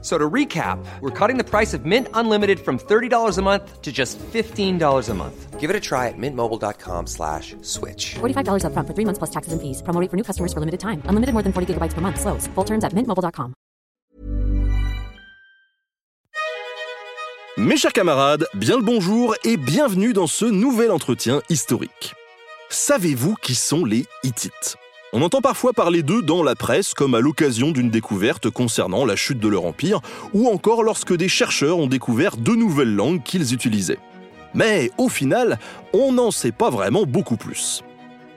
[0.00, 3.90] So to recap, we're cutting the price of Mint Unlimited from $30 a month to
[3.90, 5.58] just $15 a month.
[5.58, 8.14] Give it a try at mintmobile.com slash switch.
[8.20, 9.82] $45 upfront for three months plus taxes and fees.
[9.82, 11.02] Promo rate for new customers for limited time.
[11.06, 12.20] Unlimited more than 40 gigabytes per month.
[12.20, 12.46] Slows.
[12.54, 13.54] Full terms at mintmobile.com.
[17.58, 22.14] Mes chers camarades, bien le bonjour et bienvenue dans ce nouvel entretien historique.
[22.70, 24.76] Savez-vous qui sont les Hittites?
[25.14, 29.16] On entend parfois parler d'eux dans la presse comme à l'occasion d'une découverte concernant la
[29.16, 30.02] chute de leur empire
[30.34, 33.98] ou encore lorsque des chercheurs ont découvert de nouvelles langues qu'ils utilisaient.
[34.52, 35.58] Mais au final,
[35.94, 37.82] on n'en sait pas vraiment beaucoup plus.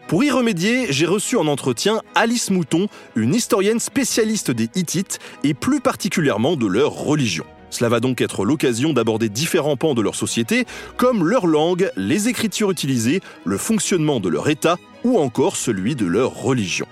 [0.07, 5.53] Pour y remédier, j'ai reçu en entretien Alice Mouton, une historienne spécialiste des Hittites et
[5.53, 7.45] plus particulièrement de leur religion.
[7.70, 12.29] Cela va donc être l'occasion d'aborder différents pans de leur société, comme leur langue, les
[12.29, 16.88] écritures utilisées, le fonctionnement de leur État ou encore celui de leur religion.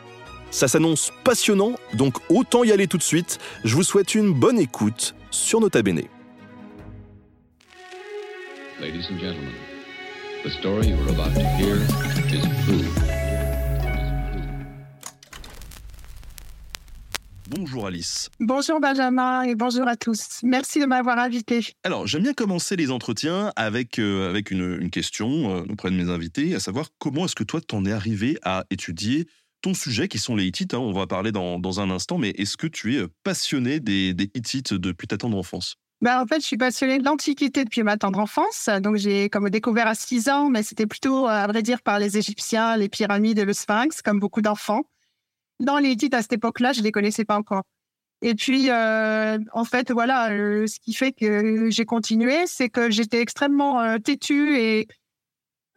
[0.51, 3.37] Ça s'annonce passionnant, donc autant y aller tout de suite.
[3.63, 6.01] Je vous souhaite une bonne écoute sur Nota Bene.
[17.49, 18.29] Bonjour Alice.
[18.39, 20.41] Bonjour Benjamin et bonjour à tous.
[20.43, 21.65] Merci de m'avoir invité.
[21.83, 25.95] Alors, j'aime bien commencer les entretiens avec, euh, avec une, une question euh, auprès de
[25.95, 29.27] mes invités, à savoir comment est-ce que toi t'en es arrivé à étudier
[29.61, 32.29] ton sujet, qui sont les Hittites, hein, on va parler dans, dans un instant, mais
[32.29, 35.75] est-ce que tu es passionné des, des Hittites depuis ta tendre enfance?
[36.01, 38.69] Ben, en fait, je suis passionnée de l'Antiquité depuis ma tendre enfance.
[38.81, 42.17] Donc, j'ai comme découvert à 6 ans, mais c'était plutôt, à vrai dire, par les
[42.17, 44.83] Égyptiens, les pyramides et le Sphinx, comme beaucoup d'enfants.
[45.59, 47.63] Dans les à cette époque-là, je les connaissais pas encore.
[48.21, 52.89] Et puis, euh, en fait, voilà, euh, ce qui fait que j'ai continué, c'est que
[52.89, 54.87] j'étais extrêmement euh, têtue et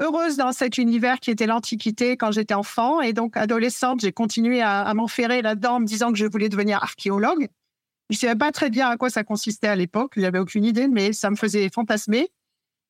[0.01, 3.01] heureuse dans cet univers qui était l'Antiquité quand j'étais enfant.
[3.01, 6.83] Et donc, adolescente, j'ai continué à, m'enferrer là-dedans en me disant que je voulais devenir
[6.83, 7.49] archéologue.
[8.11, 10.89] Je ne savais pas très bien à quoi ça consistait à l'époque, j'avais aucune idée,
[10.89, 12.31] mais ça me faisait fantasmer.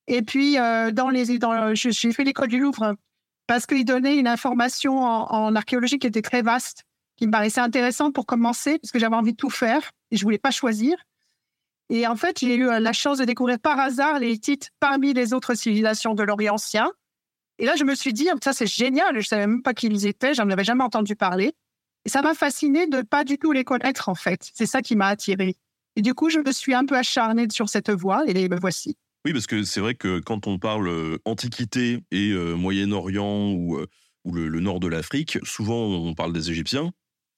[0.09, 2.97] Et puis, euh, dans les, dans, j'ai fait l'école du Louvre
[3.47, 6.85] parce qu'il donnait une information en, archéologie qui était très vaste,
[7.17, 10.23] qui me paraissait intéressante pour commencer, parce que j'avais envie de tout faire et je
[10.23, 10.97] voulais pas choisir.
[11.91, 15.13] Et en fait, j'ai eu euh, la chance de découvrir par hasard les Hittites parmi
[15.13, 16.91] les autres civilisations de l'Orient ancien.
[17.59, 19.89] Et là, je me suis dit, Ah, ça c'est génial, je savais même pas qui
[19.89, 21.55] ils étaient, j'en avais jamais entendu parler.
[22.05, 24.51] Et ça m'a fasciné de pas du tout les connaître, en fait.
[24.55, 25.57] C'est ça qui m'a attiré.
[25.97, 28.97] Et du coup, je me suis un peu acharnée sur cette voie, et me voici.
[29.25, 33.77] Oui, parce que c'est vrai que quand on parle euh, Antiquité et euh, Moyen-Orient ou,
[33.77, 33.87] euh,
[34.25, 36.91] le, nord de l'Afrique, souvent on parle des Égyptiens,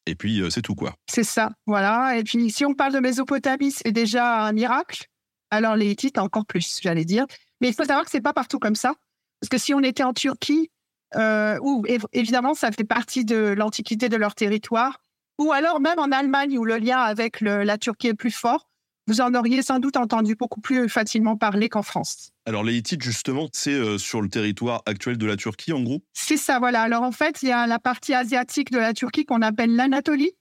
[0.06, 0.94] et puis c'est tout quoi.
[1.10, 2.18] C'est ça, voilà.
[2.18, 5.06] Et puis, si on parle de Mésopotamie, c'est déjà un miracle.
[5.50, 7.24] Alors, les Hittites, encore plus, j'allais dire.
[7.60, 8.94] Mais il faut savoir que c'est pas partout comme ça.
[9.40, 10.70] Parce que si on était en Turquie,
[11.14, 15.00] où év- évidemment, ça fait partie de l'antiquité de leur territoire,
[15.38, 18.68] ou alors même en Allemagne, où le lien avec la Turquie est plus fort,
[19.06, 22.30] vous en auriez sans doute entendu beaucoup plus facilement parler qu'en France.
[22.46, 26.02] Alors les Hittites, justement, c'est euh, sur le territoire actuel de la Turquie, en gros?
[26.12, 26.82] C'est ça, voilà.
[26.82, 30.32] Alors en fait, il y a la partie asiatique de la Turquie qu'on appelle l'Anatolie.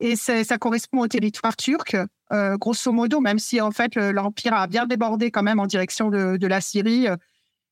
[0.00, 1.96] Et ça correspond au territoire turc,
[2.32, 5.66] euh, grosso modo, même si en fait le- l'Empire a bien débordé quand même en
[5.66, 7.06] direction de, de la Syrie.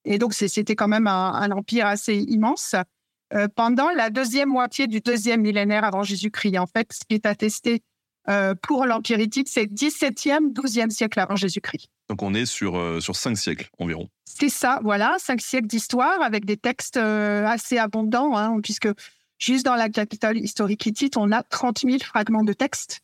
[0.04, 2.76] Et donc c'était quand même un, un empire assez immense.
[3.34, 7.26] Euh, pendant la deuxième moitié du deuxième millénaire avant Jésus-Christ, en fait, ce qui est
[7.26, 7.82] attesté
[8.28, 11.88] euh, pour l'Empire hittite, c'est 17e, 12e siècle avant Jésus-Christ.
[12.08, 14.08] Donc on est sur, euh, sur cinq siècles environ.
[14.26, 18.88] C'est ça, voilà, cinq siècles d'histoire avec des textes euh, assez abondants, hein, puisque
[19.38, 23.00] juste dans la capitale historique hittite, on a 30 000 fragments de textes.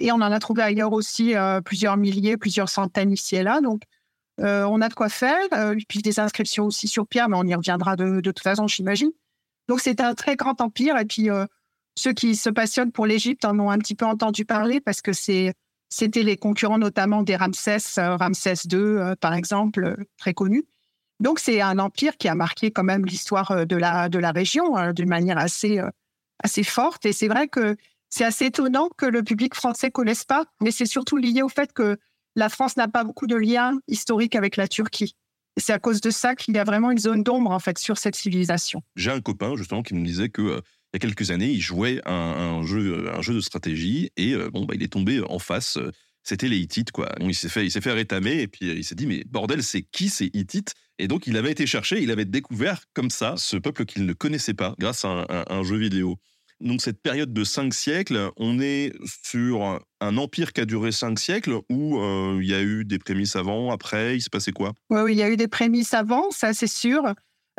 [0.00, 3.60] Et on en a trouvé ailleurs aussi euh, plusieurs milliers, plusieurs centaines ici et là.
[3.60, 3.82] Donc,
[4.40, 5.42] on a de quoi faire.
[5.52, 8.68] Et puis des inscriptions aussi sur pierre, mais on y reviendra de, de toute façon,
[8.68, 9.10] j'imagine.
[9.68, 10.96] Donc, c'est un très grand empire.
[10.96, 11.28] Et puis,
[11.98, 15.12] ceux qui se passionnent pour l'Égypte en ont un petit peu entendu parler parce que
[15.12, 20.64] c'était les concurrents notamment des Ramsès, euh, Ramsès II, euh, par exemple, euh, très connus.
[21.18, 25.08] Donc, c'est un empire qui a marqué quand même l'histoire de la, région euh, d'une
[25.08, 25.80] manière assez,
[26.62, 27.04] forte.
[27.04, 27.76] Et c'est vrai que
[28.08, 31.72] c'est assez étonnant que le public français connaisse pas, mais c'est surtout lié au fait
[31.72, 31.98] que
[32.36, 35.16] la France n'a pas beaucoup de liens historiques avec la Turquie.
[35.56, 37.98] C'est à cause de ça qu'il y a vraiment une zone d'ombre, en fait, sur
[37.98, 38.80] cette civilisation.
[38.94, 40.62] J'ai un copain, justement, qui me disait que
[40.92, 44.32] il y a quelques années, il jouait un, un jeu, un jeu de stratégie et
[44.32, 45.76] euh, bon, bah, il est tombé en face.
[45.76, 45.90] euh,
[46.22, 47.10] C'était les Hittites, quoi.
[47.20, 49.82] Il s'est fait, s'est fait rétamer et puis euh, il s'est dit, mais bordel, c'est
[49.82, 50.74] qui ces Hittites?
[50.98, 54.12] Et donc, il avait été chercher, il avait découvert comme ça ce peuple qu'il ne
[54.14, 56.16] connaissait pas grâce à un, jeu vidéo.
[56.60, 58.92] donc cette période de cinq siècles, on est
[59.24, 63.36] sur un empire qui a duré cinq siècles euh, il y a eu des prémices
[63.36, 64.72] avant, après, il se passait quoi?
[64.90, 67.02] Oui, il y a eu des prémices avant, ça c'est sûr.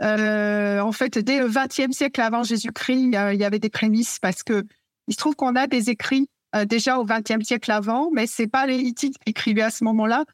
[0.01, 4.44] Euh, en fait, dès le XXe siècle avant Jésus-Christ, il y avait des prémices parce
[4.44, 4.66] que
[5.07, 8.48] il se trouve qu'on a des écrits euh, déjà au XXe siècle avant, mais c'est
[8.48, 10.25] pas les Hittites qui écrivaient à ce moment-là.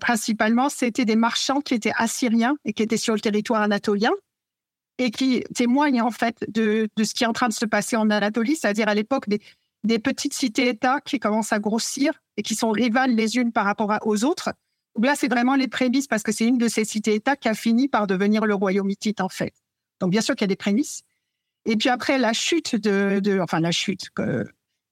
[0.00, 4.12] principalement, c'était des marchands qui étaient assyriens et qui étaient sur le territoire anatolien
[4.98, 8.10] et qui témoigne en fait de, ce qui est en train de se passer en
[8.10, 9.40] Anatolie, c'est-à-dire à, l'époque des,
[9.82, 13.92] des, petites cités-États qui commencent à grossir et qui sont rivales les unes par rapport
[14.02, 14.50] aux autres.
[15.02, 17.88] Là, c'est vraiment les prémices parce que c'est une de ces cités-États qui a fini
[17.88, 19.52] par devenir le royaume hittite en fait.
[20.00, 21.02] Donc bien sûr qu'il y a des prémices.
[21.66, 24.10] Et puis après la chute de, enfin la chute,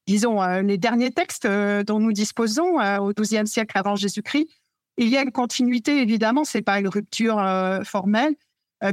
[0.06, 4.48] disons euh, les derniers textes euh, dont nous disposons euh, au XIIe siècle avant Jésus-Christ,
[4.96, 7.42] il y a une continuité évidemment, c'est pas une rupture
[7.82, 8.34] formelle,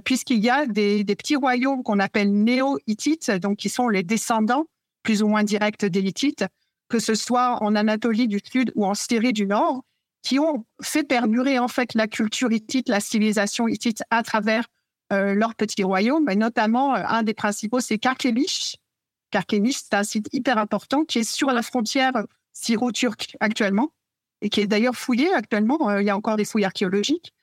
[0.05, 4.65] puisqu'il y a des, petits royaumes qu'on appelle néo-hittites, donc qui sont les descendants
[5.03, 6.45] plus ou moins directs des Hittites,
[6.87, 9.83] que ce soit en Anatolie du Sud ou en Syrie du Nord,
[10.21, 14.65] qui ont fait perdurer en fait la culture hittite, la civilisation hittite à travers
[15.11, 18.77] euh, leurs petits royaumes, et notamment euh, un des principaux, c'est Karkemish.
[19.31, 22.13] Karkemish, c'est un site hyper important qui est sur la frontière
[22.53, 23.91] syro-turque actuellement
[24.41, 25.97] et qui est d'ailleurs fouillé actuellement.
[25.99, 27.33] il y a encore des fouilles archéologiques.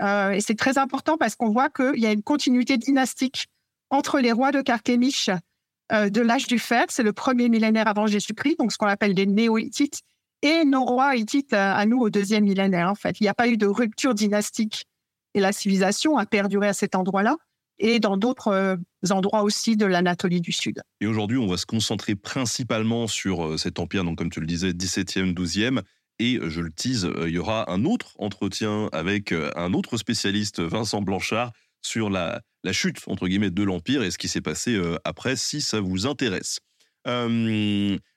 [0.00, 3.48] Euh, et c'est très important parce qu'on voit qu'il y a une continuité dynastique
[3.90, 5.28] entre les rois de Carchemish
[5.92, 9.14] euh, de l'âge du fer, c'est le premier millénaire avant Jésus-Christ, donc ce qu'on appelle
[9.14, 10.00] des néo-hittites,
[10.42, 12.90] et nos rois hittites euh, à nous au deuxième millénaire.
[12.90, 14.86] En fait, il n'y a pas eu de rupture dynastique
[15.34, 17.36] et la civilisation a perduré à cet endroit-là
[17.78, 18.78] et dans d'autres
[19.10, 20.82] endroits aussi de l'Anatolie du Sud.
[21.00, 24.70] Et aujourd'hui, on va se concentrer principalement sur cet empire, donc comme tu le disais,
[24.72, 25.82] 17e, 12e,
[26.18, 29.96] et je le tease, euh, il y aura un autre entretien avec euh, un autre
[29.96, 34.76] spécialiste, Vincent Blanchard, sur la, chute, entre guillemets, de l'Empire et ce qui s'est passé
[34.76, 36.60] euh, après, si ça vous intéresse.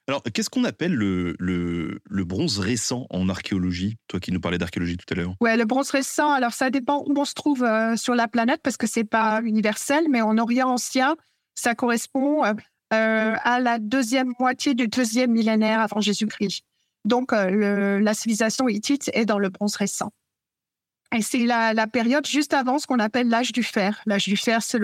[0.07, 3.97] Alors, qu'est-ce qu'on appelle le, bronze récent en archéologie?
[4.07, 5.33] Toi qui nous parlais d'archéologie tout à l'heure.
[5.41, 8.77] Ouais, le bronze récent, alors ça dépend où on se trouve sur la planète parce
[8.77, 11.15] que c'est pas universel, mais en Orient ancien,
[11.55, 12.43] ça correspond
[12.91, 16.63] à la deuxième moitié du deuxième millénaire avant Jésus-Christ.
[17.05, 20.11] Donc, euh, la civilisation hittite est dans le bronze récent.
[21.15, 24.01] Et c'est la, période juste avant ce qu'on appelle l'âge du fer.
[24.05, 24.79] L'âge du fer, c'est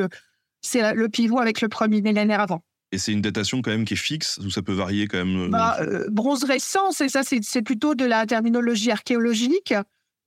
[0.93, 2.63] le pivot avec le premier millénaire avant.
[2.91, 5.45] Et c'est une datation quand même qui est fixe ou ça peut varier quand même
[5.45, 9.73] euh, bah, euh, Bronze récent, c'est ça, c'est, plutôt de la terminologie archéologique.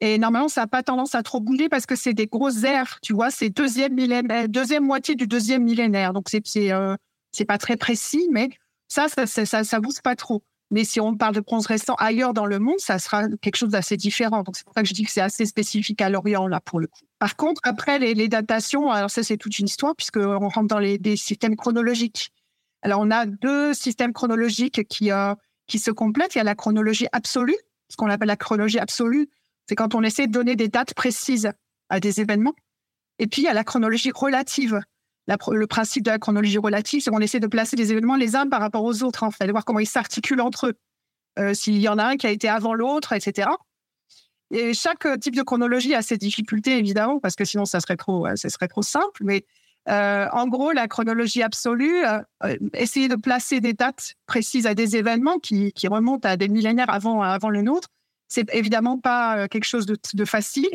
[0.01, 2.99] Et normalement, ça n'a pas tendance à trop bouger parce que c'est des grosses ères,
[3.03, 6.13] tu vois, c'est deuxième millénaire, deuxième moitié du deuxième millénaire.
[6.13, 6.71] Donc c'est c'est,
[7.33, 8.49] c'est pas très précis, mais
[8.89, 10.43] ça, ça, ça, ça bouge pas trop.
[10.71, 13.71] Mais si on parle de bronze récent ailleurs dans le monde, ça sera quelque chose
[13.71, 14.43] d'assez différent.
[14.43, 16.81] Donc c'est pour ça que je dis que c'est assez spécifique à l'Orient là pour
[16.81, 17.03] le coup.
[17.19, 20.99] Par contre, après les, datations, alors ça c'est toute une histoire puisqu'on rentre dans les
[20.99, 22.33] des systèmes chronologiques.
[22.85, 25.35] Alors on a deux systèmes chronologiques qui euh,
[25.67, 26.35] qui se complètent.
[26.35, 27.57] Il y a la chronologie absolue,
[27.89, 29.29] ce qu'on appelle la chronologie absolue,
[29.67, 31.51] c'est quand on essaie de donner des dates précises
[31.89, 32.55] à des événements.
[33.19, 34.81] Et puis il y a la chronologie relative
[35.27, 38.47] le principe de la chronologie relative, c'est qu'on essaie de placer les événements les uns
[38.47, 40.75] par rapport aux autres, en fait, de voir comment ils s'articulent entre eux.
[41.39, 43.49] Euh, s'il y en a un qui a été avant l'autre, etc.
[44.51, 48.27] Et chaque type de chronologie a ses difficultés, évidemment, parce que sinon, ça serait trop,
[48.37, 49.25] ça serait trop simple.
[49.25, 49.45] Mais
[49.89, 54.97] euh, en gros, la chronologie absolue, euh, essayer de placer des dates précises à des
[54.97, 57.89] événements qui, remontent à des millénaires avant, le nôtre,
[58.29, 60.71] c'est évidemment pas quelque chose de, facile.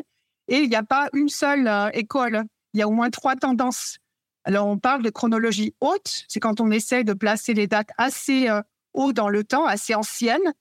[0.48, 2.44] Et il n'y a pas une seule école.
[2.74, 4.00] Il y a au moins trois tendances
[4.46, 8.50] alors, on parle de chronologie haute, c'est quand on essaie de placer les dates assez
[8.50, 8.62] euh,
[8.94, 10.54] haut dans le temps, assez anciennes.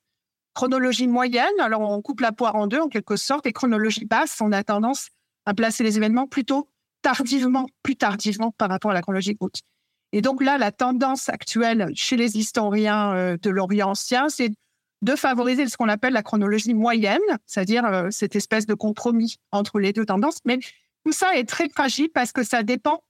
[0.53, 4.41] Chronologie moyenne, alors on coupe la poire en deux en quelque sorte, et chronologie basse,
[4.41, 5.09] on a tendance
[5.45, 6.67] à placer les événements plutôt
[7.01, 9.61] tardivement, plus tardivement par rapport à la chronologie haute.
[10.11, 14.51] Et donc là, la tendance actuelle chez les historiens euh, de l'Orient ancien, c'est
[15.01, 19.79] de favoriser ce qu'on appelle la chronologie moyenne, c'est-à-dire euh, cette espèce de compromis entre
[19.79, 20.39] les deux tendances.
[20.45, 20.59] Mais
[21.05, 23.03] tout ça est très fragile parce que ça dépend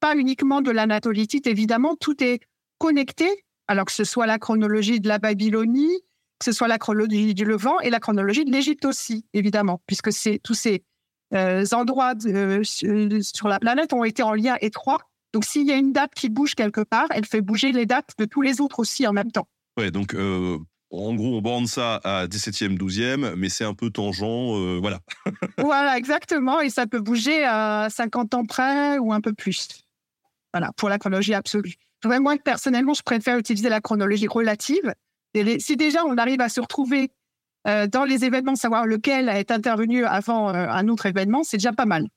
[0.00, 2.40] pas uniquement de l'anatolithite, évidemment, tout est
[2.78, 3.28] connecté,
[3.68, 6.00] alors que ce soit la chronologie de la Babylonie,
[6.38, 10.12] que ce soit la chronologie du Levant et la chronologie de l'Égypte aussi, évidemment, puisque
[10.12, 10.84] c'est tous ces
[11.32, 14.98] endroits euh, sur la planète ont été en lien étroit.
[15.32, 18.10] Donc, s'il y a une date qui bouge quelque part, elle fait bouger les dates
[18.18, 19.48] de tous les autres aussi en même temps.
[19.76, 20.58] Ouais, donc euh,
[20.90, 25.00] en gros, on borne ça à 17e, 12e, mais c'est un peu tangent, voilà.
[25.58, 29.84] voilà, exactement, et ça peut bouger à 50 ans près ou un peu plus.
[30.54, 31.74] Voilà, pour la chronologie absolue.
[32.04, 34.94] Moi, personnellement, je préfère utiliser la chronologie relative.
[35.58, 37.10] si déjà on arrive à se retrouver
[37.66, 41.72] euh, dans les événements, savoir lequel est intervenu avant euh, un autre événement, c'est déjà
[41.72, 42.08] pas mal.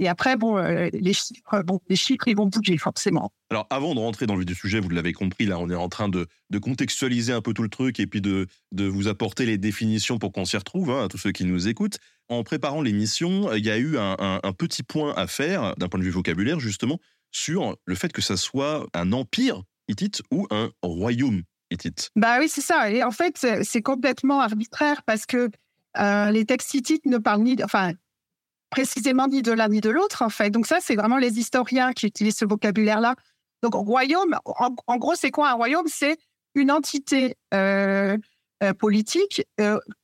[0.00, 3.32] Et après, bon, euh, les chiffres, bon, les chiffres, ils vont bouger forcément.
[3.50, 5.74] Alors, avant de rentrer dans le vif du sujet, vous l'avez compris, là, on est
[5.74, 6.28] en train de,
[6.62, 10.44] contextualiser un peu tout le truc et puis de, vous apporter les définitions pour qu'on
[10.44, 11.98] s'y retrouve, hein, à tous ceux qui nous écoutent.
[12.28, 15.88] En préparant l'émission, il y a eu un, un- un petit point à faire, d'un
[15.88, 17.00] point de vue vocabulaire, justement,
[17.32, 22.10] sur le fait que ça soit un empire hittite ou un royaume hittite.
[22.16, 22.90] Bah oui, c'est ça.
[22.90, 25.48] Et en fait, c'est complètement arbitraire parce que
[25.98, 27.92] euh, les textes hittites ne parlent ni, de- enfin,
[28.70, 30.50] précisément ni de l'un ni de l'autre, en fait.
[30.50, 33.14] Donc ça, c'est vraiment les historiens qui utilisent ce vocabulaire-là.
[33.62, 35.86] Donc royaume, en, gros, c'est quoi un royaume?
[35.88, 36.16] C'est
[36.54, 38.16] une entité euh,
[38.62, 39.42] euh, politique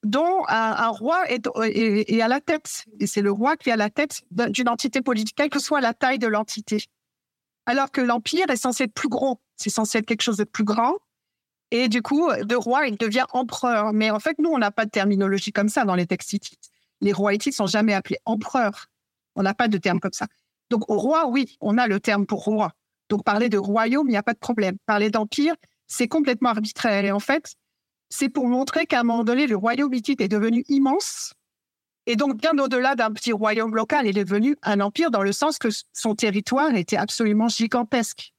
[0.02, 2.84] dont un, roi est, est- à la tête.
[3.00, 5.60] Et c'est le roi qui est à la tête d'un- d'une entité politique, quelle que
[5.60, 6.84] soit la taille de l'entité.
[7.66, 9.40] Alors que l'empire est censé être plus gros.
[9.56, 10.94] C'est censé être quelque chose de plus grand.
[11.76, 13.92] Et du coup, de roi, il devient empereur.
[13.92, 16.70] Mais en fait, nous, on n'a pas de terminologie comme ça dans les textes hittites.
[17.00, 18.86] Les rois hittites sont jamais appelés empereurs.
[19.34, 20.28] On n'a pas de terme comme ça.
[20.70, 22.74] Donc, roi, oui, on a le terme pour roi.
[23.08, 24.76] Donc, parler de royaume, il n'y a pas de problème.
[24.86, 25.56] Parler d'empire,
[25.88, 27.04] c'est complètement arbitraire.
[27.04, 27.56] Et en fait,
[28.08, 31.34] c'est pour montrer qu'à un moment donné, le royaume hittite est devenu immense.
[32.06, 35.32] Et donc, bien au-delà d'un petit royaume local, il est devenu un empire dans le
[35.32, 38.32] sens que son territoire était absolument gigantesque.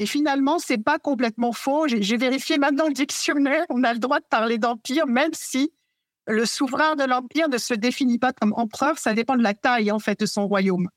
[0.00, 1.88] Et finalement, c'est pas complètement faux.
[1.88, 3.64] J'ai vérifié maintenant le dictionnaire.
[3.68, 5.72] On a le droit de parler d'empire, même si
[6.26, 8.98] le souverain de l'empire ne se définit pas comme empereur.
[8.98, 10.88] Ça dépend de la taille en fait de son royaume.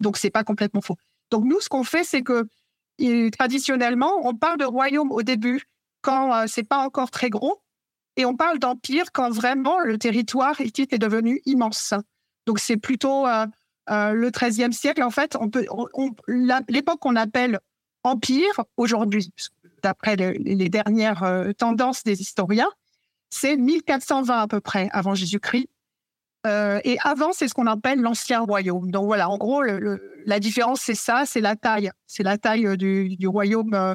[0.00, 0.96] Donc c'est pas complètement faux.
[1.30, 2.46] Donc nous, ce qu'on fait, c'est que
[3.30, 5.62] traditionnellement, on parle de royaume au début
[6.02, 7.60] quand euh, c'est pas encore très gros,
[8.16, 11.94] et on parle d'empire quand vraiment le territoire hittite est devenu immense.
[12.46, 13.46] Donc c'est plutôt euh,
[13.90, 15.02] euh, le XIIIe siècle.
[15.02, 15.36] En fait,
[16.68, 17.58] l'époque qu'on appelle
[18.06, 19.32] empire aujourd'hui,
[19.82, 22.70] d'après le- les dernières euh, tendances des historiens,
[23.30, 25.68] c'est 1420 à peu près avant Jésus-Christ.
[26.46, 28.90] Euh, et avant, c'est ce qu'on appelle l'ancien royaume.
[28.92, 31.90] Donc voilà, en gros, le- le- la différence, c'est ça, c'est la taille.
[32.06, 33.94] C'est la taille euh, du, du royaume, euh,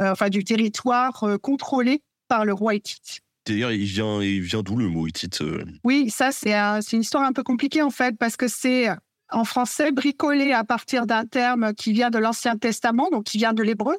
[0.00, 3.20] enfin du territoire contrôlé par le roi hittite.
[3.46, 5.42] D'ailleurs, il vient, il vient d'où le mot hittite
[5.84, 8.88] Oui, ça, c'est un- c'est une histoire un peu compliquée en fait, parce que c'est
[9.32, 13.52] en français bricolé à partir d'un terme qui vient de l'Ancien Testament, donc qui vient
[13.52, 13.96] de l'hébreu,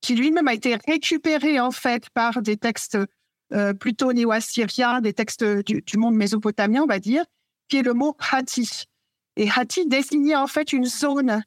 [0.00, 2.98] qui lui-même a été récupéré en fait par des textes
[3.52, 7.24] euh, plutôt néo-assyriens, des textes du, monde mésopotamien, on va dire,
[7.68, 8.84] qui est le mot Hati.
[9.36, 11.42] Et Hati désignait en fait une zone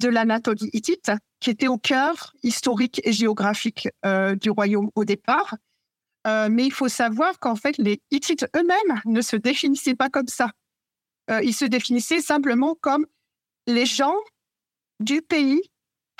[0.00, 5.56] de l'Anatolie hittite qui était au cœur historique et géographique euh, du royaume au départ.
[6.26, 10.26] Euh, mais il faut savoir qu'en fait, les Hittites eux-mêmes ne se définissaient pas comme
[10.26, 10.50] ça.
[11.30, 13.06] Euh, ils se définissaient simplement comme
[13.66, 14.14] les gens
[15.00, 15.60] du pays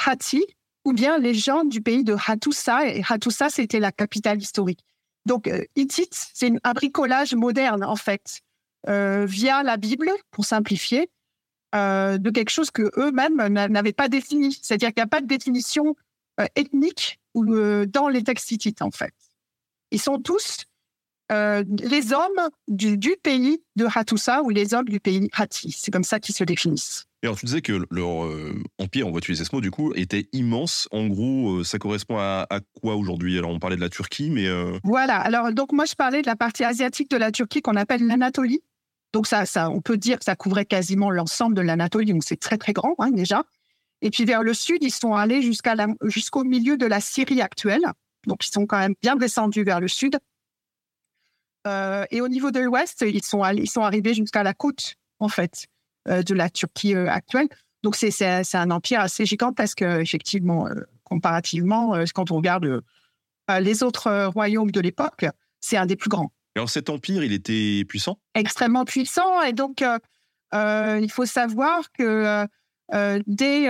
[0.04, 0.44] Hatti
[0.84, 2.86] ou bien les gens du pays de Hattusa.
[2.88, 4.80] Et Hattusa, c'était la capitale historique.
[5.26, 8.40] Donc, euh, Hittite, c'est un bricolage moderne, en fait,
[8.88, 11.10] euh, via la Bible, pour simplifier,
[11.74, 14.52] euh, de quelque chose que eux-mêmes n'a- n'avaient pas défini.
[14.60, 15.96] C'est-à-dire qu'il n'y a pas de définition
[16.40, 19.14] euh, ethnique dans les textes hittites, en fait.
[19.90, 20.64] Ils sont tous
[21.32, 25.74] euh, les hommes du, du pays de Hattusa ou les hommes du pays Hatti.
[25.76, 27.06] C'est comme ça qu'ils se définissent.
[27.22, 29.94] Et alors, tu disais que leur euh, empire, on va utiliser ce mot du coup,
[29.94, 30.86] était immense.
[30.92, 33.38] En gros, euh, ça correspond à, à quoi aujourd'hui?
[33.38, 34.46] Alors, on parlait de la Turquie, mais
[34.84, 35.16] Voilà.
[35.16, 38.60] Alors, donc, moi, je parlais de la partie asiatique de la Turquie qu'on appelle l'Anatolie.
[39.14, 42.12] Donc, ça, ça, on peut dire que ça couvrait quasiment l'ensemble de l'Anatolie.
[42.12, 43.44] Donc, c'est très, très grand, hein, déjà.
[44.02, 47.86] Et puis, vers le sud, ils sont allés jusqu'au milieu de la Syrie actuelle.
[48.26, 50.18] Donc, ils sont quand même bien descendus vers le sud.
[51.66, 54.94] Euh, et au niveau de l'ouest, ils sont, allés- ils sont arrivés jusqu'à la côte,
[55.18, 55.66] en fait,
[56.08, 57.48] euh, de la Turquie euh, actuelle.
[57.82, 60.66] Donc, c'est- c'est c'est un empire assez gigantesque, effectivement,
[61.04, 62.82] comparativement, quand on regarde
[63.60, 65.26] les autres royaumes de l'époque,
[65.60, 66.32] c'est un des plus grands.
[66.56, 68.18] alors cet empire, il était puissant?
[68.34, 69.42] Extrêmement puissant.
[69.42, 69.84] Et donc,
[70.54, 72.46] il faut savoir que
[73.26, 73.68] dès,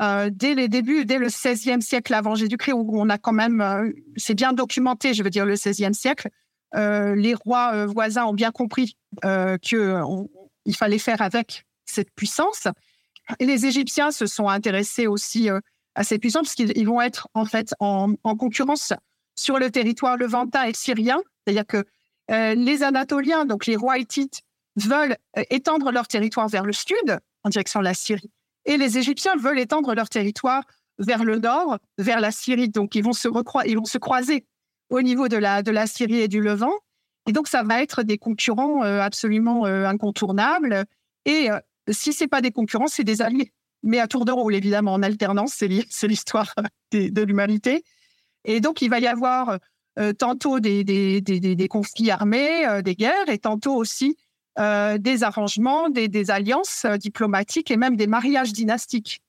[0.00, 3.60] euh, dès les débuts, dès le XVIe siècle avant Jésus-Christ, où on a quand même,
[3.60, 6.28] euh, c'est bien documenté, je veux dire, le XVIe siècle,
[6.74, 12.68] les rois euh, voisins ont bien compris euh, qu'il fallait faire avec cette puissance.
[13.38, 15.60] Et les Égyptiens se sont intéressés aussi euh,
[15.94, 18.92] à cette puissance, parce qu'ils ils vont être en fait en, en concurrence
[19.36, 21.20] sur le territoire levantin et syrien.
[21.44, 21.84] C'est-à-dire que
[22.30, 24.42] euh, les Anatoliens, donc les rois hittites,
[24.76, 28.30] veulent euh, étendre leur territoire vers le sud, en direction de la Syrie.
[28.64, 30.62] Et les Égyptiens veulent étendre leur territoire
[30.98, 32.68] vers le nord, vers la Syrie.
[32.68, 33.28] Donc, ils vont se,
[33.66, 34.46] ils vont se croiser
[34.90, 36.74] au niveau de la, de la Syrie et du Levant.
[37.28, 40.86] Et donc, ça va être des concurrents euh, absolument euh, incontournables.
[41.26, 41.58] Et euh,
[41.90, 43.52] si c'est pas des concurrents, c'est des alliés.
[43.82, 46.54] Mais à tour de rôle, évidemment, en alternance, c'est l'histoire
[46.92, 47.84] de l'humanité.
[48.44, 49.58] Et donc, il va y avoir
[50.18, 54.16] tantôt des, des, des, conflits armés, des guerres, et tantôt aussi
[54.56, 59.22] des arrangements, des, alliances diplomatiques et même des mariages dynastiques.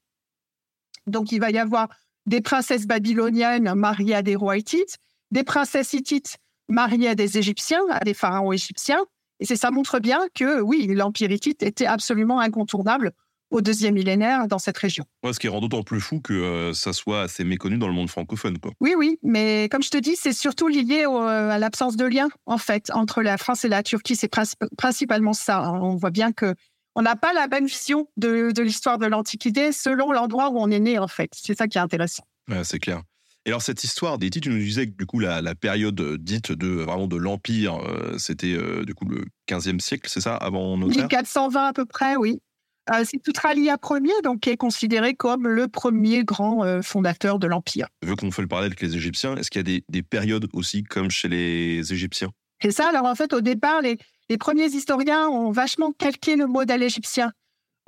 [1.05, 1.89] Donc, il va y avoir
[2.25, 4.97] des princesses babyloniennes mariées à des rois hittites,
[5.31, 8.99] des princesses hittites mariées à des Égyptiens, à des pharaons égyptiens.
[9.39, 13.11] Et c'est ça montre bien que, oui, l'Empire hittite était absolument incontournable
[13.51, 15.05] au deuxième millénaire dans cette région.
[15.23, 17.93] Ouais, ce qui rend d'autant plus fou que euh, ça soit assez méconnu dans le
[17.93, 18.59] monde francophone.
[18.59, 18.71] Quoi.
[18.79, 22.27] Oui, oui, mais comme je te dis, c'est surtout lié au- à l'absence de lien,
[22.45, 24.15] en fait, entre la France et la Turquie.
[24.15, 25.71] C'est princi- principalement ça.
[25.73, 26.53] On voit bien que
[26.95, 30.69] on n'a pas la même vision de, de l'histoire de l'Antiquité selon l'endroit où on
[30.69, 31.31] est né, en fait.
[31.33, 32.23] C'est ça qui est intéressant.
[32.49, 33.01] Ouais, c'est clair.
[33.49, 36.19] Et alors cette histoire des tu nous disais que du coup la, la période euh,
[36.19, 40.35] dite de vraiment de l'empire, euh, c'était euh, du coup le 15e siècle, c'est ça,
[40.35, 42.43] avant notre ère 1420 à peu près, oui.
[42.91, 47.47] Euh, c'est Tutralia Ier, donc qui est considéré comme le premier grand euh, fondateur de
[47.47, 47.87] l'Empire.
[48.05, 50.47] Vu qu'on fait le parallèle avec les Égyptiens, est-ce qu'il y a des, des périodes
[50.53, 52.29] aussi comme chez les Égyptiens?
[52.61, 53.97] Et ça, alors en fait, au départ, les,
[54.29, 57.31] les premiers historiens ont vachement calqué le modèle égyptien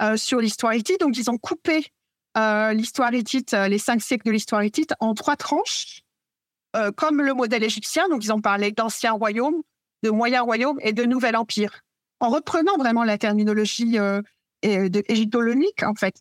[0.01, 1.01] euh, sur l'histoire hittite.
[1.01, 1.86] Donc, ils ont coupé
[2.35, 6.01] l'histoire hittite, euh, les cinq siècles de l'histoire hittite, en trois tranches,
[6.75, 8.07] euh, comme le modèle égyptien.
[8.09, 9.61] Donc, ils ont parlé d'anciens royaumes,
[10.03, 11.81] de moyens royaumes et de nouvel empire,
[12.19, 14.21] en reprenant vraiment la terminologie euh,
[14.63, 16.15] égyptologique, en fait.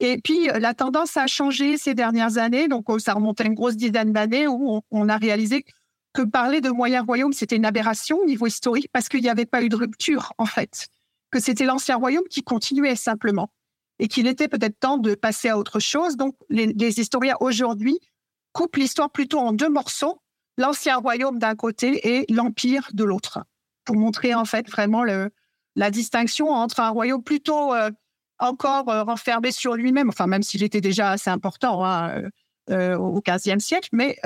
[0.00, 2.68] Et puis, euh, la tendance a changé ces dernières années.
[2.68, 5.64] Donc, euh, ça remonte à une grosse dizaine d'années où on, on a réalisé
[6.12, 9.46] que parler de moyen royaume, c'était une aberration au niveau historique parce qu'il n'y avait
[9.46, 10.88] pas eu de rupture, en fait.
[11.30, 13.50] Que c'était l'ancien royaume qui continuait simplement.
[13.98, 16.16] Et qu'il était peut-être temps de passer à autre chose.
[16.16, 17.98] Donc, les, historiens aujourd'hui
[18.52, 20.20] coupent l'histoire plutôt en deux morceaux.
[20.56, 23.40] L'ancien royaume d'un côté et l'empire de l'autre.
[23.84, 27.90] Pour montrer, en fait, vraiment la distinction entre un royaume plutôt euh,
[28.38, 32.22] encore euh, renfermé sur lui-même, enfin, même s'il était déjà assez important hein,
[32.70, 34.18] euh, au XVe siècle, mais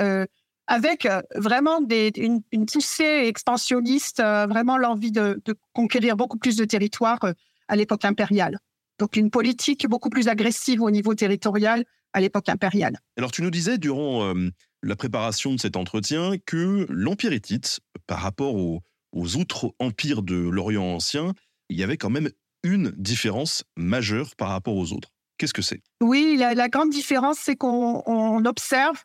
[0.67, 7.33] avec vraiment une, poussée expansionniste, vraiment l'envie de, de conquérir beaucoup plus de territoire euh,
[7.67, 8.59] à l'époque impériale.
[8.99, 12.99] Donc une politique beaucoup plus agressive au niveau territorial à l'époque impériale.
[13.17, 14.49] Alors tu nous disais durant euh,
[14.83, 18.81] la préparation de cet entretien que l'Empire hittite, par rapport aux,
[19.11, 21.33] aux autres empires de l'Orient ancien,
[21.69, 22.29] il y avait quand même
[22.63, 25.09] une différence majeure par rapport aux autres.
[25.37, 25.81] Qu'est-ce que c'est?
[26.01, 29.03] Oui, la, la grande différence, c'est qu'on on observe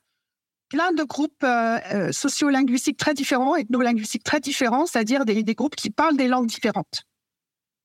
[0.68, 5.76] plein de groupes euh, euh, sociolinguistiques très différents, ethno-linguistiques très différents, c'est-à-dire des, des groupes
[5.76, 7.04] qui parlent des langues différentes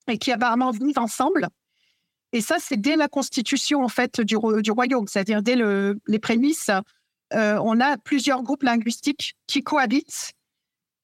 [0.07, 1.47] et qui apparemment vivent ensemble.
[2.33, 6.19] Et ça, c'est dès la constitution en fait du, du royaume, c'est-à-dire dès le- les
[6.19, 6.71] prémices,
[7.33, 10.33] euh, on a plusieurs groupes linguistiques qui cohabitent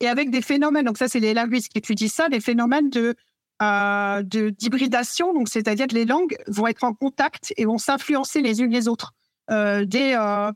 [0.01, 0.85] et avec des phénomènes.
[0.85, 3.15] Donc ça, c'est les linguistes qui étudient ça, des phénomènes de
[3.61, 8.61] euh, d'hybridation, donc c'est-à-dire que les langues vont être en contact et vont s'influencer les
[8.61, 9.13] unes les autres
[9.51, 10.51] euh, dès euh,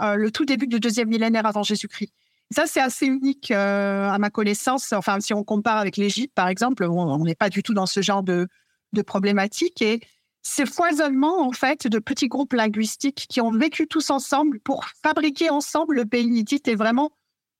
[0.00, 2.12] le tout début du deuxième millénaire avant Jésus-Christ.
[2.50, 4.92] Ça, c'est assez unique à ma connaissance.
[4.92, 8.02] Enfin, si on compare avec l'Égypte, par exemple, on n'est pas du tout dans ce
[8.02, 8.46] genre de,
[8.92, 9.82] de problématique.
[9.82, 10.00] Et
[10.46, 15.50] ce foisonnement, en fait, de petits groupes linguistiques qui ont vécu tous ensemble pour fabriquer
[15.50, 17.12] ensemble le pays hittite est vraiment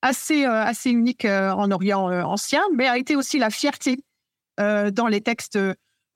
[0.03, 3.99] assez, euh, assez unique euh, en Orient euh, ancien, mais a été aussi la fierté
[4.57, 5.59] dans les textes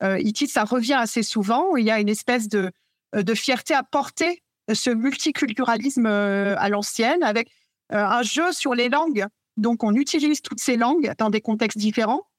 [0.01, 0.49] hittites.
[0.49, 1.75] Ça revient assez souvent.
[1.75, 2.71] Il y a une espèce de,
[3.13, 7.51] de fierté à porter ce multiculturalisme à l'ancienne avec
[7.89, 9.25] un jeu sur les langues.
[9.57, 12.29] Donc, on utilise toutes ces langues dans des contextes différents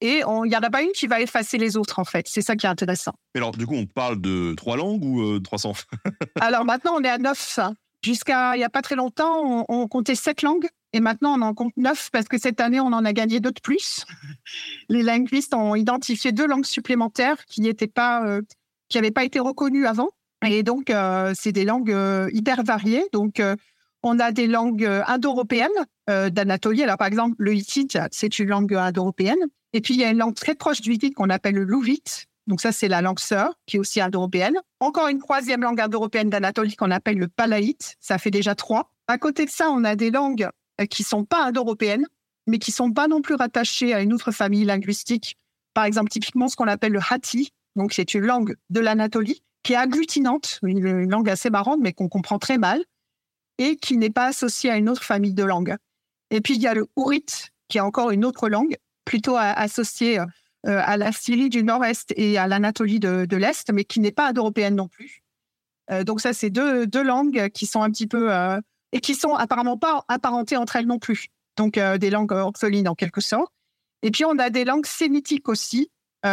[0.00, 2.26] et il n'y en a pas une qui va effacer les autres, en fait.
[2.28, 3.12] C'est ça qui est intéressant.
[3.34, 5.72] Mais alors du coup on parle de trois langues ou euh, 300
[6.40, 7.58] Alors maintenant, on est à neuf.
[8.02, 10.66] Jusqu'à il n'y a pas très longtemps, on, on comptait sept langues.
[10.92, 13.52] Et maintenant, on en compte neuf parce que cette année, on en a gagné deux
[13.52, 14.04] de plus.
[14.88, 18.42] Les linguistes ont identifié deux langues supplémentaires qui n'étaient pas, euh,
[18.88, 20.10] qui n'avaient pas été reconnues avant.
[20.46, 23.04] Et donc, euh, c'est des langues euh, hyper variées.
[23.12, 23.56] Donc, euh,
[24.02, 25.68] on a des langues euh, indo-européennes
[26.08, 26.82] euh, d'Anatolie.
[26.82, 29.38] Alors, par exemple, le hittite, c'est une langue indo-européenne.
[29.72, 32.26] Et puis, il y a une langue très proche du hittite qu'on appelle le louvite.
[32.46, 34.56] Donc, ça, c'est la langue sœur, qui est aussi indo-européenne.
[34.80, 37.96] Encore une troisième langue indo-européenne d'Anatolie qu'on appelle le palaïte.
[38.00, 38.90] Ça fait déjà trois.
[39.06, 40.48] À côté de ça, on a des langues
[40.80, 42.06] euh, qui sont pas indo-européennes,
[42.46, 45.36] mais qui sont pas non plus rattachées à une autre famille linguistique.
[45.74, 47.52] Par exemple, typiquement, ce qu'on appelle le hatti.
[47.76, 52.08] Donc, c'est une langue de l'Anatolie qui est agglutinante, une langue assez marrante, mais qu'on
[52.08, 52.82] comprend très mal,
[53.60, 55.76] et qui n'est pas associée à une autre famille de langues.
[56.30, 60.18] Et puis, il y a le ourite, qui est encore une autre langue, plutôt associée
[60.66, 64.28] euh, à la Syrie du Nord-Est et à l'Anatolie de, l'Est, mais qui n'est pas
[64.28, 65.22] indo-européenne non plus.
[65.90, 68.32] Euh, donc ça, c'est deux, langues qui sont un petit peu...
[68.32, 68.58] euh,
[68.92, 71.26] et qui sont apparemment pas apparentées entre elles non plus.
[71.56, 73.52] Donc des langues orphelines en quelque sorte.
[74.02, 75.92] Et puis on a des langues sémitiques aussi.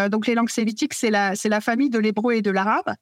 [0.10, 2.96] Donc les langues sémitiques, c'est la famille de l'hébreu et de l'arabe.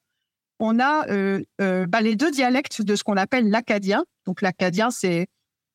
[0.58, 4.04] On a euh, euh, bah, les deux dialectes de ce qu'on appelle l'akkadien.
[4.26, 5.26] Donc l'akkadien, c'est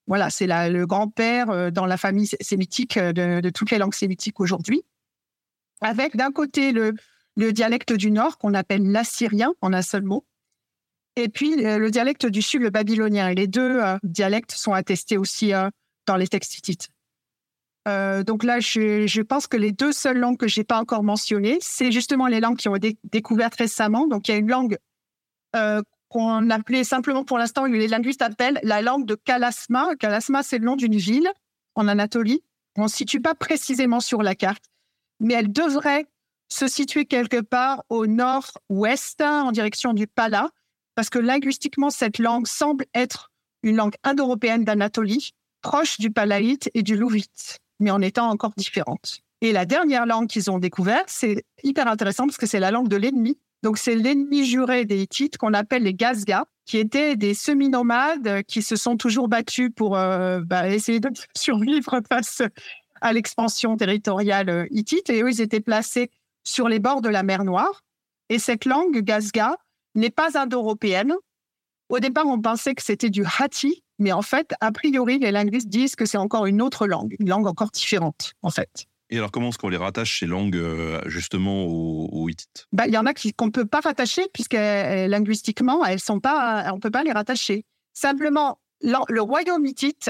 [0.07, 4.39] voilà, c'est le grand-père euh, dans la famille sé- sémitique de, toutes les langues sémitiques
[4.39, 4.83] aujourd'hui.
[5.81, 6.93] avec d'un côté le,
[7.35, 10.25] le dialecte du nord qu'on appelle l'assyrien en un seul mot,
[11.15, 13.29] et puis le dialecte du sud, le babylonien.
[13.29, 15.51] Et les deux dialectes sont attestés aussi
[16.05, 16.89] dans les textes hittites.
[17.87, 21.57] Euh, donc là, je, pense que les deux seules langues que j'ai pas encore mentionnées,
[21.61, 24.07] c'est justement les langues qui ont été découvertes récemment.
[24.07, 24.77] Donc il y a une langue
[25.55, 29.95] euh, qu'on appelait simplement pour l'instant, les linguistes appellent la langue de Kalasma.
[29.95, 31.29] Kalasma, c'est le nom d'une ville
[31.75, 32.43] en Anatolie.
[32.77, 34.63] On ne se situe pas précisément sur la carte,
[35.19, 36.05] mais elle devrait
[36.49, 40.49] se situer quelque part au nord-ouest, en direction du Pala,
[40.95, 43.31] parce que linguistiquement, cette langue semble être
[43.63, 49.19] une langue indo-européenne d'Anatolie, proche du palaïte et du louvite, mais en étant encore différente.
[49.41, 52.87] Et la dernière langue qu'ils ont découverte, c'est hyper intéressant parce que c'est la langue
[52.87, 53.37] de l'ennemi.
[53.63, 58.61] Donc, c'est l'ennemi juré des Hittites qu'on appelle les Gazgas, qui étaient des semi-nomades qui
[58.61, 62.41] se sont toujours battus pour euh, bah, essayer de survivre face
[63.01, 65.09] à l'expansion territoriale hittite.
[65.09, 66.09] Et eux, ils étaient placés
[66.43, 67.83] sur les bords de la mer Noire.
[68.29, 69.57] Et cette langue Gazga
[69.95, 71.13] n'est pas indo-européenne.
[71.89, 75.69] Au départ, on pensait que c'était du Hatti, mais en fait, a priori, les linguistes
[75.69, 78.87] disent que c'est encore une autre langue, une langue encore différente, en fait.
[79.11, 82.87] Et alors, comment est-ce qu'on les rattache, ces langues, euh, justement, aux, aux Hittites bah,
[82.87, 86.77] Il y en a qu'on ne peut pas rattacher, puisque linguistiquement, elles sont pas, on
[86.77, 87.63] ne peut pas les rattacher.
[87.93, 90.09] Simplement, le royaume hittite,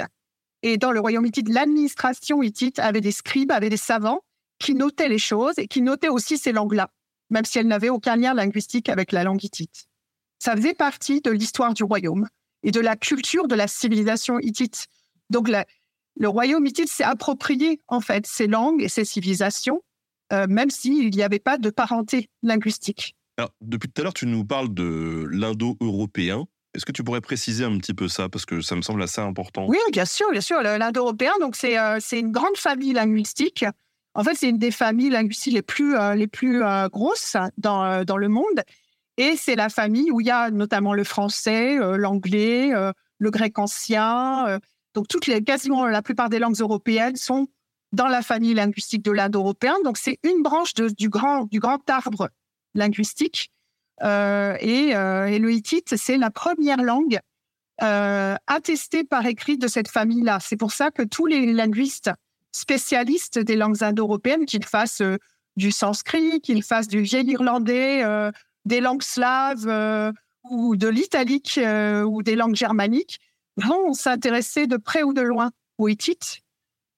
[0.63, 4.21] et dans le royaume hittite, l'administration hittite avait des scribes, avait des savants
[4.57, 6.91] qui notaient les choses et qui notaient aussi ces langues-là,
[7.29, 9.87] même si elles n'avaient aucun lien linguistique avec la langue hittite.
[10.39, 12.27] Ça faisait partie de l'histoire du royaume
[12.63, 14.87] et de la culture de la civilisation hittite.
[15.29, 15.65] Donc, la,
[16.17, 19.81] le royaume hittite s'est approprié, en fait, ces langues et ces civilisations,
[20.33, 23.15] euh, même s'il n'y avait pas de parenté linguistique.
[23.37, 26.45] Alors, depuis tout à l'heure, tu nous parles de l'indo-européen.
[26.73, 28.29] Est-ce que tu pourrais préciser un petit peu ça?
[28.29, 30.61] Parce que ça me semble assez important Oui, bien sûr, bien sûr.
[30.61, 33.65] L'indo-européen, donc c'est euh, c'est une grande famille linguistique.
[34.13, 38.17] En fait, c'est une des familles linguistiques les plus euh, les plus grosses dans dans
[38.17, 38.63] le monde.
[39.21, 43.29] Et c'est la famille où il y a notamment le français, euh, l'anglais, euh, le
[43.29, 44.59] grec ancien.
[44.95, 47.47] donc toutes les quasiment la plupart des langues européennes sont
[47.91, 49.75] dans la famille linguistique de l'indo-européen.
[49.83, 52.29] Donc c'est une branche du grand du grand arbre
[52.73, 53.51] linguistique.
[54.01, 54.89] et,
[55.33, 57.19] et le hittite, c'est la première langue
[57.83, 60.37] euh, attestée par écrit de cette famille-là.
[60.39, 62.11] C'est pour ça que tous les linguistes
[62.51, 65.17] spécialistes des langues indo-européennes, qu'ils fassent euh,
[65.55, 68.31] du sanskrit, qu'ils fassent du vieil irlandais, euh,
[68.65, 70.11] des langues slaves euh,
[70.49, 73.19] ou de l'italique euh, ou des langues germaniques,
[73.57, 76.41] vont s'intéresser de près ou de loin au hittite,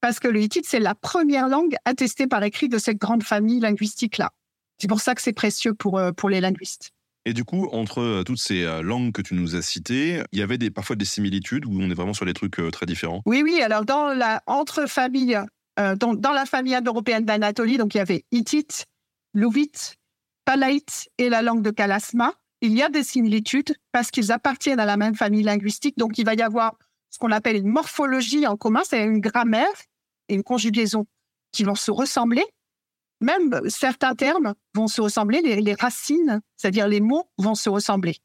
[0.01, 3.59] parce que le hittite, c'est la première langue attestée par écrit de cette grande famille
[3.59, 4.31] linguistique-là.
[4.79, 6.91] C'est pour ça que c'est précieux pour, euh, pour les linguistes.
[7.25, 10.57] Et du coup, entre toutes ces langues que tu nous as citées, il y avait
[10.57, 13.21] des, parfois des similitudes où on est vraiment sur des trucs très différents?
[13.25, 13.61] Oui, oui.
[13.61, 15.39] Alors, dans la, entre familles,
[15.79, 18.85] euh, dans, dans la famille indo-européenne d'Anatolie, donc il y avait hittite,
[19.33, 19.95] louvite,
[20.45, 22.33] palaïte et la langue de Kalasma.
[22.61, 25.97] Il y a des similitudes parce qu'ils appartiennent à la même famille linguistique.
[25.97, 26.77] Donc, il va y avoir
[27.09, 29.67] ce qu'on appelle une morphologie en commun, c'est une grammaire
[30.29, 31.05] et une conjugaison
[31.51, 32.43] qui vont se ressembler.
[33.21, 38.17] Même certains termes vont se ressembler, les, les racines, c'est-à-dire les mots, vont se ressembler.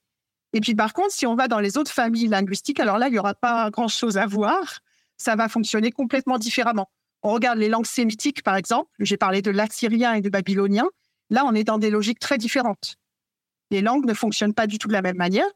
[0.52, 3.12] Et puis par contre, si on va dans les autres familles linguistiques, alors là, il
[3.12, 4.80] n'y aura pas grand-chose à voir.
[5.18, 6.88] Ça va fonctionner complètement différemment.
[7.22, 8.90] On regarde les langues sémitiques, par exemple.
[9.00, 10.86] J'ai parlé de l'assyrien et de babylonien.
[11.30, 12.96] Là, on est dans des logiques très différentes.
[13.70, 15.48] Les langues ne fonctionnent pas du tout de la même manière.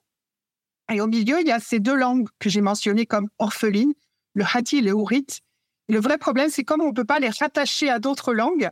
[0.92, 3.94] Et au milieu, il y a ces deux langues que j'ai mentionnées comme orphelines,
[4.34, 5.40] le hatti et le hourite.
[5.88, 8.68] Et le vrai problème, c'est comme on ne peut pas les rattacher à d'autres langues,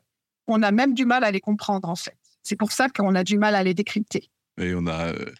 [0.46, 2.16] on a même du mal à les comprendre, en fait.
[2.42, 4.30] C'est pour ça qu'on a du mal à les décrypter.
[4.58, 5.32] Et on a euh,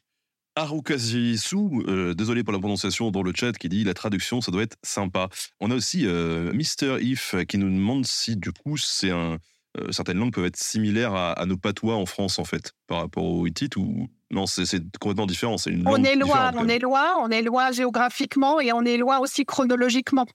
[0.59, 4.77] euh, désolé pour la prononciation dans le chat, qui dit la traduction, ça doit être
[4.83, 5.29] sympa.
[5.61, 9.39] On a aussi euh, Mister If qui nous demande si du coup c'est un
[9.79, 12.99] euh, certaines langues peuvent être similaires à, à nos patois en France en fait par
[12.99, 14.65] rapport au hittite ou non c'est
[14.99, 15.59] complètement différent.
[15.59, 18.97] C'est une On est loin, on est loin, on est loin géographiquement et on est
[18.97, 20.27] loin aussi chronologiquement.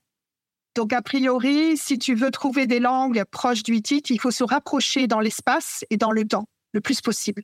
[0.75, 4.43] Donc, a priori, si tu veux trouver des langues proches du hittite, il faut se
[4.43, 7.43] rapprocher dans l'espace et dans le temps le plus possible.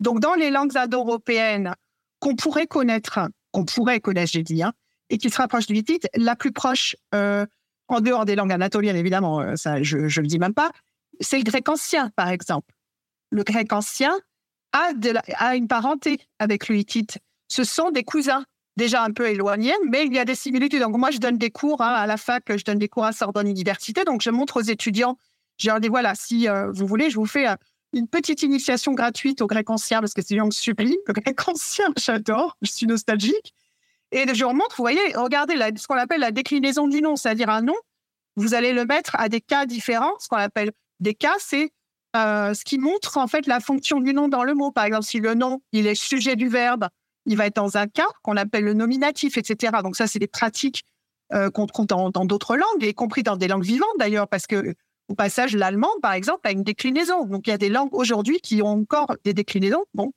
[0.00, 1.74] Donc, dans les langues indo-européennes
[2.18, 4.72] qu'on pourrait connaître, qu'on pourrait connaître, j'ai dit, hein,
[5.10, 7.44] et qui se rapprochent du hittite, la plus proche, euh,
[7.88, 10.70] en dehors des langues anatoliennes, évidemment, euh, ça, je ne le dis même pas,
[11.20, 12.74] c'est le grec ancien, par exemple.
[13.30, 14.12] Le grec ancien
[14.72, 14.90] a,
[15.38, 17.18] a une parenté avec le hittite.
[17.48, 18.44] Ce sont des cousins
[18.76, 20.80] déjà un peu éloignés, mais il y a des similitudes.
[20.80, 23.12] Donc moi, je donne des cours hein, à la fac, je donne des cours à
[23.12, 25.18] Sorbonne Université, donc je montre aux étudiants,
[25.58, 27.54] je leur dis voilà, si euh, vous voulez, je vous fais euh,
[27.92, 30.96] une petite initiation gratuite au grec ancien parce que c'est une langue sublime.
[31.06, 33.54] Le grec ancien, j'adore, je suis nostalgique.
[34.10, 37.48] Et je leur montre, vous voyez, regardez ce qu'on appelle la déclinaison du nom, c'est-à-dire
[37.48, 37.76] un nom,
[38.36, 40.12] vous allez le mettre à des cas différents.
[40.18, 40.72] Ce qu'on appelle
[41.02, 41.70] des cas, c'est
[42.16, 44.70] euh, ce qui montre en fait la fonction du nom dans le mot.
[44.70, 46.88] Par exemple, si le nom il est sujet du verbe,
[47.26, 49.78] il va être dans un cas qu'on appelle le nominatif, etc.
[49.82, 50.82] Donc ça, c'est des pratiques
[51.32, 54.74] euh, qu'on trouve dans d'autres langues, y compris dans des langues vivantes d'ailleurs, parce que
[55.08, 57.26] au passage, l'allemand, par exemple, a une déclinaison.
[57.26, 59.84] Donc il y a des langues aujourd'hui qui ont encore des déclinaisons.
[59.94, 60.12] Bon,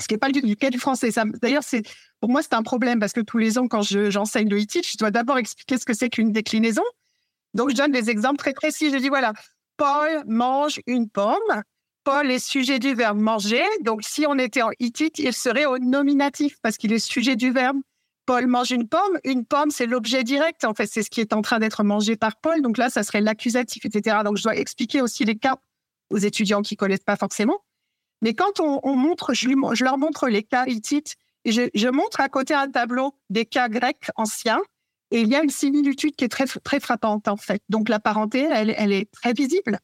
[0.00, 1.10] ce qui n'est pas le cas du français.
[1.10, 1.82] Ça- D'ailleurs, c'est
[2.20, 4.86] pour moi c'est un problème parce que tous les ans quand je- j'enseigne le hittite,
[4.86, 6.82] je dois d'abord expliquer ce que c'est qu'une déclinaison.
[7.54, 8.90] Donc je donne des exemples très précis.
[8.90, 9.32] Je dis voilà,
[9.80, 11.62] Paul mange une pomme.
[12.04, 13.64] Paul est sujet du verbe manger.
[13.80, 17.50] Donc si on était en hittite, il serait au nominatif parce qu'il est sujet du
[17.50, 17.78] verbe.
[18.26, 19.18] Paul mange une pomme.
[19.24, 20.66] Une pomme, c'est l'objet direct.
[20.66, 22.60] En fait, c'est ce qui est en train d'être mangé par Paul.
[22.60, 24.18] Donc là, ça serait l'accusatif, etc.
[24.22, 25.56] Donc je dois expliquer aussi les cas
[26.10, 27.60] aux étudiants qui connaissent pas forcément.
[28.20, 31.16] Mais quand on, on montre, je leur montre les cas hittites
[31.46, 34.60] et je, je montre à côté un tableau des cas grecs anciens
[35.10, 37.62] et il y a une similitude qui est très, très frappante en fait.
[37.68, 39.78] Donc la parenté, elle, elle est très visible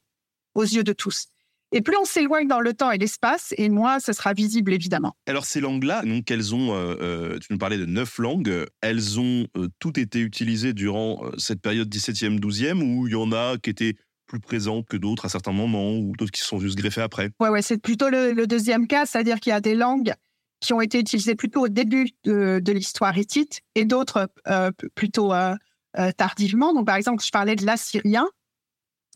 [0.55, 1.27] aux yeux de tous.
[1.73, 5.17] Et plus on s'éloigne dans le temps et l'espace, et moins ce sera visible évidemment.
[5.27, 9.19] Alors ces langues-là, donc elles ont, euh, euh, tu nous parlais de neuf langues, elles
[9.19, 13.33] ont euh, toutes été utilisées durant euh, cette période 17e, 12e, ou il y en
[13.33, 13.95] a qui étaient
[14.27, 17.31] plus présentes que d'autres à certains moments, ou d'autres qui se sont juste greffées après?
[17.39, 20.13] Ouais, ouais, c'est plutôt le, le deuxième cas, c'est-à-dire qu'il y a des langues
[20.59, 25.55] qui ont été utilisées plutôt au début de, l'histoire hittite et d'autres euh, plutôt euh,
[25.97, 26.73] euh, tardivement.
[26.73, 28.27] Donc, par exemple, je parlais de l'assyrien.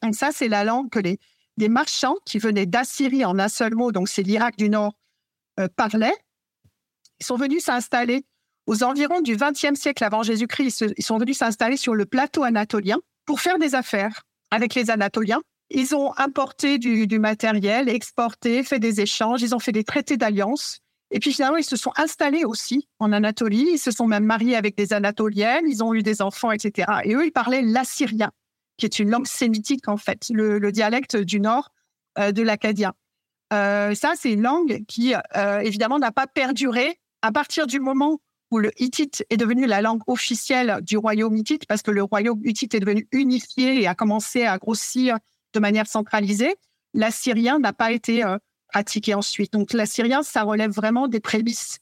[0.01, 3.91] Donc, ça, c'est la langue que les marchands qui venaient d'Assyrie en un seul mot,
[3.91, 4.93] donc c'est l'Irak du Nord,
[5.59, 6.15] euh, parlaient.
[7.19, 8.25] Ils sont venus s'installer
[8.65, 10.85] aux environs du XXe siècle avant Jésus-Christ.
[10.97, 15.41] Ils, sont venus s'installer sur le plateau anatolien pour faire des affaires avec les Anatoliens.
[15.69, 20.79] Ils ont importé du matériel, exporté, fait des échanges, ils ont fait des traités d'alliance.
[21.11, 23.67] Et puis finalement, ils se sont installés aussi en Anatolie.
[23.73, 26.87] Ils se sont même mariés avec des Anatoliennes, ils ont eu des enfants, etc.
[27.03, 28.31] Et eux, ils parlaient l'assyrien,
[28.77, 31.69] qui est une langue sémitique en fait, le, le dialecte du nord
[32.17, 32.93] euh, de l'acadien.
[33.51, 38.21] Euh, ça, c'est une langue qui, euh, évidemment, n'a pas perduré à partir du moment
[38.49, 42.41] où le hittite est devenu la langue officielle du royaume hittite, parce que le royaume
[42.45, 45.17] hittite est devenu unifié et a commencé à grossir
[45.53, 46.55] de manière centralisée.
[46.93, 48.23] L'assyrien n'a pas été
[48.71, 49.53] pratiqué ensuite.
[49.53, 51.79] Donc l'assyrien, ça relève vraiment des prémices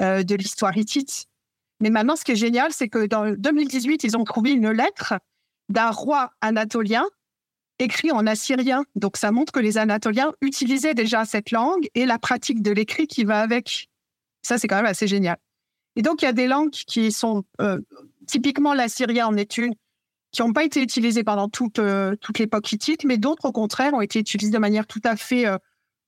[0.00, 1.26] euh, de l'histoire hittite.
[1.80, 5.14] Mais maintenant, ce qui est génial, c'est que dans 2018, ils ont trouvé une lettre
[5.68, 7.04] d'un roi anatolien
[7.78, 8.84] écrit en assyrien.
[8.94, 13.06] Donc ça montre que les Anatoliens utilisaient déjà cette langue et la pratique de l'écrit
[13.06, 13.88] qui va avec.
[14.42, 15.38] Ça, c'est quand même assez génial.
[15.96, 17.78] Et donc, il y a des langues qui sont euh,
[18.26, 19.74] typiquement l'assyrien en est une,
[20.30, 23.92] qui n'ont pas été utilisées pendant toute, euh, toute l'époque hittite, mais d'autres, au contraire,
[23.94, 25.46] ont été utilisées de manière tout à fait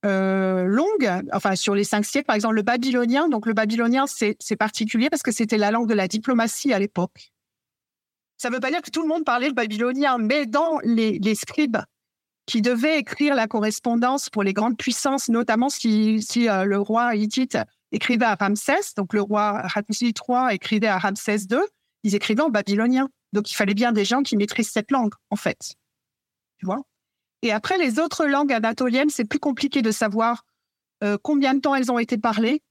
[0.04, 2.26] euh, longue, enfin sur les cinq siècles.
[2.26, 3.28] Par exemple, le babylonien.
[3.28, 7.32] Donc, le babylonien, c'est particulier parce que c'était la langue de la diplomatie à l'époque.
[8.36, 11.18] Ça ne veut pas dire que tout le monde parlait le babylonien, mais dans les,
[11.18, 11.78] les scribes
[12.46, 17.14] qui devaient écrire la correspondance pour les grandes puissances, notamment si, si euh, le roi
[17.14, 17.56] hittite
[17.92, 21.58] écrivait à Ramsès, donc le roi Hattusil III écrivait à Ramsès II,
[22.02, 23.08] ils écrivaient en babylonien.
[23.32, 25.74] Donc il fallait bien des gens qui maîtrisent cette langue, en fait.
[26.58, 26.82] Tu vois?
[27.42, 30.44] Et après, les autres langues anatoliennes, c'est plus compliqué de savoir
[31.02, 32.62] euh, combien de temps elles ont été parlées.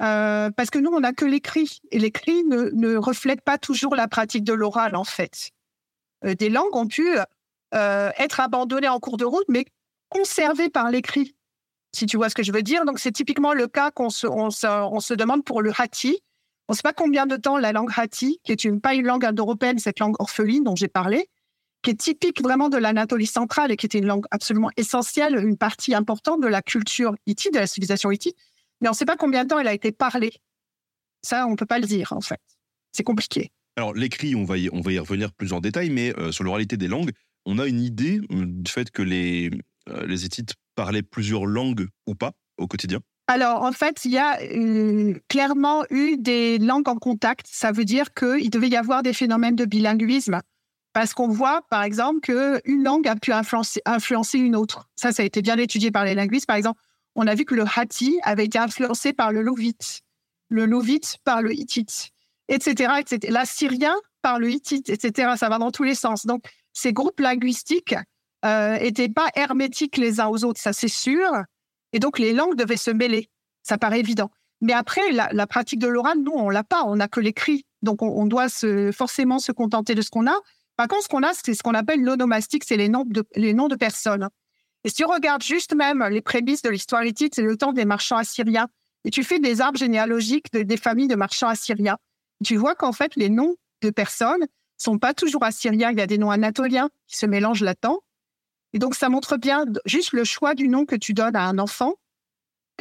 [0.00, 1.80] Euh, parce que nous, on n'a que l'écrit.
[1.90, 5.50] Et l'écrit ne, ne reflète pas toujours la pratique de l'oral, en fait.
[6.24, 7.08] Euh, des langues ont pu
[7.72, 9.64] être abandonnées en cours de route, mais
[10.08, 11.34] conservées par l'écrit,
[11.92, 12.84] si tu vois ce que je veux dire.
[12.84, 16.20] Donc, c'est typiquement le cas qu'on se, on se, demande pour le hatti.
[16.68, 19.24] On ne sait pas combien de temps la langue hatti, qui est pas une langue
[19.24, 21.28] indo-européenne, cette langue orpheline dont j'ai parlé,
[21.84, 25.56] qui est typique vraiment de l'Anatolie centrale et qui était une langue absolument essentielle, une
[25.56, 28.36] partie importante de la culture hittite, de la civilisation hittite.
[28.80, 30.32] Mais on ne sait pas combien de temps elle a été parlée.
[31.22, 32.40] Ça, on ne peut pas le dire, en fait.
[32.92, 33.50] C'est compliqué.
[33.76, 36.44] Alors l'écrit, on va y, on va y revenir plus en détail, mais euh, sur
[36.44, 37.10] l'oralité des langues,
[37.44, 39.50] on a une idée euh, du fait que les,
[39.88, 43.00] euh, les Hittites parlaient plusieurs langues ou pas au quotidien?
[43.26, 47.46] Alors, en fait, il y a euh, clairement eu des langues en contact.
[47.50, 50.40] Ça veut dire qu'il devait y avoir des phénomènes de bilinguisme.
[50.94, 54.88] Parce qu'on voit, par exemple, qu'une langue a pu influencer, une autre.
[54.94, 56.46] Ça, ça a été bien étudié par les linguistes.
[56.46, 56.80] Par exemple,
[57.16, 60.02] on a vu que le hatti avait été influencé par le lovite,
[60.48, 62.10] le lovite par le hittite,
[62.48, 62.92] etc.
[63.00, 63.32] etc.
[63.32, 65.32] L'assyrien par le hittite, etc.
[65.36, 66.26] Ça va dans tous les sens.
[66.26, 67.96] Donc, ces groupes linguistiques
[68.44, 71.28] n'étaient pas hermétiques les uns aux autres, ça c'est sûr.
[71.92, 73.30] Et donc, les langues devaient se mêler.
[73.62, 74.30] Ça paraît évident.
[74.60, 76.84] Mais après, la, pratique de l'oral, nous, on l'a pas.
[76.84, 77.66] On n'a que l'écrit.
[77.82, 78.48] Donc, on, doit
[78.92, 80.36] forcément se contenter de ce qu'on a.
[80.76, 84.28] Par contre, ce qu'on a, c'est ce qu'on appelle l'onomastique, c'est les noms de, personnes.
[84.82, 87.84] Et si tu regardes juste même les prémices de l'histoire hittite, c'est le temps des
[87.84, 88.68] marchands assyriens.
[89.04, 91.98] Et tu fais des arbres généalogiques de, des familles de marchands assyriens.
[92.44, 95.90] Tu vois qu'en fait, les noms de personnes sont pas toujours assyriens.
[95.90, 98.00] Il y a des noms anatoliens qui se mélangent là-dedans.
[98.72, 101.58] Et donc, ça montre bien juste le choix du nom que tu donnes à un
[101.58, 101.94] enfant.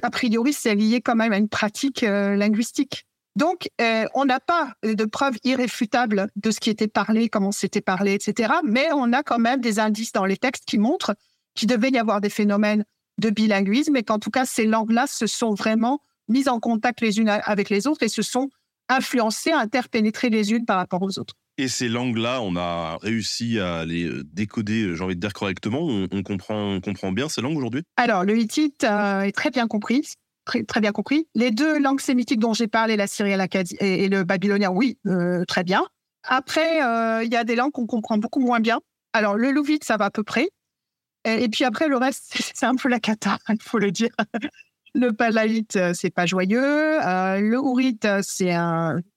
[0.01, 3.05] A priori, c'est lié quand même à une pratique euh, linguistique.
[3.35, 7.81] Donc, euh, on n'a pas de preuves irréfutables de ce qui était parlé, comment c'était
[7.81, 8.53] parlé, etc.
[8.63, 11.15] Mais on a quand même des indices dans les textes qui montrent
[11.55, 12.85] qu'il devait y avoir des phénomènes
[13.17, 17.19] de bilinguisme et qu'en tout cas, ces langues-là se sont vraiment mises en contact les
[17.19, 18.49] unes avec les autres et se sont
[18.89, 21.35] influencées, interpénétrées les unes par rapport aux autres.
[21.57, 25.81] Et ces langues-là, on a réussi à les décoder, j'ai envie de dire correctement.
[25.81, 27.83] On, comprend, on comprend bien ces langues aujourd'hui?
[27.95, 30.03] Alors, le hittite euh, est très bien compris.
[30.45, 31.27] Très, bien compris.
[31.35, 33.45] Les deux langues sémitiques dont j'ai parlé, la syrienne
[33.79, 35.85] et, et le babylonien, oui, euh, très bien.
[36.23, 38.79] Après, euh, il y a des langues qu'on comprend beaucoup moins bien.
[39.13, 40.49] Alors, le louvite, ça va à peu près.
[41.25, 44.09] Et, puis après, le reste, c'est un peu la cata, il faut le dire.
[44.95, 46.61] Le palaïte, euh, c'est pas joyeux.
[46.61, 48.55] Le hourite, c'est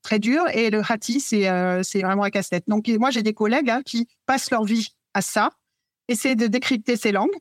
[0.03, 0.43] très dur.
[0.55, 2.65] Et le hati, c'est euh, vraiment un casse-tête.
[2.67, 5.51] Donc, moi, j'ai des collègues hein, qui passent leur vie à ça,
[6.09, 7.37] essaient de décrypter ces langues.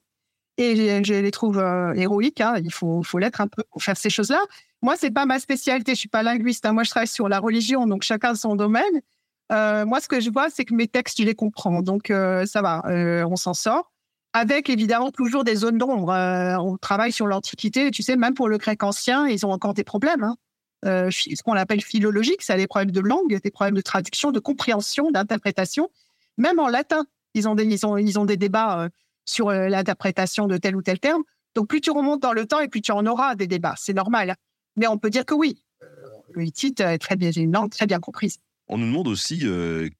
[0.57, 1.59] Et je, les trouve
[1.95, 2.41] héroïques.
[2.41, 2.55] Hein.
[2.63, 4.39] Il faut, faut l'être un peu pour faire ces choses-là.
[4.81, 5.93] Moi, c'est pas ma spécialité.
[5.93, 6.65] Je suis pas linguiste.
[6.65, 6.73] Hein.
[6.73, 9.01] Moi, je travaille sur la religion, donc chacun son domaine.
[9.49, 11.81] moi, ce que je vois, c'est que mes textes, je les comprends.
[11.81, 12.83] Donc, ça va,
[13.27, 13.91] on s'en sort
[14.35, 16.09] avec évidemment toujours des zones d'ombre.
[16.09, 19.73] Euh, on travaille sur l'Antiquité, tu sais, même pour le grec ancien, ils ont encore
[19.73, 20.23] des problèmes.
[20.23, 20.35] Hein.
[20.83, 24.39] Euh, ce qu'on appelle philologique, c'est des problèmes de langue, des problèmes de traduction, de
[24.41, 25.89] compréhension, d'interprétation.
[26.37, 28.89] Même en latin, ils ont des, ils ont, ils ont des débats euh,
[29.25, 31.23] sur l'interprétation de tel ou tel terme.
[31.55, 33.93] Donc plus tu remontes dans le temps et plus tu en auras des débats, c'est
[33.93, 34.35] normal.
[34.75, 35.63] Mais on peut dire que oui,
[36.33, 38.37] le hittite est très bien, une langue très bien comprise.
[38.67, 39.45] On nous demande aussi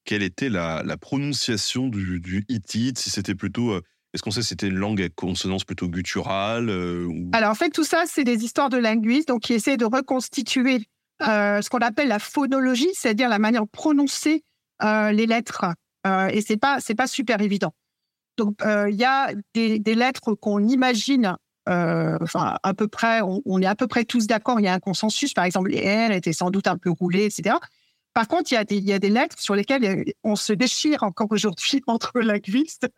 [0.04, 3.80] quelle était la, prononciation du, du hittite, si c'était plutôt
[4.16, 7.68] est-ce qu'on sait si c'était une langue à consonance plutôt gutturale euh, Alors en fait,
[7.68, 10.86] tout ça, c'est des histoires de linguistes donc, qui essaient de reconstituer
[11.20, 14.42] euh, ce qu'on appelle la phonologie, c'est-à-dire la manière de prononcer
[14.82, 15.66] euh, les lettres.
[16.30, 17.74] et c'est pas c'est pas super évident.
[18.36, 23.74] Donc il y a des, lettres qu'on imagine, enfin à peu près, on, est à
[23.74, 24.60] peu près tous d'accord.
[24.60, 25.34] Il y a un consensus.
[25.34, 27.56] Par exemple, les R étaient sans doute un peu roulés, etc.
[28.16, 32.18] Par contre, il y, a des, lettres sur lesquelles on se déchire encore aujourd'hui entre
[32.20, 32.88] linguistes.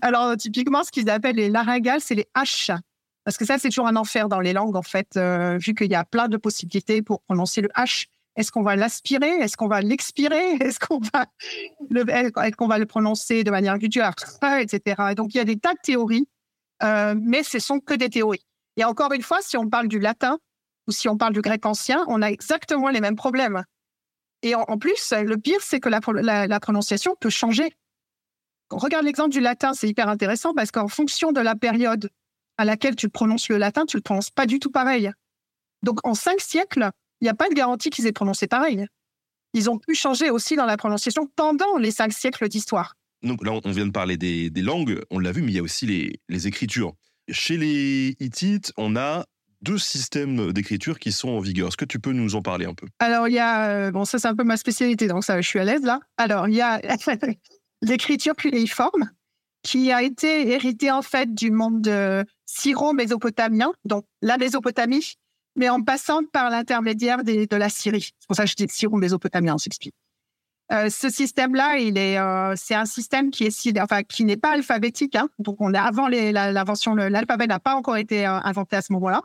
[0.00, 2.76] Alors, typiquement, ce qu'ils appellent les laryngales, c'est les H.
[3.22, 5.92] Parce que ça, c'est toujours un enfer dans les langues, en fait, euh, vu qu'il
[5.92, 8.06] y a plein de possibilités pour prononcer le H.
[8.36, 9.30] Est-ce qu'on va l'aspirer?
[9.40, 10.54] Est-ce qu'on va l'expirer?
[10.60, 11.26] Est-ce qu'on va,
[11.90, 14.14] le, prononcer de manière gutturale,
[14.60, 15.02] etc.
[15.10, 16.28] Et donc, il y a des tas de théories,
[16.82, 18.46] euh, mais ce sont que des théories.
[18.76, 20.38] Et encore une fois, si on parle du latin
[20.86, 23.64] ou si on parle du grec ancien, on a exactement les mêmes problèmes.
[24.42, 27.72] Et en, plus, le pire, c'est que la prononciation peut changer
[28.70, 32.10] regarde l'exemple du latin, c'est hyper intéressant parce qu'en fonction de la période
[32.58, 35.10] à laquelle tu prononces le latin, tu le prononces pas du tout pareil.
[35.82, 38.86] Donc en cinq siècles, il n'y a pas de garantie qu'ils aient prononcé pareil.
[39.54, 42.94] Ils ont pu changer aussi dans la prononciation pendant les cinq siècles d'histoire.
[43.22, 45.62] Donc là, on vient de parler des, langues, on l'a vu, mais il y a
[45.62, 45.86] aussi
[46.28, 46.92] les, écritures.
[47.30, 49.24] Chez les Hittites, on a
[49.62, 51.68] deux systèmes d'écriture qui sont en vigueur.
[51.68, 52.86] Est-ce que tu peux nous en parler un peu?
[52.98, 55.48] Alors, il y a, euh, bon, ça c'est un peu ma spécialité, donc ça, je
[55.48, 56.00] suis à l'aise là.
[56.18, 56.80] Alors, il y a
[57.82, 59.10] l'écriture cunéiforme,
[59.62, 61.90] qui a été héritée en fait du monde
[62.44, 65.16] syro-mésopotamien, donc la Mésopotamie,
[65.56, 68.12] mais en passant par l'intermédiaire de la Syrie.
[68.18, 69.94] C'est pour ça que je dis syro-mésopotamien, on s'explique.
[70.72, 73.44] Euh, ce système-là, euh, c'est un système qui
[74.24, 75.14] n'est pas alphabétique.
[75.14, 79.22] Hein, donc, avant l'invention, l'alphabet n'a pas encore été euh, inventé à ce moment-là.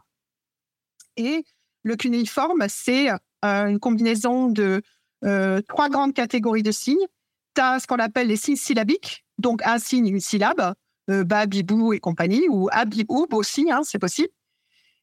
[1.18, 1.44] Et
[1.84, 3.10] le cunéiforme, c'est
[3.44, 4.82] une combinaison de
[5.68, 7.08] trois grandes catégories de signes
[7.56, 10.74] tu as ce qu'on appelle les signes syllabiques, donc un signe, une syllabe,
[11.10, 14.30] euh, ba, bibou et compagnie, ou abiboub aussi, hein, c'est possible.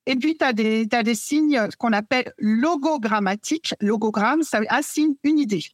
[0.08, 3.74] Et puis, tu as, as, des signes qu'on appelle logogrammatiques.
[3.82, 5.64] Logogramme, ça un signe, une idée.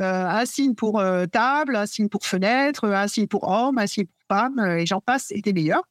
[0.00, 3.86] Euh, un signe pour euh, table, un signe pour fenêtre, un signe pour homme, un
[3.86, 5.84] signe pour femme, et j'en passe, et des meilleurs.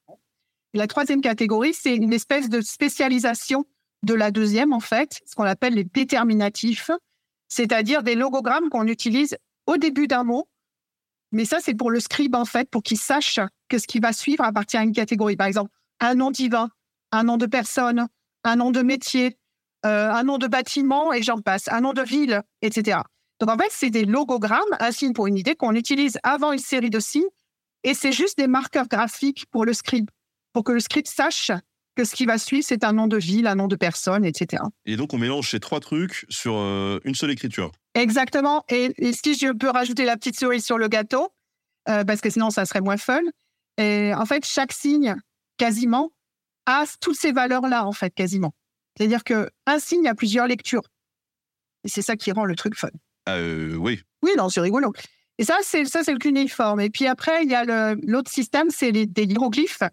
[0.74, 3.66] la troisième catégorie, c'est une espèce de spécialisation
[4.02, 6.90] de la deuxième, en fait, ce qu'on appelle les déterminatifs,
[7.48, 10.48] c'est-à-dire des logogrammes qu'on utilise au début d'un mot.
[11.32, 14.14] Mais ça, c'est pour le scribe, en fait, pour qu'il sache que ce qui va
[14.14, 15.36] suivre appartient à une catégorie.
[15.36, 16.72] Par exemple, un nom divin,
[17.16, 18.08] un nom de personne,
[18.44, 19.38] un nom de métier,
[19.86, 23.00] euh, un nom de bâtiment, et j'en passe, un nom de ville, etc.
[23.40, 26.60] Donc, en fait, c'est des logogrammes, un signe pour une idée qu'on utilise avant une
[26.60, 27.24] série de signes,
[27.84, 30.10] et c'est juste des marqueurs graphiques pour le scribe,
[30.54, 31.52] pour que le scribe sache
[31.96, 34.64] que ce qui va suivre, c'est un nom de ville, un nom de personne, etc.
[34.86, 37.72] Et donc, on mélange ces trois trucs sur euh, une seule écriture.
[37.94, 38.66] Exactement.
[38.70, 41.30] Et, si je peux rajouter la petite souris sur le gâteau,
[41.88, 43.22] euh, parce que sinon, ça serait moins fun.
[43.78, 45.16] Et en fait, chaque signe,
[45.58, 46.12] quasiment,
[46.66, 48.54] a toutes ces valeurs-là, en fait, quasiment.
[48.98, 50.84] C'est-à-dire qu'un signe a plusieurs lectures.
[51.84, 52.90] Et c'est ça qui rend le truc fun.
[53.30, 54.02] Euh, oui.
[54.22, 54.94] Oui, non, c'est rigolo.
[55.38, 56.80] Et ça, c'est ça, c'est le cunéiforme.
[56.80, 59.84] Et puis après, il y a l'autre système, c'est les, des hiéroglyphes.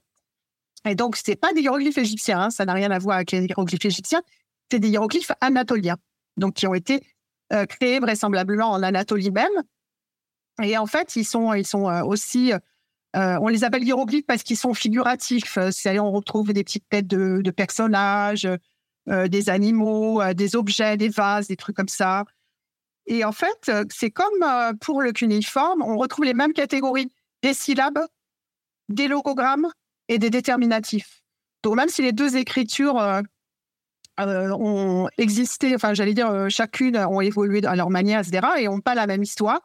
[0.85, 3.45] Et donc, c'est pas des hiéroglyphes égyptiens, hein, ça n'a rien à voir avec les
[3.45, 4.23] hiéroglyphes égyptiens.
[4.71, 5.97] C'est des hiéroglyphes anatoliens,
[6.37, 7.05] donc qui ont été
[7.53, 9.53] euh, créés vraisemblablement en Anatolie même.
[10.63, 12.53] Et en fait, ils sont, ils sont euh, aussi,
[13.15, 15.59] euh, on les appelle hiéroglyphes parce qu'ils sont figuratifs.
[15.59, 18.49] Euh, C'est on retrouve des petites têtes de, personnages,
[19.09, 22.25] euh, des animaux, des objets, des vases, des trucs comme ça.
[23.07, 24.45] Et en fait, c'est comme
[24.81, 27.11] pour le cunéiforme, on retrouve les mêmes catégories
[27.43, 27.99] des syllabes,
[28.89, 29.67] des logogrammes
[30.09, 31.23] et des déterminatifs.
[31.65, 33.03] Donc même si les deux écritures
[34.19, 38.95] ont existé, enfin j'allais dire chacune ont évolué à leur manière, etc., et n'ont pas
[38.95, 39.61] la même histoire,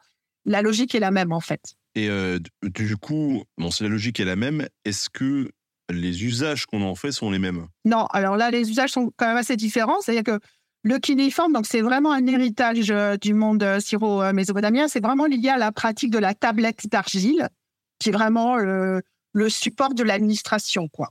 [0.45, 1.76] la logique est la même en fait.
[1.97, 5.49] Et euh, du coup, bon, si la logique est la même, est-ce que
[5.89, 7.65] les usages qu'on en fait sont les mêmes?
[7.85, 9.99] Non, alors là, les usages sont quand même assez différents.
[10.01, 10.39] C'est-à-dire que
[10.83, 14.87] le cunéiforme, donc c'est vraiment un héritage euh, du monde euh, syro-mésopotamien.
[14.87, 17.49] C'est vraiment lié à la pratique de la tablette d'argile,
[17.97, 19.01] qui est vraiment le,
[19.49, 21.09] support de l'administration, quoi.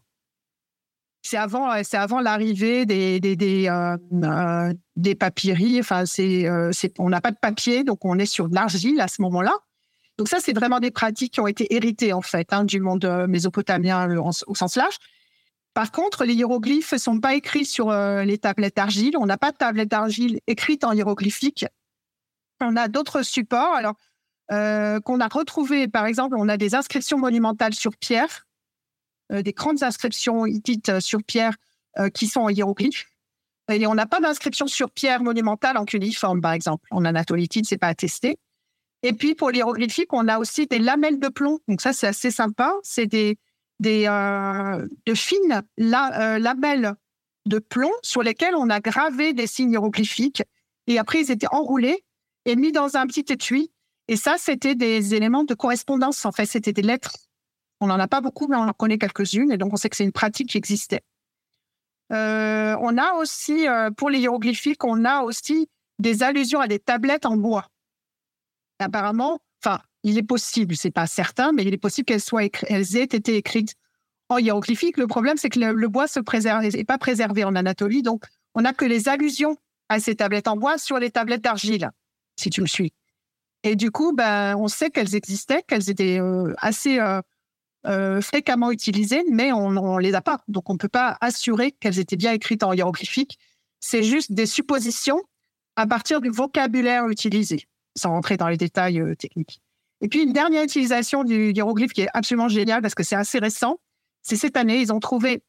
[1.22, 5.80] C'est avant, c'est avant l'arrivée des des des, euh, euh, des papyries.
[6.04, 9.20] C'est, c'est, on n'a pas de papier, donc on est sur de l'argile à ce
[9.22, 9.52] moment-là.
[10.18, 13.04] Donc ça, c'est vraiment des pratiques qui ont été héritées en fait hein, du monde
[13.04, 14.96] euh, mésopotamien euh, au sens large.
[15.74, 19.16] Par contre, les hiéroglyphes ne sont pas écrits sur euh, les tablettes d'argile.
[19.18, 21.66] On n'a pas de tablette d'argile écrite en hiéroglyphique.
[22.62, 23.74] On a d'autres supports.
[23.74, 23.94] Alors,
[24.48, 28.46] qu'on a retrouvés, par exemple, on a des inscriptions monumentales sur pierre,
[29.28, 31.56] des grandes inscriptions hittites sur pierre
[32.14, 33.06] qui sont en hiéroglyphe.
[33.68, 36.86] Et on n'a pas d'inscription sur pierre monumentale en cunéiforme, par exemple.
[36.92, 38.38] En anatolitide, c'est pas attesté.
[39.06, 41.60] Et puis, pour l'hiéroglyphique, on a aussi des lamelles de plomb.
[41.68, 42.74] Donc ça, c'est assez sympa.
[42.82, 43.38] C'est des,
[43.84, 46.92] euh, de fines euh, lamelles
[47.44, 50.42] de plomb sur lesquelles on a gravé des signes hiéroglyphiques.
[50.88, 52.04] Et après, ils étaient enroulés
[52.46, 53.70] et mis dans un petit étui.
[54.08, 56.24] Et ça, c'était des éléments de correspondance.
[56.24, 57.16] En fait, c'était des lettres.
[57.80, 59.52] On n'en a pas beaucoup, mais on en connaît quelques-unes.
[59.52, 61.02] Et donc, on sait que c'est une pratique qui existait.
[62.12, 65.68] Euh, on a aussi, pour les hiéroglyphiques, on a aussi
[66.00, 67.68] des allusions à des tablettes en bois.
[68.78, 72.50] Apparemment, enfin, il est possible, c'est pas certain, mais il est possible qu'elles soient aient
[72.50, 73.74] été écrites
[74.28, 74.96] en hiéroglyphique.
[74.98, 78.24] Le problème, c'est que le, le bois se préserve, n'est pas préservé en Anatolie, donc
[78.54, 79.56] on n'a que les allusions
[79.88, 81.90] à ces tablettes en bois sur les tablettes d'argile,
[82.36, 82.92] si tu me suis.
[83.62, 87.20] Et du coup, ben, on sait qu'elles existaient, qu'elles étaient euh, assez euh,
[87.86, 90.40] euh, fréquemment utilisées, mais on ne les a pas.
[90.48, 93.38] Donc, on ne peut pas assurer qu'elles étaient bien écrites en hiéroglyphique.
[93.80, 95.20] C'est juste des suppositions
[95.76, 97.66] à partir du vocabulaire utilisé,
[97.96, 99.60] sans rentrer dans les détails euh, techniques.
[100.00, 103.38] Et puis, une dernière utilisation du hiéroglyphe qui est absolument géniale parce que c'est assez
[103.38, 103.80] récent,
[104.22, 105.42] c'est cette année, ils ont trouvé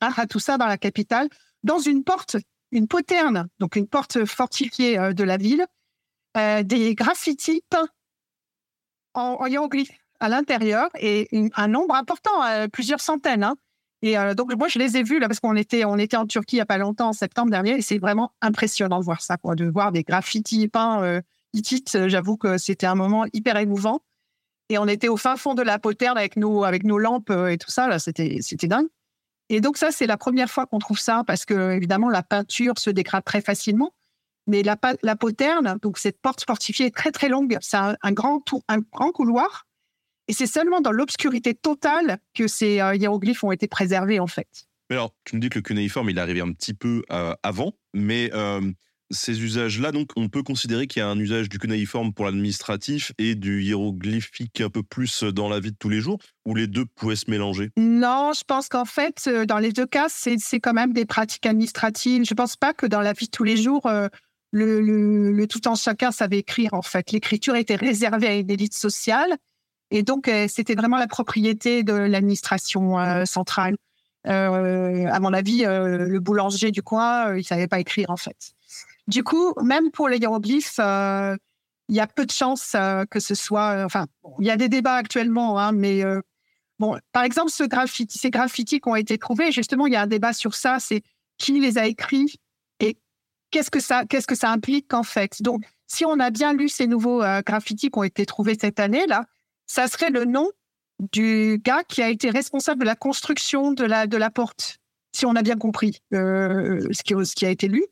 [0.00, 1.28] à Hattusa, dans la capitale,
[1.62, 2.36] dans une porte,
[2.70, 5.64] une poterne, donc une porte fortifiée euh, de la ville,
[6.36, 7.88] euh, des graffitis peints
[9.14, 12.30] en, hiéroglyphe à l'intérieur et un nombre important,
[12.72, 13.42] plusieurs centaines.
[13.42, 13.56] hein.
[14.02, 16.56] Et donc, moi, je les ai vus là parce qu'on était, on était en Turquie
[16.56, 19.36] il n'y a pas longtemps, en septembre dernier, et c'est vraiment impressionnant de voir ça,
[19.36, 21.20] quoi, de voir des graffitis peints
[21.54, 24.02] Euh, J'avoue que c'était un moment hyper émouvant.
[24.68, 26.64] Et on était au fin fond de la poterne avec nos,
[26.98, 27.98] lampes euh, et tout ça.
[27.98, 28.88] C'était, dingue.
[29.48, 32.78] Et donc ça, c'est la première fois qu'on trouve ça parce que évidemment la peinture
[32.78, 33.92] se dégrade très facilement.
[34.46, 34.76] Mais la,
[35.16, 37.58] poterne, donc cette porte fortifiée est très très longue.
[37.60, 38.40] C'est un, grand
[39.12, 39.66] couloir.
[40.26, 44.66] Et c'est seulement dans l'obscurité totale que ces euh, hiéroglyphes ont été préservés en fait.
[44.90, 47.02] Alors, tu me dis que le cunéiforme, il est arrivé un petit peu
[47.42, 48.30] avant, mais
[49.12, 53.12] ces usages-là, donc, on peut considérer qu'il y a un usage du cunéiforme pour l'administratif
[53.18, 56.66] et du hiéroglyphique un peu plus dans la vie de tous les jours, où les
[56.66, 57.70] deux pouvaient se mélanger?
[57.76, 61.46] Non, je pense qu'en fait, euh, dans les deux cas, c'est quand même des pratiques
[61.46, 62.24] administratives.
[62.24, 64.08] Je pense pas que dans la vie de tous les jours, euh,
[64.50, 66.74] le, le, le tout en chacun savait écrire.
[66.74, 69.36] En fait, l'écriture était réservée à une élite sociale,
[69.90, 73.76] et donc euh, c'était vraiment la propriété de l'administration euh, centrale.
[74.28, 78.16] Euh, à mon avis, euh, le boulanger du coin, euh, il savait pas écrire en
[78.16, 78.52] fait.
[79.12, 81.36] Du coup, même pour les hiéroglyphes, euh,
[81.90, 83.72] il y a peu de chances euh, que ce soit.
[83.72, 84.06] euh, enfin,
[84.40, 86.02] il y a des débats actuellement, hein, mais
[86.78, 90.32] Bon, par exemple, ces graffitis qui ont été trouvés, justement, il y a un débat
[90.32, 91.02] sur ça, c'est
[91.36, 92.40] qui les a écrits
[92.80, 92.96] et
[93.50, 95.42] qu'est-ce que ça, implique en fait.
[95.42, 99.06] Donc, si on a bien lu ces nouveaux graffitis qui ont été trouvés cette année
[99.06, 99.26] là,
[99.66, 100.50] ça serait le nom
[101.12, 104.78] du gars qui a été responsable de la construction de la porte,
[105.14, 107.84] si on a bien compris ce qui a été lu.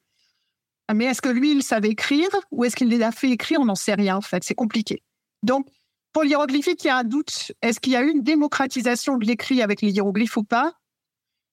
[0.94, 3.60] Mais est-ce que lui, il savait écrire ou est-ce qu'il les a fait écrire?
[3.60, 4.44] On n'en sait rien en fait.
[4.44, 5.02] C'est compliqué.
[5.42, 5.66] Donc
[6.12, 7.52] pour l'hiéroglyphique, il y a un doute.
[7.62, 10.72] Est-ce qu'il y a eu une démocratisation de l'écrit avec les hiéroglyphes ou pas?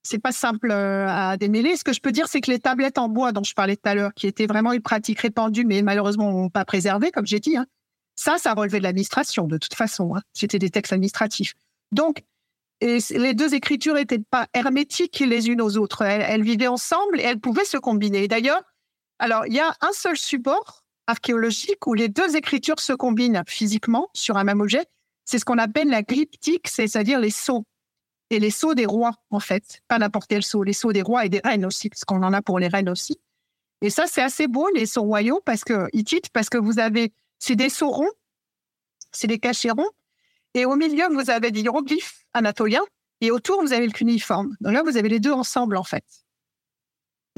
[0.01, 1.75] C'est pas simple euh, à démêler.
[1.75, 3.89] Ce que je peux dire, c'est que les tablettes en bois dont je parlais tout
[3.89, 7.57] à l'heure, qui étaient vraiment une pratique répandue, mais malheureusement pas préservée, comme j'ai dit,
[7.57, 7.67] hein,
[8.15, 10.15] Ça, ça relevait de l'administration, de toute façon.
[10.15, 10.21] Hein.
[10.33, 11.53] C'était des textes administratifs.
[11.91, 12.23] Donc,
[12.81, 16.03] les deux écritures n'étaient pas hermétiques les unes aux autres.
[16.03, 18.27] Elles, elles, vivaient ensemble et elles pouvaient se combiner.
[18.27, 18.61] D'ailleurs,
[19.19, 24.09] alors, il y a un seul support archéologique où les deux écritures se combinent physiquement
[24.13, 24.85] sur un même objet.
[25.25, 27.65] C'est ce qu'on appelle la glyptique, c'est-à-dire les sceaux.
[28.29, 29.81] Et les sceaux des rois, en fait.
[29.87, 32.33] Pas n'importe quel sceau, les sceaux des rois et des reines aussi, parce qu'on en
[32.33, 33.19] a pour les reines aussi.
[33.81, 37.13] Et ça, c'est assez beau, les sceaux royaux, parce que, Hittite, parce que vous avez,
[37.39, 38.11] c'est des sceaux ronds,
[39.11, 39.89] c'est des cachets ronds.
[40.53, 42.83] Et au milieu, vous avez des hiéroglyphes anatoliens.
[43.21, 44.55] Et autour, vous avez le cuniforme.
[44.61, 46.03] Donc là, vous avez les deux ensemble, en fait.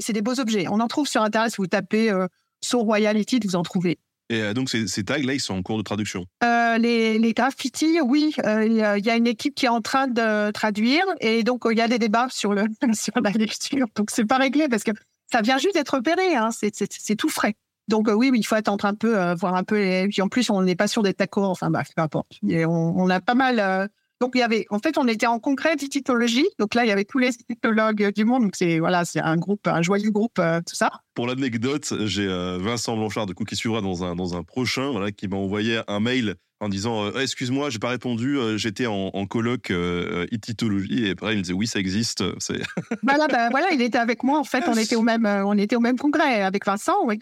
[0.00, 0.66] C'est des beaux objets.
[0.68, 1.52] On en trouve sur Internet.
[1.52, 2.26] Si vous tapez euh,
[2.60, 3.98] sceau royal Hittite, vous en trouvez.
[4.30, 7.32] Et euh, donc, ces, ces tags-là, ils sont en cours de traduction euh, les, les
[7.34, 8.32] graffitis, oui.
[8.44, 11.04] Euh, Il euh, y, a une équipe qui est en train de traduire.
[11.20, 13.86] Et donc, il y a des débats sur, le, sur la lecture.
[13.96, 14.92] Donc, c'est pas réglé parce que
[15.30, 16.36] ça vient juste d'être opéré.
[16.36, 16.50] Hein.
[16.52, 17.54] C'est tout frais.
[17.88, 19.76] Donc euh, oui, oui, il faut attendre un peu, voir un peu.
[19.76, 20.06] Les...
[20.06, 21.50] Puis en plus, on n'est pas sûr d'être d'accord.
[21.50, 22.38] Enfin, bah, peu importe.
[22.46, 23.90] Et on, on, a pas mal.
[24.20, 26.46] Donc il y avait, en fait, on était en congrès d'ititologie.
[26.58, 28.44] Donc là, il y avait tous les ititologues du monde.
[28.44, 30.90] Donc c'est voilà, c'est un groupe, un joyeux groupe, euh, tout ça.
[31.14, 34.90] Pour l'anecdote, j'ai euh, Vincent Blanchard de coup qui suivra dans un dans un prochain,
[34.90, 38.86] voilà, qui m'a envoyé un mail en disant euh, excuse-moi, j'ai pas répondu, euh, j'étais
[38.86, 42.22] en, en, colloque euh, ititologie et après il me disait oui ça existe.
[43.02, 45.76] voilà, bah, voilà, il était avec moi en fait, on était au même on était
[45.76, 47.18] au même congrès avec Vincent, oui.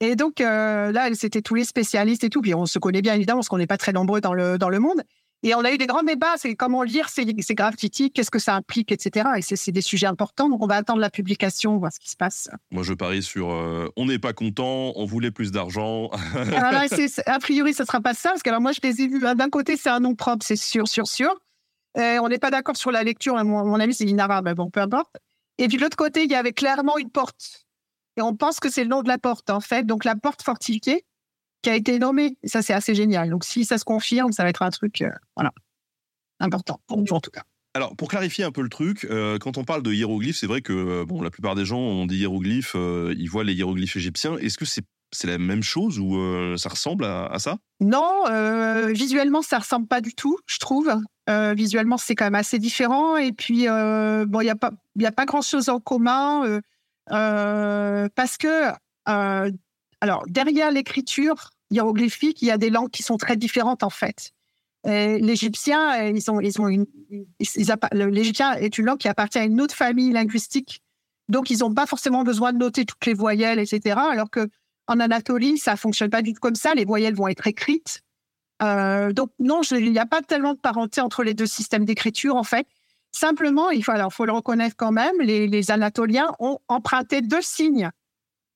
[0.00, 2.42] Et donc là, c'était tous les spécialistes et tout.
[2.42, 4.68] Puis on se connaît bien évidemment parce qu'on n'est pas très nombreux dans le dans
[4.68, 5.02] le monde.
[5.42, 6.34] Et on a eu des grands débats.
[6.36, 9.28] C'est comment lire ces, ces graffitis, qu'est-ce que ça implique, etc.
[9.36, 10.48] Et c'est des sujets importants.
[10.48, 12.48] Donc on va attendre la publication, voir ce qui se passe.
[12.70, 16.08] Moi, je parie sur euh, on n'est pas content, on voulait plus d'argent.
[16.34, 16.82] alors
[17.26, 19.20] a priori, ce sera pas ça parce que alors moi, je les ai vus.
[19.20, 21.34] D'un côté, c'est un nom propre, c'est sûr, sûr, sûr.
[21.98, 23.34] Euh, on n'est pas d'accord sur la lecture.
[23.44, 25.16] Mon, mon ami, c'est Inara, mais bon, peu importe.
[25.58, 27.66] Et puis de l'autre côté, il y avait clairement une porte
[28.16, 29.84] et on pense que c'est le nom de la porte, en fait.
[29.84, 31.04] Donc, la porte fortifiée
[31.66, 32.38] qui a été nommée.
[32.44, 33.28] Et ça, c'est assez génial.
[33.28, 35.52] Donc, si ça se confirme, ça va être un truc, euh, voilà,
[36.38, 37.42] important, pour nous en tout cas.
[37.74, 40.62] Alors, pour clarifier un peu le truc, euh, quand on parle de hiéroglyphes, c'est vrai
[40.62, 43.96] que euh, bon, la plupart des gens ont des hiéroglyphes, euh, ils voient les hiéroglyphes
[43.96, 44.38] égyptiens.
[44.38, 47.58] Est-ce que c'est c'est la même chose ou euh, ça ressemble à, à ça?
[47.80, 48.24] Non,
[48.92, 50.94] visuellement, ça ressemble pas du tout, je trouve.
[51.28, 53.16] visuellement, c'est quand même assez différent.
[53.16, 56.60] Et puis, bon, il n'y a pas, a pas grand-chose en commun.
[57.08, 58.72] Parce que,
[59.04, 64.32] alors, derrière l'écriture hiéroglyphique, il y a des langues qui sont très différentes en fait.
[64.84, 66.86] L'égyptien, ils ont, ils ont une,
[67.92, 70.80] l'égyptien est une langue qui appartient à une autre famille linguistique,
[71.28, 73.98] donc ils n'ont pas forcément besoin de noter toutes les voyelles, etc.
[74.12, 74.48] Alors que
[74.86, 76.74] en Anatolie, ça fonctionne pas du tout comme ça.
[76.74, 78.02] Les voyelles vont être écrites.
[78.62, 82.36] Euh, donc non, il n'y a pas tellement de parenté entre les deux systèmes d'écriture
[82.36, 82.66] en fait.
[83.12, 87.40] Simplement, il faut, alors, faut le reconnaître quand même, les, les, Anatoliens ont emprunté deux
[87.40, 87.90] signes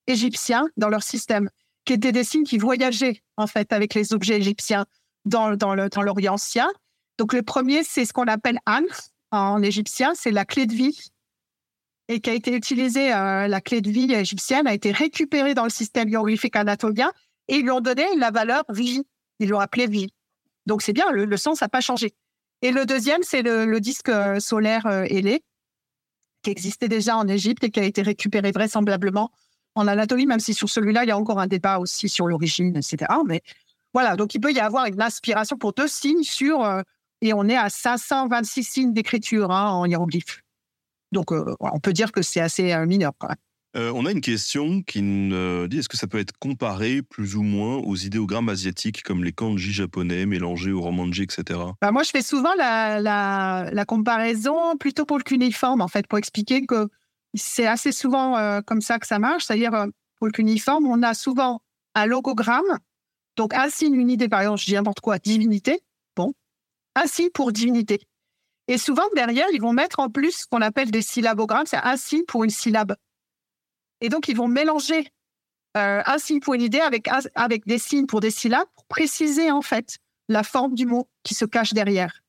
[0.07, 1.51] égyptiens dans leur système,
[1.85, 4.87] qui étaient des signes qui voyageaient en fait avec les objets égyptiens
[5.25, 6.69] dans, dans l'Orient ancien.
[7.19, 8.83] Donc le premier, c'est ce qu'on appelle An
[9.31, 11.11] en égyptien, c'est la clé de vie
[12.11, 15.63] et qui a été utilisée, euh, la clé de vie égyptienne a été récupérée dans
[15.63, 17.13] le système hiéroglyphique anatolien
[17.47, 19.05] et ils lui ont donné la valeur vie.
[19.39, 20.13] Ils l'ont appelée vie.
[20.67, 22.13] Donc c'est bien, le, sens n'a pas changé.
[22.63, 24.11] Et le deuxième, c'est le, disque
[24.41, 25.45] solaire euh, ailé,
[26.43, 29.31] qui existait déjà en Égypte et qui a été récupéré vraisemblablement
[29.75, 32.77] en Anatolie, même si sur celui-là, il y a encore un débat aussi sur l'origine,
[32.77, 33.13] etc.
[33.27, 33.43] Mais
[33.95, 36.83] voilà, donc il peut y avoir une inspiration pour deux signes sur, euh,
[37.23, 40.43] et on est à 526 signes d'écriture hein, en hiéroglyphe.
[41.13, 43.37] Donc euh, on peut dire que c'est assez euh, mineur quand même.
[43.77, 47.37] Euh, on a une question qui nous dit est-ce que ça peut être comparé plus
[47.37, 51.61] ou moins aux idéogrammes asiatiques comme les kanji japonais mélangés au romanji, etc.
[51.81, 56.09] Bah moi, je fais souvent la, la, la, comparaison plutôt pour le cuneiforme, en fait,
[56.09, 56.89] pour expliquer que
[57.35, 59.45] c'est assez souvent euh, comme ça que ça marche.
[59.45, 61.63] C'est-à-dire, euh, pour le cuneiforme, on a souvent
[61.95, 62.79] un logogramme,
[63.37, 65.81] donc un signe, une idée, par exemple, je dis n'importe quoi, divinité,
[66.17, 66.35] bon,
[66.95, 68.01] un signe pour divinité.
[68.69, 71.97] Et souvent, derrière, ils vont mettre en plus ce qu'on appelle des syllabogrammes, c'est un
[71.97, 72.95] signe pour une syllabe.
[74.01, 75.09] Et donc, ils vont mélanger
[75.77, 77.09] euh, un signe pour une idée avec,
[77.67, 81.45] des signes pour des syllabes pour préciser, en fait, la forme du mot qui se
[81.45, 82.23] cache derrière.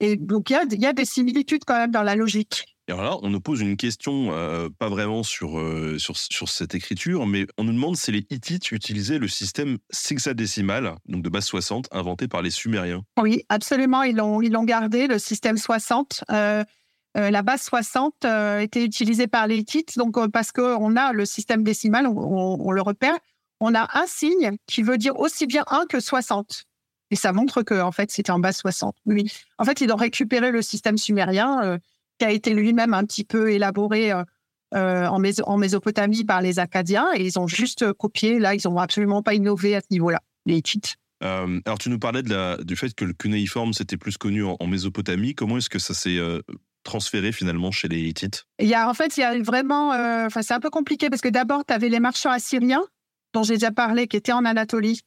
[0.00, 2.77] Et donc, il y a, des similitudes quand même dans la logique.
[2.88, 6.48] Et alors là, on nous pose une question, euh, pas vraiment sur, euh, sur, sur
[6.48, 11.28] cette écriture, mais on nous demande si les Hittites utilisaient le système sexadécimal, donc de
[11.28, 13.02] base 60, inventé par les Sumériens.
[13.20, 14.04] Oui, absolument.
[14.04, 16.24] Ils l'ont ils gardé, le système 60.
[16.30, 21.26] Euh, la base 60 euh, était utilisée par les Hittites, donc parce qu'on a le
[21.26, 23.16] système décimal, on, le repère,
[23.60, 26.64] on a un signe qui veut dire aussi bien 1 que 60.
[27.10, 28.94] Et ça montre que en fait c'était en base 60.
[29.06, 29.32] Oui.
[29.58, 31.78] En fait, ils ont récupéré le système sumérien
[32.18, 36.58] qui a été lui-même un petit peu élaboré euh, en, Més en, Mésopotamie par les
[36.58, 38.38] Acadiens et ils ont juste copié.
[38.38, 40.96] Là, ils n'ont absolument pas innové à ce niveau-là, les Hittites.
[41.24, 44.44] Euh, alors, tu nous parlais de la, du fait que le cunéiforme, c'était plus connu
[44.44, 45.34] en, en Mésopotamie.
[45.34, 46.40] Comment est-ce que ça s'est euh,
[46.84, 48.44] transféré finalement chez les Hittites?
[48.60, 49.92] Il y a, en fait, il y a vraiment.
[49.94, 52.84] euh, Enfin, c'est un peu compliqué parce que d'abord, tu avais les marchands assyriens,
[53.32, 55.00] dont j'ai déjà parlé, qui étaient en Anatolie.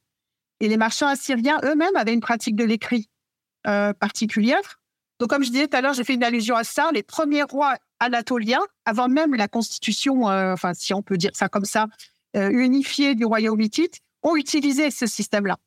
[0.59, 3.07] Et les marchands assyriens eux-mêmes avaient une pratique de l'écrit
[3.67, 4.80] euh, particulière.
[5.21, 6.89] Donc, comme je disais tout à l'heure, j'ai fait une allusion à ça.
[6.91, 11.47] Les premiers rois anatoliens, avant même la constitution, euh, enfin, si on peut dire ça
[11.47, 11.85] comme ça,
[12.35, 15.57] euh, unifiée du royaume hittite, ont utilisé ce système-là.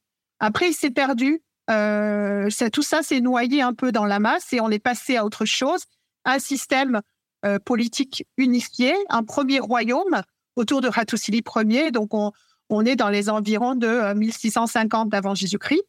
[0.40, 1.40] Après, il s'est perdu.
[1.70, 5.24] Euh, tout ça s'est noyé un peu dans la masse et on est passé à
[5.24, 5.84] autre chose,
[6.24, 7.00] un système
[7.46, 10.22] euh, politique unifié, un premier royaume
[10.57, 11.92] autour de Hattusili Ier.
[11.92, 15.84] Donc, on, est dans les environs de euh, 1650 avant Jésus-Christ.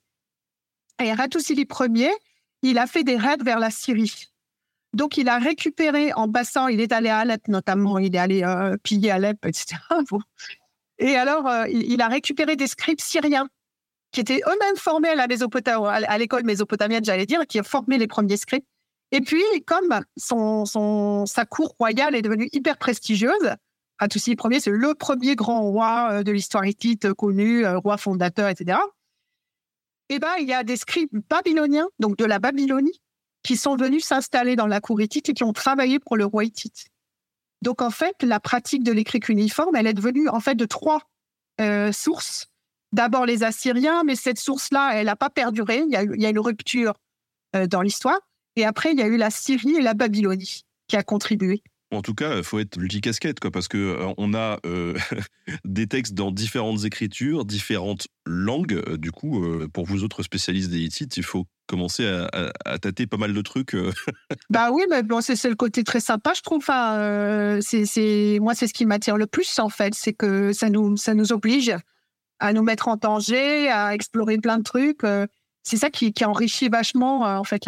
[1.04, 2.12] Et Hattusili Ier,
[2.70, 4.30] il a fait des raids vers la Syrie.
[4.94, 8.44] Donc, il a récupéré en passant, il est allé à Alep notamment, il est allé
[8.44, 9.76] euh, piller Alep, etc.
[10.98, 13.48] Et alors, euh, il, a récupéré des scribes syriens
[14.12, 18.64] qui étaient eux-mêmes formés à l'école mésopotamienne, j'allais dire, qui a formé les premiers scribes.
[19.12, 23.54] Et puis, comme son, sa cour royale est devenue hyper prestigieuse,
[24.00, 28.78] Hattusili Ier, c'est le premier grand roi euh, de l'histoire hittite connu, roi fondateur, etc.
[30.10, 33.02] Eh ben, il y a des scribes babyloniens, donc de la Babylonie,
[33.44, 36.44] qui sont venus s'installer dans la cour hittite et qui ont travaillé pour le roi
[36.44, 36.88] hittite.
[37.62, 41.02] Donc, en fait, la pratique de l'écrit cuniforme, elle est devenue en fait de trois
[41.62, 42.48] euh, sources.
[42.92, 45.84] D'abord les Assyriens, mais cette source-là, elle n'a pas perduré.
[45.88, 46.94] Il y, a, une rupture
[47.56, 48.20] euh, dans l'histoire.
[48.56, 51.64] Et après, il y a eu la Syrie et la Babylonie qui a contribué.
[51.96, 54.96] En tout cas, faut être multicasquette, quoi, parce que euh, on a euh,
[55.66, 58.74] des textes dans différentes écritures, différentes langues.
[58.88, 59.44] Euh, Du coup,
[59.74, 63.42] pour vous autres spécialistes des Hittites, il faut commencer à, à- tâter pas mal de
[63.42, 63.76] trucs.
[64.50, 66.58] Bah oui, mais bon, c'est le côté très sympa, je trouve.
[66.60, 69.94] Enfin, c'est, moi, c'est ce qui m'attire le plus, en fait.
[69.96, 71.76] C'est que ça nous, ça nous oblige
[72.40, 75.02] à nous mettre en danger, à explorer plein de trucs.
[75.64, 77.68] c'est ça qui, enrichit vachement, en fait,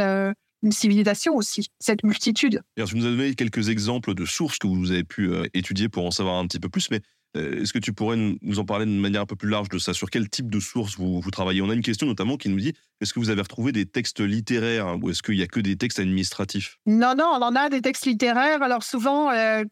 [0.64, 2.62] une civilisation aussi, cette multitude.
[2.78, 5.90] Alors, tu nous as donné quelques exemples de sources que vous avez pu euh, étudier
[5.90, 7.02] pour en savoir un petit peu plus, mais
[7.36, 9.70] euh, est-ce que tu pourrais nous nous en parler de manière un peu plus large
[9.70, 9.94] de ça?
[9.94, 11.62] Sur quel type de sources vous, vous travaillez?
[11.62, 14.22] On a une question notamment qui nous dit est-ce que vous avez retrouvé des textes
[14.22, 16.78] littéraires hein, ou est-ce qu'il n'y a que des textes administratifs?
[16.86, 18.64] Non, non, on en a des textes littéraires.
[18.64, 19.64] Alors souvent, euh,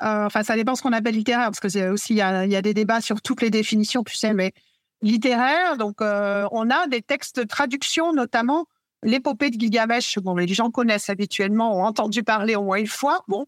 [0.00, 2.62] enfin, ça dépend ce qu'on appelle littéraire, parce que c'est aussi il y y a
[2.62, 4.52] des débats sur toutes les définitions, tu sais, mais
[5.00, 5.76] littéraire.
[5.78, 8.66] Donc, on a des textes de traduction, notamment
[9.02, 10.18] l'épopée de Gilgamesh.
[10.18, 13.24] Bon, les gens connaissent habituellement, ont entendu parler au moins une fois.
[13.28, 13.46] Bon,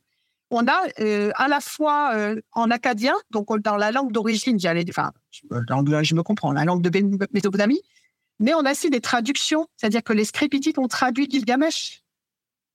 [0.50, 4.84] on a euh, à la fois euh, en acadien, donc dans la langue d'origine, j'allais,
[4.88, 7.80] enfin, je, je me comprends, la langue de Mésopotamie,
[8.40, 12.02] mais on a aussi des traductions, c'est-à-dire que les scriptites ont traduit Gilgamesh.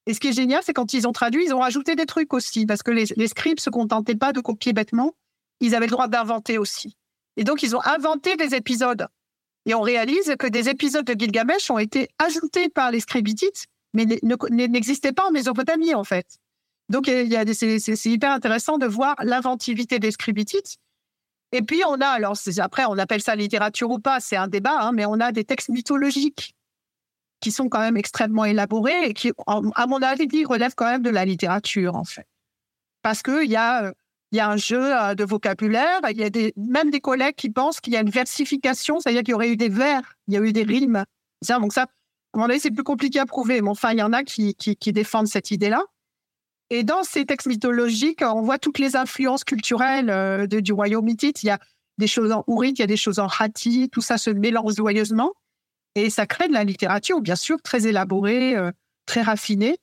[0.07, 2.33] Et ce qui est génial, c'est quand ils ont traduit, ils ont rajouté des trucs
[2.33, 5.13] aussi, parce que les, les scribes se contentaient pas de copier bêtement,
[5.59, 6.95] ils avaient le droit d'inventer aussi.
[7.37, 9.07] Et donc, ils ont inventé des épisodes.
[9.65, 14.05] Et on réalise que des épisodes de Gilgamesh ont été ajoutés par les scribitites, mais
[14.05, 16.27] ne- ne- n'existaient pas en Mésopotamie, en fait.
[16.89, 20.77] Donc, c'est hyper intéressant de voir l'inventivité des scribitites.
[21.51, 24.77] Et puis, on a, alors après, on appelle ça littérature ou pas, c'est un débat,
[24.79, 26.53] hein, mais on a des textes mythologiques
[27.39, 31.09] qui sont quand même extrêmement élaborés et qui, à mon avis, relèvent quand même de
[31.09, 32.27] la littérature, en fait.
[33.01, 33.91] Parce qu'il y, a, euh,
[34.35, 37.35] il y a un jeu euh, de vocabulaire, il y a des, même des collègues
[37.35, 40.33] qui pensent qu'il y a une versification, c'est-à-dire qu'il y aurait eu des vers, il
[40.33, 41.05] y a eu des rimes.
[41.41, 44.55] Ça, à c'est plus compliqué à prouver, mais enfin, il y en a qui,
[44.87, 45.81] défendent cette idée-là.
[46.69, 51.43] Et dans ces textes mythologiques, on voit toutes les influences culturelles euh, du royaume hittite.
[51.43, 51.59] Il y a
[51.97, 54.75] des choses en ourite, il y a des choses en hatti, tout ça se mélange
[54.75, 55.33] joyeusement.
[55.93, 58.71] Et ça crée de la littérature, bien sûr, très élaborée, euh,
[59.05, 59.77] très raffinée,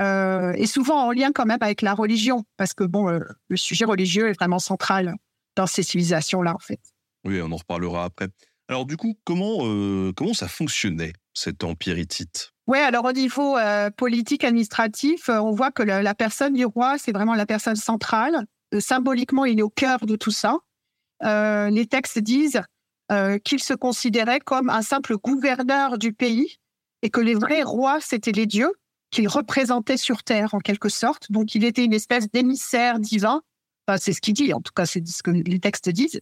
[0.00, 3.56] euh, et souvent en lien quand même avec la religion, parce que bon, euh, le
[3.56, 5.14] sujet religieux est vraiment central
[5.56, 6.80] dans ces civilisations-là, en fait.
[7.24, 8.28] Oui, on en reparlera après.
[8.68, 12.52] Alors du coup, comment, euh, comment ça fonctionnait, cet empire hittite?
[12.66, 13.56] Oui, alors au niveau
[13.96, 18.46] politique, administratif, on voit que le- la personne du roi, c'est vraiment la personne centrale.
[18.78, 20.58] Symboliquement, il est au cœur de tout ça.
[21.22, 22.62] Les textes disent
[23.44, 26.58] qu'il se considérait comme un simple gouverneur du pays
[27.02, 28.72] et que les vrais rois, c'était les dieux
[29.10, 31.30] qu'il représentait sur Terre, en quelque sorte.
[31.30, 33.42] Donc, il était une espèce d'émissaire divin.
[33.98, 36.20] C'est ce qu'il dit, en tout cas, c'est ce que les textes disent.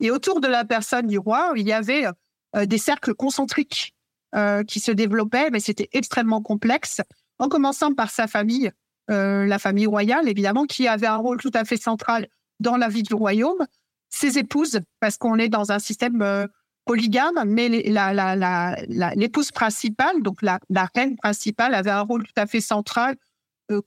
[0.00, 2.06] Et autour de la personne du roi, il y avait
[2.54, 3.94] euh, des cercles concentriques
[4.34, 7.00] euh, qui se développaient, mais c'était extrêmement complexe,
[7.38, 8.70] en commençant par sa famille,
[9.10, 12.28] euh, la famille royale, évidemment, qui avait un rôle tout à fait central
[12.60, 13.66] dans la vie du royaume,
[14.08, 16.48] ses épouses, parce qu'on est dans un système
[16.86, 20.58] polygame, mais l'épouse principale, donc la,
[20.94, 23.16] reine principale, avait un rôle tout à fait central,
[23.70, 23.82] euh,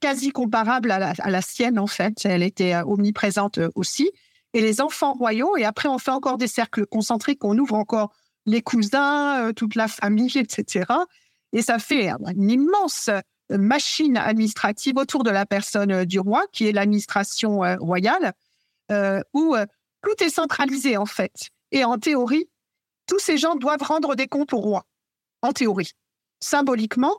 [0.00, 2.18] quasi comparable à la, à la sienne, en fait.
[2.24, 4.10] Elle était euh, omniprésente euh, aussi.
[4.52, 8.12] Et les enfants royaux, et après, on fait encore des cercles concentriques, on ouvre encore
[8.46, 10.84] les cousins, toute la famille, etc.
[11.52, 13.10] Et ça fait une immense
[13.50, 18.32] machine administrative autour de la personne du roi, qui est l'administration royale,
[19.32, 19.56] où
[20.02, 21.50] tout est centralisé en fait.
[21.74, 22.48] Et en théorie,
[23.06, 24.86] tous ces gens doivent rendre des comptes au roi,
[25.42, 25.90] en théorie.
[26.40, 27.16] Symboliquement,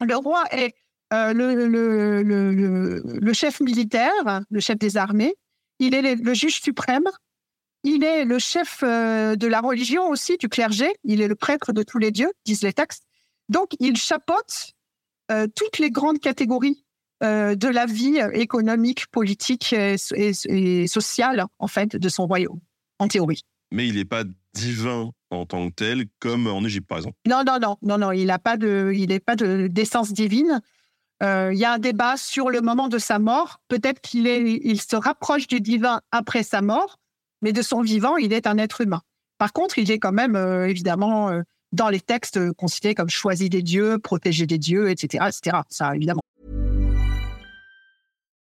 [0.00, 0.74] le roi est
[1.14, 5.34] euh, le, chef militaire, le chef des armées,
[5.78, 7.08] il est le, juge suprême,
[7.82, 11.72] il est le chef euh, de la religion aussi, du clergé, il est le prêtre
[11.72, 13.04] de tous les dieux, disent les textes.
[13.48, 14.74] Donc, il chapeaute
[15.30, 16.84] euh, toutes les grandes catégories
[17.22, 22.58] de la vie économique, politique et, et, sociale, en fait, de son royaume,
[22.98, 23.44] en théorie.
[23.72, 27.16] Mais il n'est pas divin en tant que tel, comme en Égypte, par exemple.
[27.26, 30.60] Non, non, non, non, non, il n'a pas de, n'est pas de d'essence divine.
[31.22, 33.60] Euh, il y a un débat sur le moment de sa mort.
[33.68, 36.98] Peut-être qu'il il se rapproche du divin après sa mort,
[37.40, 39.02] mais de son vivant, il est un être humain.
[39.38, 41.42] Par contre, il est quand même, euh, évidemment, euh,
[41.72, 45.58] dans les textes considéré comme choisi des dieux, protégé des dieux, etc., etc.
[45.68, 46.22] Ça, évidemment.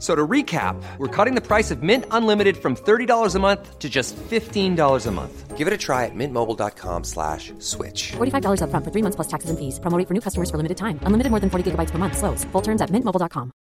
[0.00, 3.88] So to recap, we're cutting the price of Mint Unlimited from $30 a month to
[3.90, 5.58] just $15 a month.
[5.58, 8.12] Give it a try at mintmobile.com slash switch.
[8.12, 9.78] $45 up front for three months plus taxes and fees.
[9.78, 10.98] Promoting for new customers for limited time.
[11.02, 12.16] Unlimited more than 40 gigabytes per month.
[12.16, 12.44] Slows.
[12.44, 13.52] Full terms at mintmobile.com.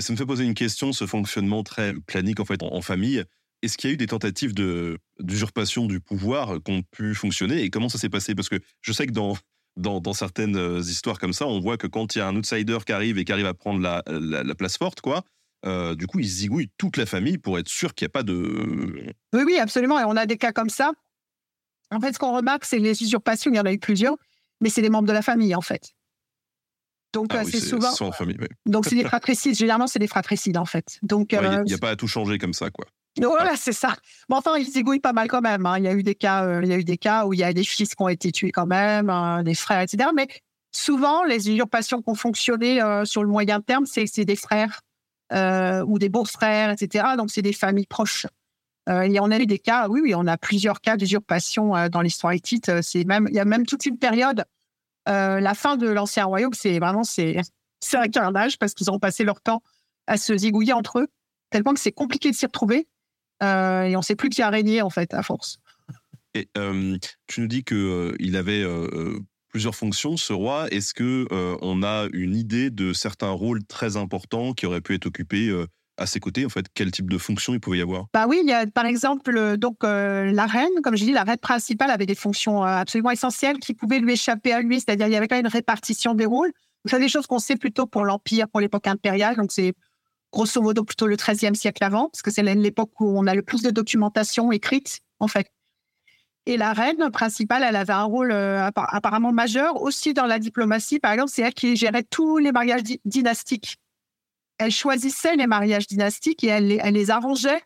[0.00, 3.24] Ça me fait poser une question, ce fonctionnement très planique en fait en, en famille.
[3.62, 4.54] Est-ce qu'il y a eu des tentatives
[5.20, 8.34] d'usurpation du pouvoir qui ont pu fonctionner et comment ça s'est passé?
[8.34, 9.36] Parce que je sais que dans
[9.76, 12.78] dans, certaines euh, histoires comme ça, on voit que quand il y a un outsider
[12.84, 15.24] qui arrive et qui arrive à prendre la, place forte, quoi,
[15.64, 18.22] euh, du coup, il zigouille toute la famille pour être sûr qu'il n'y a pas
[18.22, 19.14] de.
[19.32, 19.98] Oui, oui, absolument.
[19.98, 20.92] Et on a des cas comme ça.
[21.90, 24.16] En fait, ce qu'on remarque, c'est les usurpations, il y en a eu plusieurs,
[24.60, 25.92] mais c'est des membres de la famille, en fait.
[27.12, 27.92] Donc, ah euh, c'est souvent.
[28.12, 29.54] Famille, Donc, c'est des fratricides.
[29.54, 30.98] Généralement, c'est des fratricides, en fait.
[31.02, 32.86] Donc, il n'y a, pas à tout changer comme ça, quoi.
[33.20, 33.94] Voilà, c'est ça.
[34.28, 35.66] Mais enfin, ils zigouillent pas mal quand même.
[35.66, 35.78] Hein.
[35.78, 37.40] Il y a eu des cas, euh, il y a eu des cas où il
[37.40, 40.10] y a des fils qui ont été tués quand même, hein, des frères, etc.
[40.14, 40.28] Mais
[40.72, 44.80] souvent, les usurpations qui ont fonctionné euh, sur le moyen terme, c'est des frères
[45.32, 47.04] euh, ou des beaux-frères, etc.
[47.18, 48.26] Donc, c'est des familles proches.
[48.88, 52.32] et on a eu des cas, oui, oui, on a plusieurs cas d'usurpation dans l'histoire
[52.32, 52.70] hittite.
[53.06, 54.44] Même, il y a même toute une période.
[55.06, 57.36] la fin de l'ancien royaume, c'est vraiment c'est
[57.92, 59.62] un carnage parce qu'ils ont passé leur temps
[60.06, 61.08] à se zigouiller entre eux,
[61.50, 62.88] tellement que c'est compliqué de s'y retrouver.
[63.42, 65.58] Euh, et on ne sait plus qui a régné, en fait, à force.
[66.34, 68.64] Et euh, tu nous dis qu'il euh, il avait
[69.48, 70.68] plusieurs fonctions, ce roi.
[70.70, 71.26] Est-ce que
[71.60, 75.52] on a une idée de certains rôles très importants qui auraient pu être occupés
[75.98, 78.06] à ses côtés, en fait, quel type de fonction il pouvait y avoir?
[78.14, 81.36] Bah oui, il y a par exemple donc la reine, comme je dis, la reine
[81.36, 85.16] principale avait des fonctions absolument essentielles qui pouvaient lui échapper à lui, c'est-à-dire il y
[85.16, 86.52] avait quand même une répartition des rôles.
[86.86, 89.74] C'est des choses qu'on sait plutôt pour l'empire, pour l'époque impériale, donc c'est
[90.32, 93.42] grosso modo plutôt le XIIIe siècle avant, parce que c'est l'époque où on a le
[93.42, 95.52] plus de documentation écrite, en fait.
[96.46, 100.98] Et la reine principale, elle avait un rôle euh, apparemment majeur aussi dans la diplomatie.
[100.98, 103.76] Par exemple, c'est elle qui gérait tous les mariages dynastiques.
[104.58, 107.62] Elle choisissait les mariages dynastiques et elle les, arrangeait.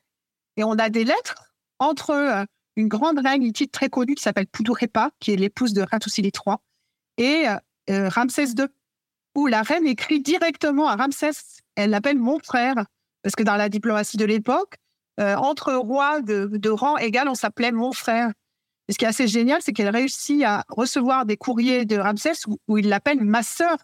[0.59, 2.45] Et on a des lettres entre euh,
[2.77, 6.57] une grande reine hittite très connue qui s'appelle Pudurepa, qui est l'épouse de Hattusili III,
[7.17, 7.47] et
[7.89, 8.67] euh, Ramsès II,
[9.35, 12.75] où la reine écrit directement à Ramsès elle l'appelle mon frère,
[13.23, 14.77] parce que dans la diplomatie de l'époque,
[15.19, 18.33] euh, entre rois de, rang égal, on s'appelait mon frère.
[18.89, 22.33] Et ce qui est assez génial, c'est qu'elle réussit à recevoir des courriers de Ramsès
[22.69, 23.79] où, il l'appelle ma sœur.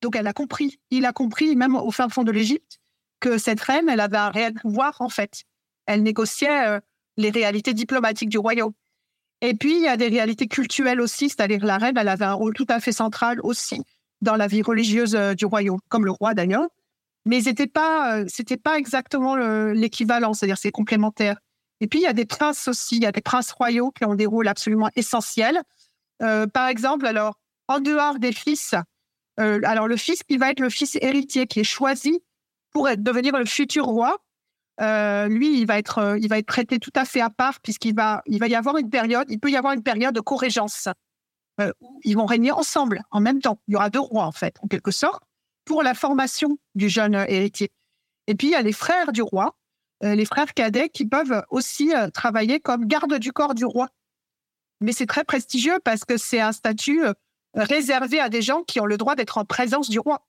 [0.00, 2.78] Donc elle a compris, il a compris, même au fin fond de l'Égypte,
[3.20, 5.44] que cette reine, elle avait un réel pouvoir en fait.
[5.86, 6.80] Elle négociait euh,
[7.16, 8.72] les réalités diplomatiques du royaume.
[9.40, 12.32] Et puis, il y a des réalités culturelles aussi, c'est-à-dire la reine, elle avait un
[12.32, 13.82] rôle tout à fait central aussi
[14.20, 16.68] dans la vie religieuse euh, du royaume, comme le roi d'ailleurs
[17.24, 21.38] mais c'était pas, euh, c'était pas exactement l'équivalent, c'est-à-dire c'est complémentaire.
[21.80, 24.04] Et puis il y a des princes aussi, il y a des princes royaux qui
[24.04, 25.60] ont des rôles absolument essentiels.
[26.22, 28.74] Euh, par exemple, alors en dehors des fils,
[29.40, 32.22] euh, alors le fils qui va être le fils héritier qui est choisi
[32.70, 34.18] pour devenir le futur roi,
[34.80, 38.22] lui il va être, il va être traité tout à fait à part puisqu'il va,
[38.26, 40.88] il va y avoir une période, il peut y avoir une période de corrégence.
[41.80, 43.60] où ils vont régner ensemble en même temps.
[43.68, 45.22] Il y aura deux rois en fait, en quelque sorte
[45.64, 47.70] pour la formation du jeune euh, héritier.
[48.26, 49.56] Et puis, il y a les frères du roi,
[50.04, 53.88] euh, les frères cadets qui peuvent aussi euh, travailler comme garde du corps du roi.
[54.80, 57.02] Mais c'est très prestigieux parce que c'est un statut
[57.54, 60.26] réservé à des gens qui ont le droit d'être en présence du roi.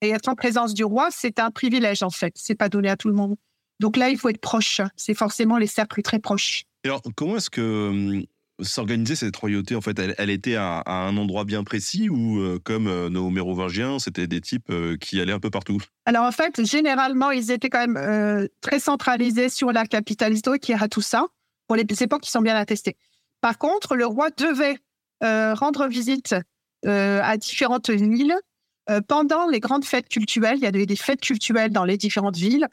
[0.00, 2.32] Et être en présence du roi, c'est un privilège en fait.
[2.36, 3.36] C'est pas donné à tout le monde.
[3.80, 4.80] Donc là, il faut être proche.
[4.96, 6.64] C'est forcément les cercles très proches.
[6.84, 8.24] alors, comment est-ce que
[8.62, 12.86] s'organisait cette royauté En fait, elle, était à, un endroit bien précis ou, euh, comme
[12.86, 15.78] euh, nos mérovingiens, c'était des types euh, qui allaient un peu partout?
[16.06, 20.74] Alors, en fait, généralement, ils étaient quand même très centralisés sur la capitale historique qui
[20.90, 21.26] tout ça,
[21.66, 22.96] pour les époques qui sont bien attestées.
[23.40, 24.78] Par contre, le roi devait
[25.20, 26.34] rendre visite
[26.84, 28.34] à différentes villes
[29.06, 30.56] pendant les grandes fêtes cultuelles.
[30.56, 32.66] Il y a des, fêtes cultuelles dans les différentes villes.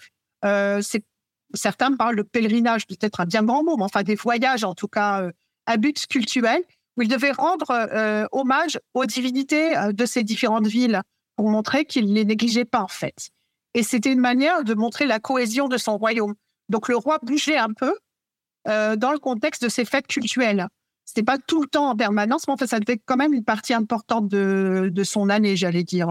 [1.54, 4.88] Certains parlent de pèlerinage, peut-être un bien grand mot, mais enfin des voyages en tout
[4.88, 5.30] cas
[5.68, 6.64] à but cultuel,
[6.98, 11.02] où il devait rendre euh, hommage aux divinités euh, de ces différentes villes
[11.36, 13.30] pour montrer qu'il ne les négligeait pas en fait.
[13.76, 16.34] Et c'était une manière de montrer la cohésion de son royaume.
[16.70, 17.96] Donc le roi bougeait un peu
[18.68, 20.68] euh, dans le contexte de ces fêtes cultuelles.
[21.06, 23.74] C'était pas tout le temps en permanence, mais enfin, ça devait quand même une partie
[23.74, 26.10] importante de, de son année, j'allais dire.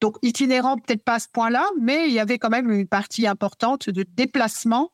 [0.00, 3.26] Donc itinérant, peut-être pas à ce point-là, mais il y avait quand même une partie
[3.26, 4.90] importante de déplacement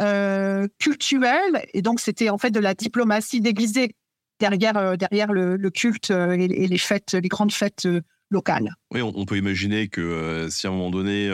[0.00, 1.64] euh, culturel.
[1.72, 3.94] Et donc c'était en fait de la diplomatie déguisée
[4.40, 8.00] derrière, euh, derrière le, le culte euh, et, et les fêtes, les grandes fêtes euh,
[8.30, 8.74] locales.
[8.90, 11.26] Oui, on, on peut imaginer que euh, si à un moment donné,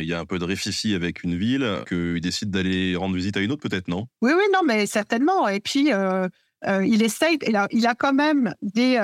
[0.00, 3.36] il y a un peu de réfifi avec une ville, qu'il décide d'aller rendre visite
[3.36, 4.06] à une autre, peut-être, non?
[4.22, 5.48] Oui, oui, non, mais certainement.
[5.48, 9.00] Et puis, il essaye, il a, il a quand même des,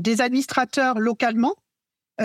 [0.00, 1.54] des administrateurs localement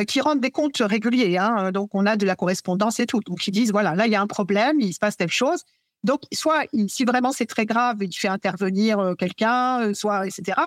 [0.08, 1.38] qui rendent des comptes réguliers.
[1.38, 1.72] hein.
[1.72, 3.22] Donc, on a de la correspondance et tout.
[3.26, 5.64] Donc, ils disent, voilà, là, il y a un problème, il se passe telle chose.
[6.06, 10.62] Donc, soit, si vraiment c'est très grave, il fait intervenir euh, quelqu'un, euh, soit, etc.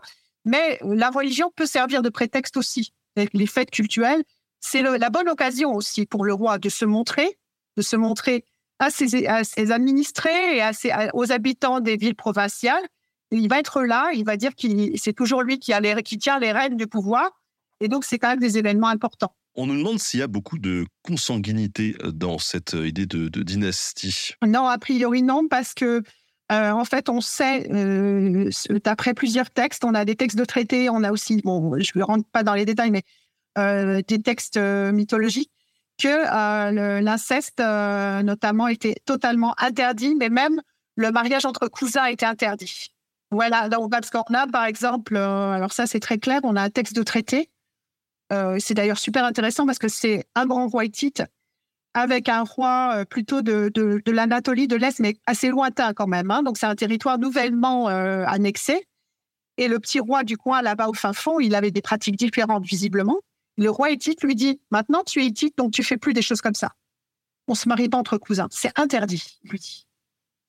[0.44, 2.92] Mais la religion peut servir de prétexte aussi.
[3.16, 4.24] Les- fêtes cultuelles,
[4.60, 7.38] c'est la bonne occasion aussi pour le roi de se montrer,
[7.76, 8.44] de se montrer
[8.80, 9.26] à ses,
[9.72, 10.62] administrés et
[11.12, 12.82] aux habitants des villes provinciales.
[13.30, 15.72] Il va être là, il va dire que c'est toujours lui qui,
[16.04, 17.30] qui tient les rênes du pouvoir.
[17.80, 19.34] Et donc, c'est quand même des événements importants.
[19.60, 24.30] On nous demande s'il y a beaucoup de consanguinité dans cette euh, idée de, dynastie.
[24.46, 26.04] Non, a priori non, parce que
[26.52, 28.50] euh, en fait, on sait, euh,
[28.84, 32.04] d'après plusieurs textes, on a des textes de traités, on a aussi, bon, je ne
[32.04, 33.02] rentre pas dans les détails, mais
[33.58, 35.50] euh, des textes euh, mythologiques,
[36.00, 40.62] que euh, l'inceste, euh, notamment, était totalement interdit, mais même
[40.94, 42.92] le mariage entre cousins était interdit.
[43.32, 46.62] Voilà, donc parce qu'on a, par exemple, euh, alors ça c'est très clair, on a
[46.62, 47.50] un texte de traité.
[48.32, 51.22] Euh, c'est d'ailleurs super intéressant parce que c'est un grand roi hittite
[51.94, 53.72] avec un roi euh, plutôt de,
[54.06, 56.30] l'Anatolie de l'Est, mais assez lointain quand même.
[56.30, 56.42] hein.
[56.42, 58.86] Donc c'est un territoire nouvellement euh, annexé.
[59.56, 62.64] Et le petit roi du coin, là-bas au fin fond, il avait des pratiques différentes
[62.64, 63.18] visiblement.
[63.56, 66.40] Le roi hittite lui dit Maintenant tu es hittite, donc tu fais plus des choses
[66.40, 66.72] comme ça.
[67.48, 68.48] On se marie pas entre cousins.
[68.50, 69.86] C'est interdit, lui dit.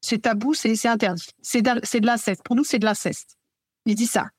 [0.01, 1.29] C'est tabou, c'est interdit.
[1.41, 2.43] C'est de, de l'inceste.
[2.43, 3.37] Pour nous, c'est de l'inceste.
[3.85, 4.29] Il dit ça.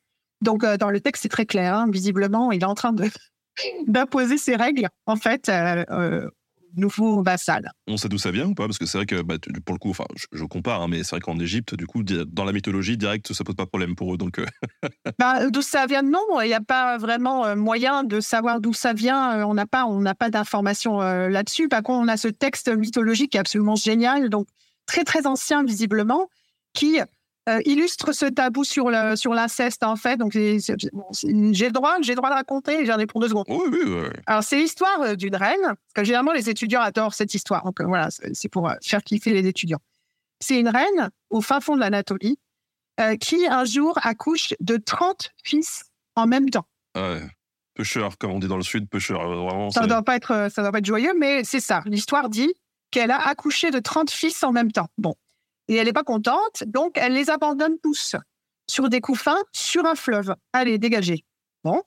[0.43, 1.75] Donc, dans le texte, c'est très clair.
[1.75, 1.91] hein.
[1.91, 3.11] Visiblement, il est en train de
[3.87, 6.31] d'imposer ses règles, en fait, euh, euh,
[6.77, 7.71] nouveau vassal.
[7.87, 8.67] On sait d'où ça vient ou pas?
[8.67, 11.03] Parce que c'est vrai que, bah, pour le coup, enfin, je, je compare, hein, mais
[11.03, 13.95] c'est vrai qu'en Égypte, du coup, dans la mythologie, direct, ça pose pas de problème
[13.95, 14.17] pour eux.
[14.17, 14.47] Donc, euh,
[15.19, 16.03] Bah, d'où ça vient?
[16.03, 19.47] Non, il n'y a pas vraiment euh, moyen de savoir d'où ça vient.
[19.47, 21.69] On n'a pas, on n'a pas d'informations euh, là-dessus.
[21.69, 24.47] Par contre, on a ce texte mythologique qui est absolument génial, donc
[24.87, 26.29] très très ancien visiblement,
[26.73, 26.99] qui
[27.51, 30.17] euh, illustre ce tabou sur le sur l'inceste en fait.
[30.17, 32.87] Donc j'ai le droit, j'ai le droit de raconter.
[32.87, 33.47] J'en ai pour deux secondes.
[33.49, 34.09] oui, oui, oui.
[34.27, 37.65] Alors, c'est l'histoire euh, d'une reine, parce que généralement, les étudiants adorent cette histoire.
[37.65, 39.81] Donc, euh, voilà, c'est pour euh, faire kiffer les étudiants.
[40.41, 42.39] C'est une reine au fin fond de l'Anatolie
[43.01, 45.85] euh, qui, un jour, accouche de 30 fils
[46.17, 46.67] en même temps.
[46.97, 47.23] Ouais.
[47.75, 49.21] Pêcheur, comme on dit dans le sud, pêcheur.
[49.23, 51.83] Vraiment, Ça ne doit, pas être, ça doit pas être joyeux, mais c'est ça.
[51.87, 52.53] L'histoire dit
[52.91, 54.89] qu'elle a accouché de 30 fils en même temps.
[54.99, 55.15] Bon.
[55.71, 58.17] Et elle n'est pas contente, donc elle les abandonne tous
[58.67, 60.35] sur des couffins, sur un fleuve.
[60.53, 61.25] Allez, dégagez.
[61.63, 61.83] Bon.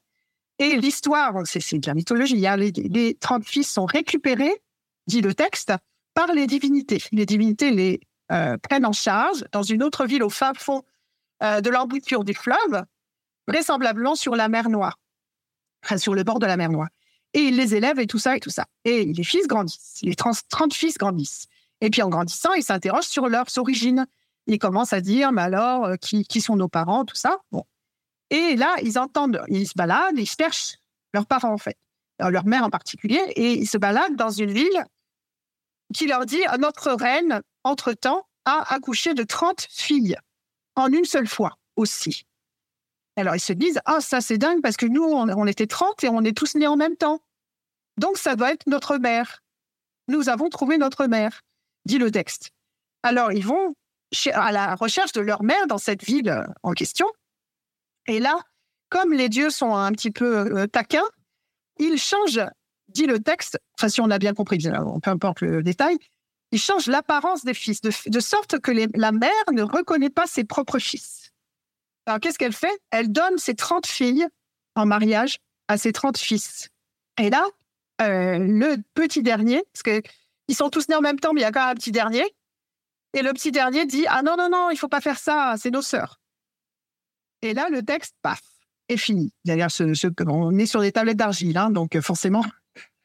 [0.57, 4.63] Et l'histoire, c'est de la mythologie, hein, les, les 30 fils sont récupérés,
[5.07, 5.73] dit le texte,
[6.13, 7.03] par les divinités.
[7.11, 7.99] Les divinités les
[8.31, 10.83] euh, prennent en charge dans une autre ville au fin fond
[11.41, 12.85] euh, de l'embouchure du fleuve,
[13.49, 14.97] vraisemblablement sur la mer Noire,
[15.97, 16.87] sur le bord de la mer Noire
[17.33, 18.65] et il les élève et tout ça et tout ça.
[18.85, 21.47] Et les fils grandissent, les 30, 30 fils grandissent.
[21.83, 24.07] Et puis en grandissant, ils s'interrogent sur leurs origines.
[24.47, 27.39] Ils commencent à dire, mais alors, euh, qui, qui sont nos parents, tout ça.
[27.51, 27.65] Bon.
[28.29, 30.77] Et là, ils entendent, ils se baladent, ils cherchent
[31.13, 31.77] leurs parents en fait,
[32.21, 34.85] Euh, leur mère en particulier, et ils se baladent dans une ville
[35.93, 40.15] qui leur dit, notre reine, entre-temps, a accouché de 30 filles
[40.75, 42.23] en une seule fois aussi.
[43.17, 46.03] Alors ils se disent ah ça c'est dingue parce que nous on, on était 30
[46.03, 47.21] et on est tous nés en même temps.
[47.97, 49.43] Donc ça doit être notre mère.
[50.07, 51.41] Nous avons trouvé notre mère,
[51.85, 52.51] dit le texte.
[53.03, 53.75] Alors ils vont
[54.33, 57.07] à la recherche de leur mère dans cette ville euh, en question.
[58.07, 58.37] Et là,
[58.89, 61.07] comme les dieux sont un petit peu euh, taquins,
[61.79, 62.45] ils changent,
[62.89, 65.97] dit le texte, enfin si on a bien compris, peu importe le détail,
[66.53, 70.77] il change l'apparence des fils, de, sorte que la mère ne reconnaît pas ses propres
[70.77, 71.31] fils.
[72.05, 72.79] Alors, qu'est-ce qu'elle fait?
[72.91, 74.27] Elle donne ses 30 filles
[74.75, 76.69] en mariage à ses 30 fils.
[77.19, 77.43] Et là,
[78.01, 80.07] euh, le petit dernier, parce que
[80.47, 81.91] ils sont tous nés en même temps, mais il y a quand même un petit
[81.91, 82.23] dernier.
[83.13, 85.71] Et le petit dernier dit Ah non, non, non, il faut pas faire ça, c'est
[85.71, 86.19] nos sœurs.
[87.41, 88.41] Et là, le texte, paf,
[88.89, 89.31] est fini.
[89.45, 92.43] D'ailleurs, ce, ce- on est sur des tablettes d'argile, hein, donc euh, forcément,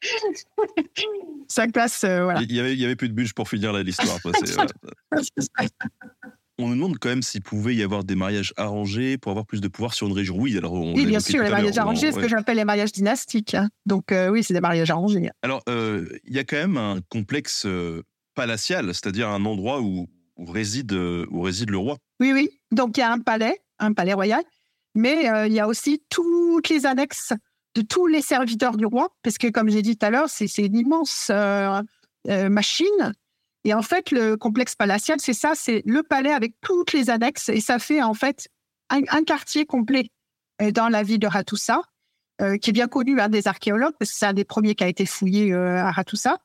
[1.48, 2.40] ça classe, euh, voilà.
[2.42, 4.18] Il y avait, plus de bûches pour finir l'histoire.
[6.60, 9.60] On nous demande quand même s'il pouvait y avoir des mariages arrangés pour avoir plus
[9.60, 10.36] de pouvoir sur une région.
[10.36, 12.90] Oui, alors on Oui, bien sûr, les mariages on- arrangés, ce que j'appelle les mariages
[12.90, 13.54] dynastiques.
[13.54, 13.68] hein.
[13.86, 15.30] Donc, euh, oui, c'est des mariages arrangés.
[15.42, 18.02] Alors, euh, il y a quand même un complexe euh,
[18.34, 21.96] palatial, c'est-à-dire un endroit où, où réside, où réside le roi.
[22.18, 22.50] Oui, oui.
[22.72, 24.42] Donc, il y a un palais, un palais royal,
[24.96, 27.32] mais il y a aussi toutes les annexes
[27.76, 30.46] de tous les serviteurs du roi, parce que, comme j'ai dit tout à l'heure, c'est
[30.58, 31.30] une immense
[32.26, 33.12] machine.
[33.64, 37.48] Et en fait, le complexe palatial, c'est ça, c'est le palais avec toutes les annexes,
[37.48, 38.48] et ça fait en fait
[38.88, 40.10] un, quartier complet
[40.62, 41.82] euh, dans la ville de Hattusa,
[42.40, 44.84] euh, qui est bien connu hein, des archéologues, parce que c'est un des premiers qui
[44.84, 46.38] a été fouillé euh, à Hattusa.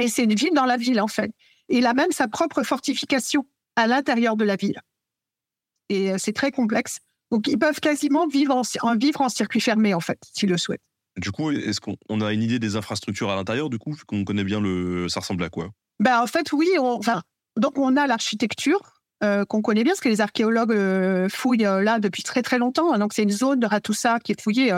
[0.00, 1.30] Et c'est une ville dans la ville, en fait.
[1.68, 4.80] Et il a même sa propre fortification à l'intérieur de la ville.
[5.88, 6.98] Et c'est très complexe.
[7.30, 10.58] Donc, ils peuvent quasiment vivre en, en- vivre en circuit fermé, en fait, s'ils le
[10.58, 10.82] souhaitent.
[11.16, 14.24] Du coup, est-ce qu'on on a une idée des infrastructures à l'intérieur, du coup, qu'on
[14.24, 15.08] connaît bien le.
[15.08, 15.70] Ça ressemble à quoi?
[16.00, 16.68] Ben, en fait, oui.
[16.78, 17.00] On,
[17.56, 21.82] donc, on a l'architecture euh, qu'on connaît bien, parce que les archéologues euh, fouillent euh,
[21.82, 22.92] là depuis très, très longtemps.
[22.92, 22.98] hein.
[22.98, 24.72] Donc, c'est une zone de Hattusa qui est fouillée,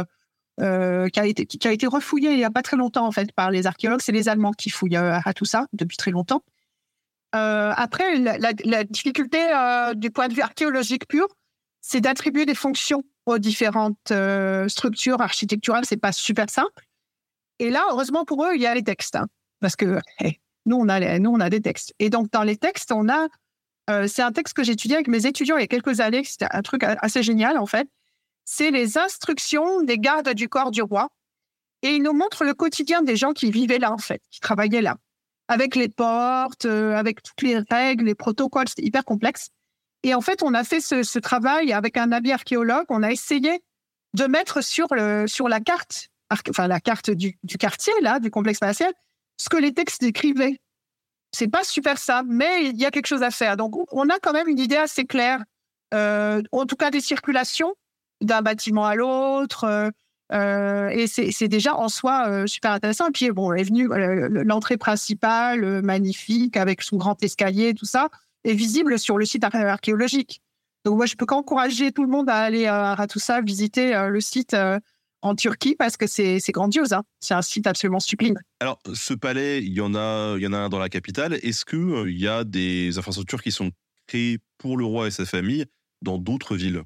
[0.58, 3.32] qui, a été, qui a été refouillée il n'y a pas très longtemps, en fait,
[3.32, 4.00] par les archéologues.
[4.02, 6.42] C'est les Allemands qui fouillent euh, Hattusa depuis très longtemps.
[7.32, 9.38] Après, la, difficulté
[9.94, 11.26] du point de vue archéologique pur,
[11.82, 14.10] c'est d'attribuer des fonctions aux différentes
[14.68, 15.84] structures architecturales.
[15.84, 16.86] C'est pas super simple.
[17.58, 19.26] Et là, heureusement pour eux, il y a les textes, hein,
[19.60, 21.94] parce que hey, nous, on a nous, on a des textes.
[21.98, 23.28] Et donc, dans les textes, on a,
[23.90, 26.24] euh, c'est un texte que étudié avec mes étudiants il y a quelques années.
[26.24, 27.88] C'était un truc assez génial en fait.
[28.44, 31.08] C'est les instructions des gardes du corps du roi,
[31.82, 34.82] et il nous montre le quotidien des gens qui vivaient là en fait, qui travaillaient
[34.82, 34.96] là,
[35.48, 38.68] avec les portes, euh, avec toutes les règles, les protocoles.
[38.68, 39.50] C'était hyper complexe.
[40.02, 42.86] Et en fait, on a fait ce, travail avec un ami archéologue.
[42.88, 43.60] On a essayé
[44.14, 46.08] de mettre sur, le, sur la carte,
[46.48, 48.92] enfin la carte du, quartier, là, du complexe spatial,
[49.36, 50.58] ce que les textes décrivaient.
[51.32, 53.56] C'est pas super simple, mais il y a quelque chose à faire.
[53.56, 55.42] Donc, on a quand même une idée assez claire,
[55.92, 57.74] euh, en tout cas des circulations
[58.22, 59.64] d'un bâtiment à l'autre.
[59.64, 59.90] euh,
[60.32, 63.08] euh, et c'est déjà en soi super intéressant.
[63.08, 68.08] Et puis, bon, est venu euh, l'entrée principale, magnifique, avec son grand escalier, tout ça,
[68.44, 70.40] est visible sur le site ar- archéologique.
[70.84, 74.56] Donc, moi, je peux qu'encourager tout le monde à aller à Hattusa, visiter le site
[75.22, 76.92] en Turquie, parce que c'est grandiose.
[76.92, 77.02] hein.
[77.20, 78.38] C'est un site absolument sublime.
[78.60, 81.34] Alors, ce palais, il y en a, il y en a un dans la capitale.
[81.42, 83.70] Est-ce que euh, y a des infrastructures qui sont
[84.06, 85.64] créées pour le roi et sa famille
[86.02, 86.82] dans d'autres villes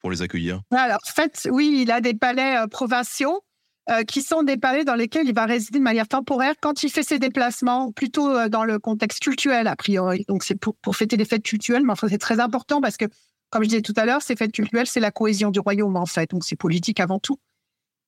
[0.00, 0.60] pour les accueillir?
[0.70, 3.42] Alors, en fait, oui, il a des palais euh, provinciaux
[3.90, 6.90] euh, qui sont des palais dans lesquels il va résider de manière temporaire quand il
[6.90, 10.24] fait ses déplacements, plutôt euh, dans le contexte culturel, a priori.
[10.28, 13.06] Donc, c'est pour, pour fêter les fêtes culturelles, mais enfin, c'est très important parce que,
[13.48, 16.06] comme je disais tout à l'heure, ces fêtes culturelles, c'est la cohésion du royaume, en
[16.06, 16.30] fait.
[16.30, 17.40] Donc, c'est politique avant tout.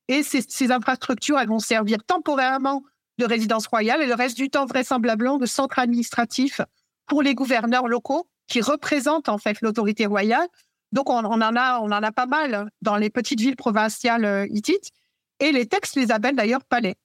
[0.09, 2.82] Et ces, infrastructures, elles vont servir temporairement
[3.18, 6.61] de résidence royale et le reste du temps, vraisemblablement, de centre administratif
[7.07, 10.46] pour les gouverneurs locaux qui représentent, en fait, l'autorité royale.
[10.90, 14.46] Donc, on, en a, on en a pas mal dans les petites villes provinciales euh,
[14.50, 14.90] hittites.
[15.40, 16.96] Et les textes les appellent d'ailleurs palais.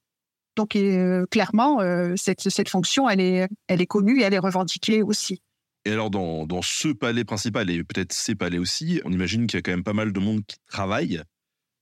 [0.55, 5.03] Donc, euh, clairement, euh, cette, fonction, elle est, elle est connue et elle est revendiquée
[5.03, 5.41] aussi.
[5.85, 9.59] Et alors, dans ce palais principal et peut-être ces palais aussi, on imagine qu'il y
[9.59, 11.21] a quand même pas mal de monde qui travaille.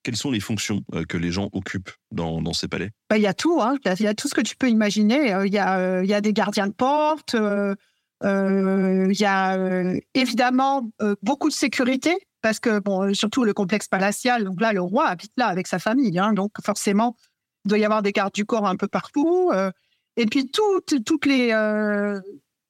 [0.06, 2.92] Quelles sont les fonctions euh, que les gens occupent dans, ces palais?
[3.10, 3.76] Ben, Il y a tout, hein.
[3.84, 5.34] il y a- tout ce que tu peux imaginer.
[5.34, 9.94] Euh, Il y, a, euh, il y a des gardiens de porte, il y a
[10.14, 10.88] évidemment
[11.24, 15.32] beaucoup de sécurité, parce que, bon, surtout le complexe palatial, donc là, le roi habite
[15.38, 17.16] là avec sa famille, hein, donc forcément,
[17.66, 19.52] il doit y avoir des gardes du corps un peu partout.
[20.18, 21.50] et puis, toutes, toutes, les,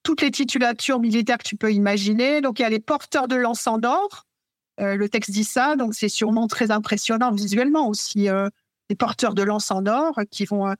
[0.03, 2.39] toutes les titulatures militaires que tu peux imaginer.
[2.39, 4.24] Donc, il y a les porteurs de l'encens d'or.
[4.81, 8.29] Euh, le texte dit ça, donc c'est sûrement très impressionnant visuellement aussi.
[8.29, 8.49] euh,
[8.89, 10.73] les porteurs de l'encens d'or qui vont euh,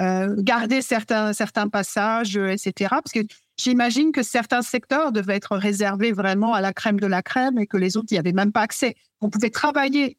[0.00, 1.32] euh, garder certains,
[1.70, 2.72] passages, etc.
[2.90, 3.20] Parce que
[3.56, 7.66] j'imagine que certains secteurs devaient être réservés vraiment à la crème de la crème et
[7.66, 8.96] que les autres n'y avaient même pas accès.
[9.20, 10.18] On pouvait travailler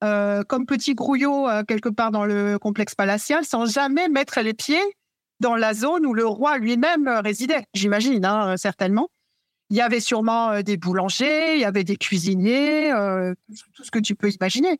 [0.00, 4.82] comme petit grouillot quelque part dans le complexe palatial sans jamais mettre les pieds
[5.40, 9.08] dans la zone où le roi lui-même résidait, j'imagine, hein, certainement.
[9.70, 13.34] Il y avait sûrement euh, des boulangers, il y avait des cuisiniers, euh,
[13.74, 14.78] tout ce que tu peux imaginer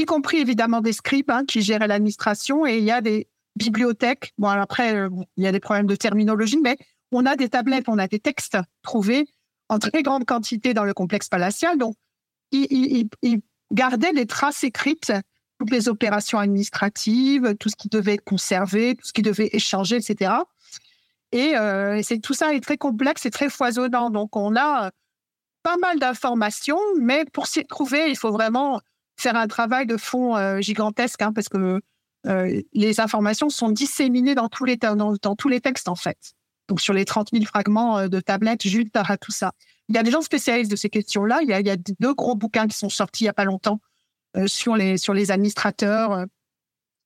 [0.00, 4.32] y compris évidemment des scribes hein, qui géraient l'administration et il y a des bibliothèques.
[4.38, 6.76] Bon, après, euh, il y a des problèmes de terminologie, mais
[7.12, 9.26] on a des tablettes, on a des textes trouvés
[9.68, 11.78] en très grande quantité dans le complexe palatial.
[11.78, 11.94] Donc,
[12.52, 13.08] il,
[13.72, 15.12] gardait des traces écrites,
[15.58, 19.96] toutes les opérations administratives, tout ce qui devait être conservé, tout ce qui devait échanger,
[19.96, 20.32] etc.
[21.32, 24.10] Et euh, c'est tout ça est très complexe et très foisonnant.
[24.10, 24.90] Donc, on a
[25.62, 28.80] pas mal d'informations, mais pour s'y trouver, il faut vraiment
[29.20, 31.80] faire un travail de fond euh, gigantesque, hein, parce que
[32.26, 36.32] euh, les informations sont disséminées dans tous les, dans, tous les textes, en fait.
[36.68, 39.52] Donc, sur les 30 000 fragments euh, de tablettes, juste à tout ça.
[39.88, 41.40] Il y a des gens spécialistes de ces questions-là.
[41.42, 43.80] Il, y a, deux gros bouquins qui sont sortis il n'y a pas longtemps
[44.46, 46.26] sur, les, sur les administrateurs,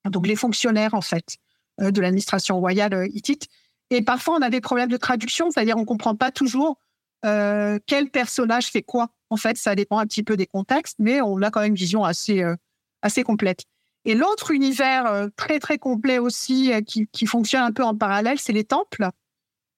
[0.05, 1.37] donc les fonctionnaires, en fait,
[1.79, 3.47] de l'administration royale hittite.
[3.91, 6.79] Et parfois, on a des problèmes de traduction, c'est-à-dire on ne comprend pas toujours
[7.25, 9.09] euh, quel personnage fait quoi.
[9.29, 11.75] En fait, ça dépend un petit peu des contextes, mais on a quand même une
[11.75, 12.55] vision assez, euh,
[13.01, 13.63] assez complète.
[14.05, 18.39] Et l'autre univers euh, très, très complet aussi, qui, qui, fonctionne un peu en parallèle,
[18.39, 19.09] c'est les temples.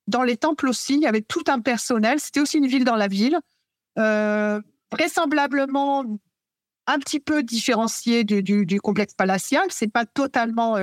[0.08, 2.20] Dans les temples aussi, il y avait tout un personnel.
[2.20, 3.40] C'était aussi une ville dans la ville,
[4.92, 6.06] vraisemblablement
[6.88, 9.66] un petit peu différencié du, du, du complexe palatial.
[9.70, 10.78] C'est pas totalement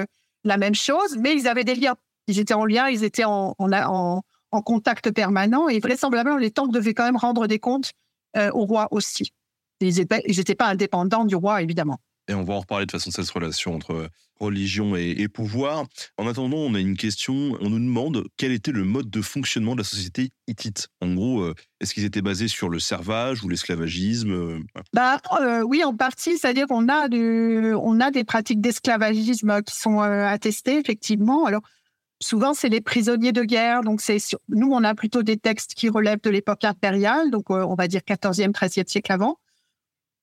[0.44, 1.96] la même chose, mais ils avaient des liens.
[2.26, 4.22] Ils étaient en lien, ils étaient en, en, en
[4.54, 7.92] en contact permanent et vraisemblablement les temples devaient quand même rendre des comptes
[8.36, 9.32] euh, au roi aussi.
[9.80, 11.98] Ils n'étaient pas indépendants du roi, évidemment.
[12.28, 14.08] Et on va en reparler de façon de cette relation entre
[14.40, 15.84] religion et, pouvoir.
[16.16, 17.56] En attendant, on a une question.
[17.60, 20.88] On nous demande quel était le mode de fonctionnement de la société hittite.
[21.02, 24.60] En gros, euh, est-ce qu'ils étaient basés sur le servage ou l'esclavagisme euh,
[24.92, 25.20] bah,
[25.66, 26.38] Oui, en partie.
[26.38, 31.44] C'est-à-dire qu'on a, on a des pratiques d'esclavagisme qui sont attestées, effectivement.
[31.44, 31.62] Alors,
[32.24, 33.82] souvent, c'est les prisonniers de guerre.
[33.82, 34.18] Donc, c'est
[34.48, 37.86] nous, on a plutôt des textes qui relèvent de l'époque impériale, donc euh, on va
[37.86, 39.38] dire 14e, 13e siècle avant,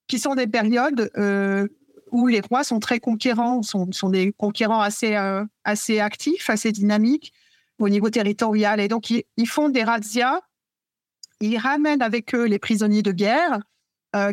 [0.07, 1.67] qui sont des périodes euh,
[2.11, 7.33] où les rois sont très conquérants, sont, des conquérants assez, euh, assez actifs, assez dynamiques
[7.79, 8.79] au niveau territorial.
[8.79, 10.41] Et donc, ils, font des razzias,
[11.39, 13.59] ils ramènent avec eux les prisonniers de guerre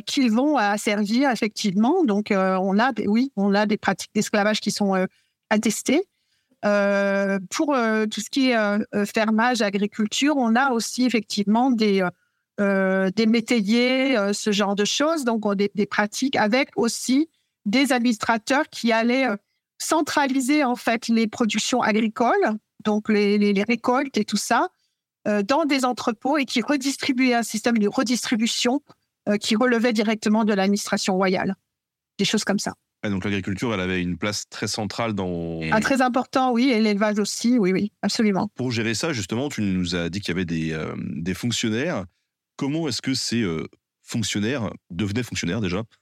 [0.07, 2.03] qu'ils vont servir effectivement.
[2.03, 5.07] Donc, on a, oui, on a des pratiques d'esclavage qui sont
[5.51, 6.03] attestées.
[6.65, 12.07] Euh, pour euh, tout ce qui est euh, fermage, agriculture, on a aussi effectivement des,
[12.59, 17.29] des métayers, ce genre de choses, donc on des, des, pratiques avec aussi
[17.67, 19.29] des administrateurs qui allaient
[19.79, 24.71] centraliser en fait les productions agricoles, donc les, les, récoltes et tout ça,
[25.25, 28.83] dans des entrepôts et qui redistribuaient un système de redistribution
[29.41, 31.55] qui relevait directement de l'administration royale.
[32.19, 32.75] Des choses comme ça
[33.05, 35.61] donc l'agriculture, elle avait une place très centrale dans...
[35.71, 38.51] Ah, très important, oui, et l'élevage aussi, oui, oui, absolument.
[38.57, 42.05] Pour gérer ça, justement, tu nous as dit qu'il y avait des, euh, des fonctionnaires.
[42.57, 43.67] Comment est-ce que ces euh,
[44.03, 45.83] fonctionnaires devenaient fonctionnaires déjà?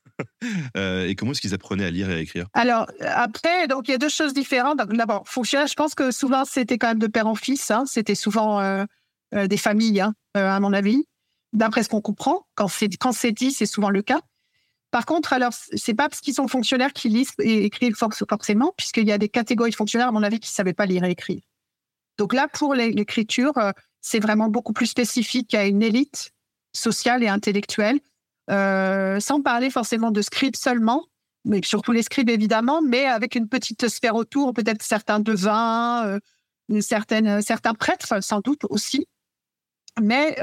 [0.79, 2.47] Euh, et comment est-ce qu'ils apprenaient à lire et à écrire?
[2.55, 4.79] Alors, après, donc il y a deux choses différentes.
[4.79, 7.71] D'abord, fonctionnaire, je pense que souvent, c'était quand même de père en fils.
[7.71, 7.85] Hein.
[7.87, 8.87] C'était souvent
[9.35, 11.05] des familles, hein, à mon avis,
[11.53, 12.47] d'après ce qu'on comprend.
[12.55, 14.21] Quand c'est dit, c'est souvent le cas.
[14.97, 19.07] Par contre, alors, c'est pas parce qu'ils sont fonctionnaires qu'ils lisent et écrivent forcément, puisqu'il
[19.07, 21.11] y a des catégories de fonctionnaires, à mon avis, qui ne savaient pas lire et
[21.11, 21.43] écrire.
[22.17, 26.33] Donc là, pour l'écriture, euh, c'est vraiment beaucoup plus spécifique à une élite
[26.73, 28.01] sociale et intellectuelle,
[28.51, 31.05] euh, sans parler forcément de scribes seulement,
[31.45, 36.81] mais surtout les scribes évidemment, mais avec une petite sphère autour, peut-être certains devins, euh,
[36.81, 39.07] certaines, certains prêtres sans doute aussi.
[40.01, 40.39] Mais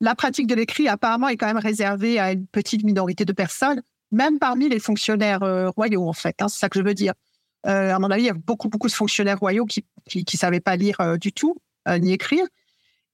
[0.00, 3.82] la pratique de l'écrit, apparemment, est quand même réservée à une petite minorité de personnes,
[4.10, 6.40] même parmi les fonctionnaires euh, royaux, en fait.
[6.40, 7.14] Hein, c'est ça que je veux dire.
[7.66, 9.84] Euh, à mon avis, il y a beaucoup, beaucoup de fonctionnaires royaux qui
[10.14, 11.56] ne savaient pas lire euh, du tout,
[11.98, 12.46] ni écrire.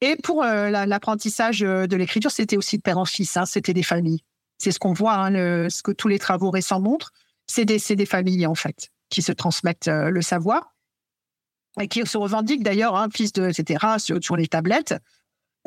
[0.00, 4.22] Et pour l'apprentissage de l'écriture, c'était aussi de père en fils, hein, c'était des familles.
[4.56, 7.12] C'est ce qu'on voit, hein, ce que tous les travaux récents montrent.
[7.46, 10.72] C'est des, des, familles, en fait, qui se transmettent le savoir
[11.80, 14.94] et qui se revendiquent d'ailleurs, fils de, etc., sur les tablettes.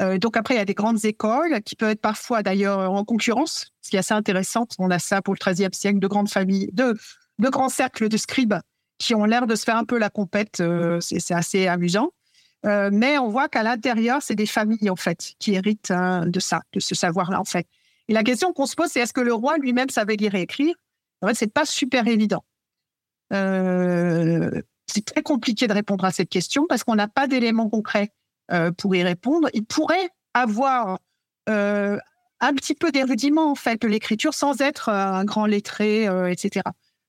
[0.02, 3.04] Euh, donc après, il y a des grandes écoles qui peuvent être parfois d'ailleurs en
[3.04, 4.68] concurrence, ce qui est assez intéressant.
[4.80, 6.98] On a ça pour le XIIIe siècle, de grandes familles, de,
[7.40, 8.56] grands cercles de scribes
[8.98, 10.62] qui ont l'air de se faire un peu la compète.
[10.62, 12.12] Euh, c'est assez amusant.
[12.66, 16.40] Euh, mais on voit qu'à l'intérieur, c'est des familles en fait qui héritent hein, de
[16.40, 17.68] ça, de ce savoir-là en fait.
[18.08, 20.42] Et la question qu'on se pose, c'est est-ce que le roi lui-même savait lire et
[20.42, 20.74] écrire?
[21.22, 22.44] En fait, c'est pas super évident.
[23.32, 28.23] c'est très compliqué de répondre à cette question parce qu'on n'a pas d'éléments concrets euh,
[28.78, 29.50] pour y répondre.
[29.54, 31.00] Il pourrait avoir
[31.50, 31.98] euh,
[32.40, 36.64] un petit peu d'érudiment en fait de l'écriture sans être euh, un grand lettré, etc.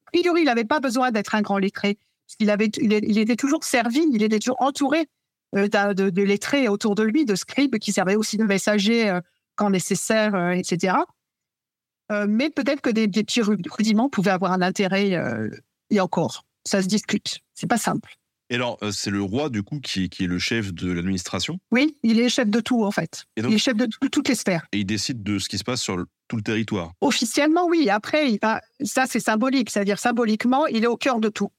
[0.07, 1.99] Priori, il n'avait pas besoin d'être un grand lettré.
[2.39, 5.09] Il, avait, il, était toujours servi, il était toujours entouré
[5.53, 9.19] de, de, lettrés autour de lui, de scribes qui servaient aussi de messagers
[9.57, 10.97] quand nécessaire, etc.
[12.27, 15.21] mais peut-être que des, petits rudiments pouvaient avoir un intérêt
[15.91, 16.45] et encore.
[16.65, 17.41] Ça se discute.
[17.53, 18.17] C'est pas simple.
[18.55, 21.59] Et alors, euh, c'est le roi, du coup, qui, qui est le chef de l'administration?
[21.73, 23.25] Oui, il est chef de tout, en fait.
[23.37, 24.65] Et donc- il est chef de tout- toutes les sphères.
[24.71, 26.93] et il décide de ce qui se passe sur le- tout le territoire?
[27.01, 27.91] Officiellement, oui.
[27.91, 29.71] Après, il va- ça, c'est symbolique.
[29.71, 31.51] C'est-à-dire, symboliquement, il est au cœur de tout.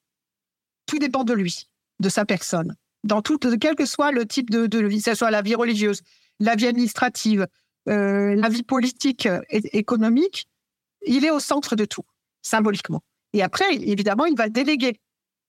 [0.85, 1.67] Tout dépend de lui,
[1.99, 2.77] de sa personne.
[3.03, 5.55] Dans tout, quel que soit le type de, de vie, que ce soit la vie
[5.55, 6.01] religieuse,
[6.39, 7.45] la vie administrative,
[7.89, 10.47] euh, la vie politique et économique,
[11.05, 12.05] il est au centre de tout,
[12.41, 13.03] symboliquement.
[13.34, 14.97] Et après, évidemment, il va déléguer.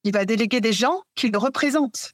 [0.06, 2.12] Il va déléguer des gens qui le représentent.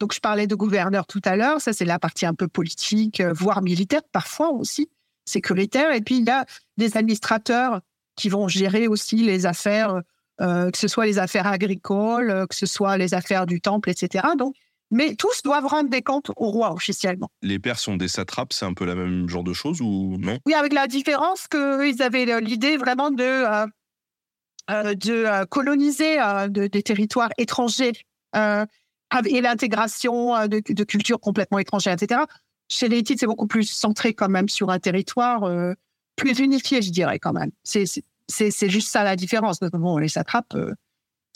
[0.00, 1.60] Donc, je parlais de gouverneur tout à l'heure.
[1.60, 4.90] Ça, c'est la partie un peu politique, euh, voire militaire, parfois aussi
[5.24, 5.92] sécuritaire.
[5.94, 6.44] Et puis, il y a
[6.78, 7.80] des administrateurs
[8.16, 10.02] qui vont gérer aussi les affaires,
[10.40, 13.88] euh, que ce soit les affaires agricoles, euh, que ce soit les affaires du temple,
[13.88, 14.26] etc.
[14.36, 14.56] Donc,
[14.90, 17.28] mais tous doivent rendre des comptes au roi officiellement.
[17.42, 20.38] Les pères sont des satrapes, c'est un peu la même genre de chose ou non?
[20.44, 23.66] Oui, avec la différence qu'ils avaient l'idée vraiment de, euh,
[24.68, 27.92] de euh, coloniser euh, de- des territoires étrangers
[28.34, 28.64] euh,
[29.26, 32.22] et l'intégration euh, de, de cultures complètement étrangères, etc.
[32.68, 35.74] Chez les Hittites, c'est beaucoup plus centré quand même sur un territoire euh,
[36.16, 37.50] plus unifié, je dirais quand même.
[37.64, 38.02] C'est-
[38.68, 39.60] juste ça la différence.
[39.60, 40.74] Donc, bon, les satrapes euh,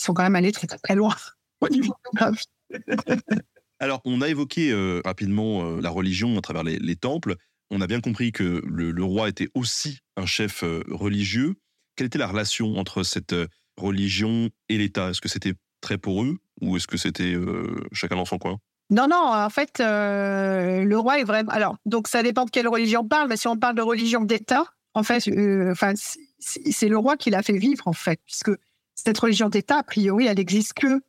[0.01, 1.15] sont quand même allés très, très, loin
[1.61, 2.51] au niveau géographique.
[3.78, 7.36] Alors, on a évoqué euh, rapidement euh, la religion à travers les, les temples.
[7.70, 11.55] On a bien compris que le, le roi était aussi un chef euh, religieux.
[12.01, 13.47] Quelle était la relation entre cette euh,
[13.77, 15.10] religion et l'État?
[15.10, 15.52] Est-ce que c'était
[15.82, 18.56] très poreux ou est-ce que c'était euh, chacun dans son coin?
[18.89, 21.51] Non, non, en fait, euh, le roi est vraiment.
[21.52, 24.22] Alors, donc ça dépend de quelle religion on parle, mais si on parle de religion
[24.22, 24.64] d'État,
[24.94, 28.52] en fait, c'est- le roi qui l'a fait vivre, en fait, puisque
[28.94, 31.02] cette religion d'État, a priori, elle n'existe que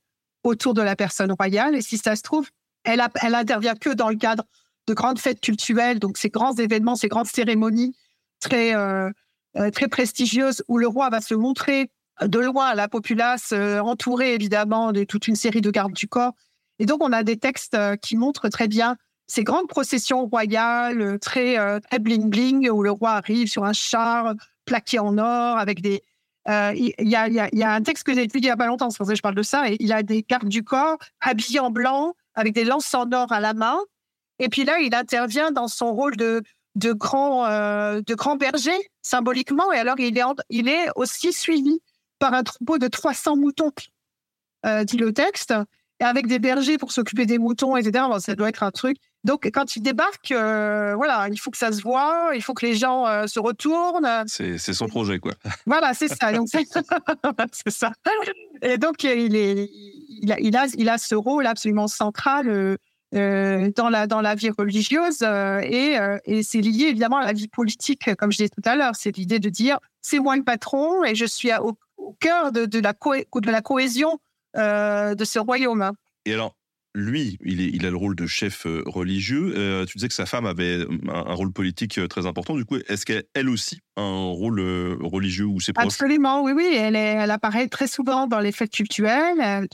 [0.43, 2.49] autour de la personne royale, et si ça se trouve,
[2.83, 4.43] elle, a- elle intervient que dans le cadre
[4.87, 7.95] de grandes fêtes culturelles, donc ces grands événements, ces grandes cérémonies
[8.41, 8.73] très,
[9.71, 11.89] très prestigieuses, où le roi va se montrer
[12.21, 16.07] de loin à la populace, euh, entouré évidemment de toute une série de gardes du
[16.07, 16.33] corps.
[16.79, 18.95] Et donc, on a des textes euh, qui montrent très bien
[19.27, 23.73] ces grandes processions royales, euh, très, euh, très bling-bling, où le roi arrive sur un
[23.73, 26.03] char plaqué en or, avec des...
[26.47, 28.97] euh, il y a un texte que j'ai étudié il n'y a pas longtemps, c'est
[28.97, 31.59] pour ça que je parle de ça, et il a des gardes du corps habillés
[31.59, 33.77] en blanc, avec des lances en or à la main.
[34.39, 36.43] Et puis là, il intervient dans son rôle de,
[36.75, 41.33] de, grand, euh, de grand berger, symboliquement, et alors il est, en- il est aussi
[41.33, 41.79] suivi
[42.19, 43.71] par un troupeau de 300 moutons,
[44.65, 45.53] euh, dit le texte,
[45.99, 48.05] et avec des bergers pour s'occuper des moutons, etc.
[48.09, 48.97] Bon, ça doit être un truc.
[49.23, 52.65] Donc, quand il débarque, euh, voilà, il faut que ça se voit, il faut que
[52.65, 54.09] les gens euh, se retournent.
[54.25, 55.33] C'est c'est son projet, quoi.
[55.67, 56.31] Voilà, c'est ça.
[56.31, 56.47] Donc,
[57.51, 57.91] c'est ça.
[58.63, 59.69] Et donc, il, est,
[60.09, 62.77] il, a, il, a, il a ce rôle absolument central
[63.13, 67.33] dans, la, dans la vie religieuse euh, et, euh, et c'est lié évidemment à la
[67.33, 68.95] vie politique, comme je disais tout à l'heure.
[68.95, 72.51] C'est l'idée de dire c'est moi le patron et je suis à- au, au cœur
[72.51, 74.19] de, de, la, de la cohésion
[74.57, 75.91] euh, de ce royaume.
[76.25, 76.55] Et alors,
[76.93, 79.53] lui, il, est, il a le rôle de chef euh, religieux.
[79.55, 82.55] Euh, tu disais que sa femme avait un, un rôle politique euh, très important.
[82.55, 86.43] Du coup, est-ce qu'elle elle aussi a un rôle euh, religieux ou c'est proche Absolument,
[86.43, 86.67] oui, oui.
[86.75, 89.65] Elle, est- elle apparaît très souvent dans les fêtes culturelles, euh,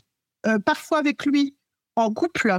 [0.45, 1.55] euh, parfois avec lui
[1.95, 2.55] en couple,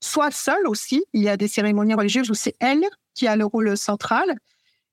[0.00, 1.04] soit seule aussi.
[1.12, 2.84] Il y a des cérémonies religieuses où c'est elle
[3.14, 4.36] qui a le rôle central.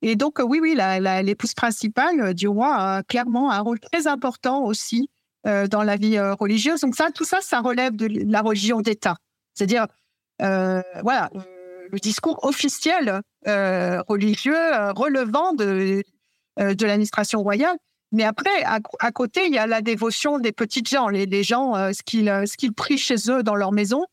[0.02, 0.78] Et donc, oui, oui,
[1.24, 5.10] l'épouse principale euh, du roi a clairement un rôle très important aussi
[5.48, 6.82] euh, dans la vie euh, religieuse.
[6.82, 9.16] Donc, ça, tout ça, ça relève de la religion d'État.
[9.54, 9.88] C'est-à-dire,
[10.40, 11.30] voilà,
[11.92, 14.58] le discours officiel religieux
[14.96, 16.04] relevant de,
[16.58, 17.78] de l'administration royale.
[18.12, 21.08] Mais après, à, côté, il y a la dévotion des petites gens.
[21.08, 24.06] Les, les gens, ce qu'ils qu'ils prient chez eux dans leur maison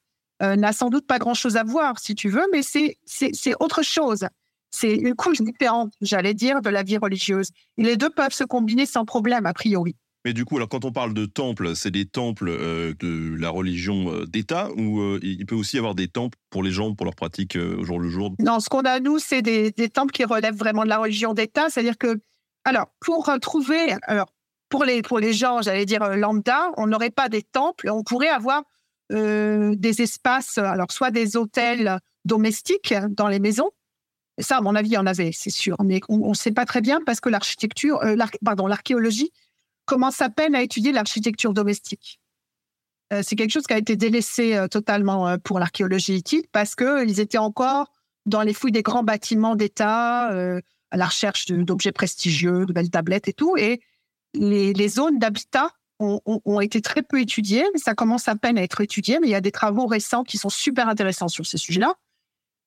[0.43, 3.55] euh, n'a sans doute pas grand-chose à voir, si tu veux, mais c'est c'est- c'est
[3.60, 4.27] autre chose.
[4.70, 7.51] C'est une couche différente, j'allais dire, de la vie religieuse.
[7.77, 9.94] Et les deux peuvent se combiner sans problème, a priori.
[10.24, 13.51] Mais du coup, alors quand on parle de temples, c'est des temples euh, de la
[13.51, 16.94] religion euh, d'État ou euh, il peut aussi y avoir des temples pour les gens,
[16.94, 18.32] pour leur pratique au jour le jour?
[18.39, 21.35] Non, ce qu'on a, nous, c'est des, des temples qui relèvent vraiment de la religion
[21.35, 21.69] d'État.
[21.70, 22.20] C'est-à-dire que,
[22.64, 24.32] alors, pour trouver, alors,
[24.69, 27.90] pour les, pour les gens, j'allais dire lambda, on n'aurait pas des temples.
[27.90, 28.62] On pourrait avoir
[29.12, 33.70] des espaces, euh, alors, soit des hôtels domestiques dans les maisons.
[34.39, 35.76] Ça, à mon avis, il y en avait, c'est sûr.
[35.84, 39.30] Mais on ne sait pas très bien parce que l'architecture, euh, pardon, l'archéologie
[39.84, 42.20] commence à peine à étudier l'architecture domestique.
[43.12, 46.74] Euh, c'est quelque chose qui a été délaissé euh, totalement euh, pour l'archéologie hittite parce
[46.74, 47.93] qu'ils étaient encore
[48.24, 50.60] dans les fouilles des grands bâtiments d'État, euh,
[50.90, 53.56] à la recherche d'objets prestigieux, de belles tablettes et tout.
[53.56, 53.80] Et
[54.34, 55.70] les zones d'habitat
[56.02, 59.18] ont, été très peu étudiées, ça commence à peine à être étudié.
[59.20, 61.94] Mais il y a des travaux récents qui sont super intéressants sur ces sujets-là.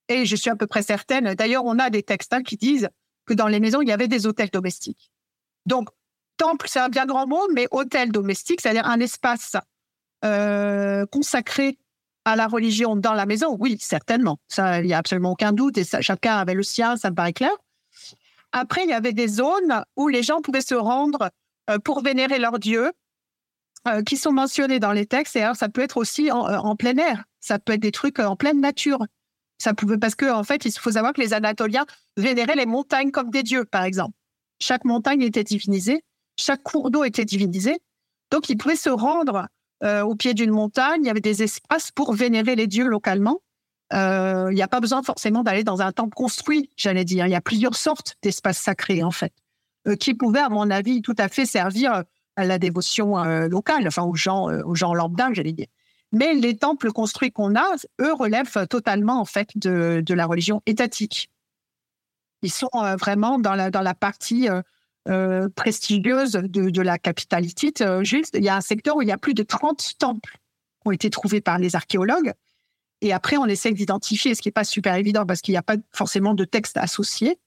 [0.07, 2.89] Et je suis à peu près certaine, d'ailleurs, on a des textes hein, qui disent
[3.25, 5.11] que dans les maisons, il y avait des hôtels domestiques.
[5.65, 5.89] Donc,
[6.37, 9.55] temple, c'est un bien grand mot, mais hôtel domestique, c'est-à-dire un espace
[10.23, 11.79] euh, consacrées
[12.25, 14.39] à la religion dans la maison, oui, certainement.
[14.47, 15.77] Ça, il n'y a absolument aucun doute.
[15.77, 17.51] Et chacun avait le sien, ça me paraît clair.
[18.51, 21.29] Après, il y avait des zones où les gens pouvaient se rendre
[21.69, 22.91] euh, pour vénérer leur dieu,
[23.87, 25.35] euh, qui sont mentionnés dans les textes.
[25.35, 27.23] Et alors, ça peut être aussi en, euh, plein air.
[27.39, 28.97] Ça peut être des trucs euh, en pleine nature.
[29.59, 31.85] Ça pouvait parce que en fait, il faut savoir que les Anatoliens
[32.17, 34.15] vénéraient les montagnes comme des dieux, par exemple.
[34.59, 36.03] Chaque montagne était divinisée,
[36.35, 37.77] chaque cours d'eau était divinisé.
[38.31, 39.47] Donc, ils pouvaient se rendre
[39.83, 41.01] au pied d'une montagne.
[41.03, 43.41] Il y avait des espaces pour vénérer les dieux localement.
[43.91, 47.27] Il n'y a pas besoin forcément d'aller dans un temple construit, j'allais dire.
[47.27, 49.33] Il y a plusieurs sortes d'espaces sacrés, en fait,
[49.99, 52.03] qui pouvaient, à mon avis, tout à fait servir
[52.35, 55.67] à la dévotion euh, locale, enfin aux gens, euh, aux gens lambda, j'allais dire.
[56.11, 61.29] Mais les temples construits qu'on a, eux, relèvent totalement, en fait, de, la religion étatique.
[62.41, 64.47] Ils sont euh, vraiment dans la, dans la partie
[65.55, 67.83] prestigieuse de, la capitale hittite.
[68.01, 70.39] Juste, il y a un secteur où il y a plus de 30 temples
[70.81, 72.33] qui ont été trouvés par les archéologues.
[73.01, 75.63] Et après, on essaie d'identifier, ce qui n'est pas super évident parce qu'il n'y a
[75.63, 77.37] pas forcément de texte associé,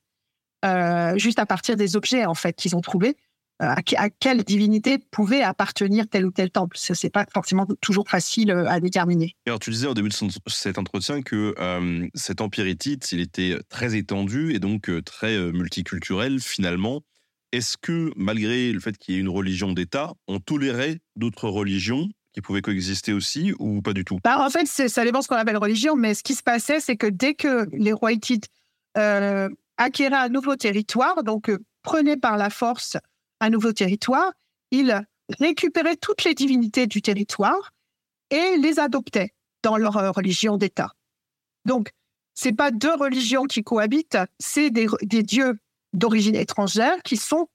[1.17, 3.17] juste à partir des objets en fait qu'ils ont trouvés,
[3.59, 6.77] à, que- à quelle divinité pouvait appartenir tel ou tel temple.
[6.79, 9.35] Ce n'est pas forcément toujours facile euh, à déterminer.
[9.47, 13.21] Alors, tu disais au début de son- cet entretien que euh, cet empire hittite, il
[13.21, 17.03] était très étendu et donc euh, très euh, multiculturel finalement.
[17.53, 22.07] Est-ce que, malgré le fait qu'il y ait une religion d'État, on tolérait d'autres religions
[22.35, 24.19] qui pouvaient coexister aussi ou pas du tout?
[24.23, 26.79] Bah, en fait, c'est- ça dépend ce qu'on appelle religion, mais ce qui se passait,
[26.79, 28.49] c'est que dès que les rois hittites
[28.99, 29.49] euh,
[29.79, 32.97] acquéraient un nouveau territoire, donc euh, prenaient par la force
[33.41, 34.33] un nouveau territoire,
[34.71, 35.01] ils
[35.39, 37.73] récupéraient toutes les divinités du territoire
[38.31, 40.93] et les adoptaient dans leur euh, religion d'État.
[41.65, 41.93] Donc,
[42.35, 44.89] c'est pas deux religions qui cohabitent, c'est des,
[45.23, 45.59] dieux
[45.93, 47.49] d'origine étrangère qui sont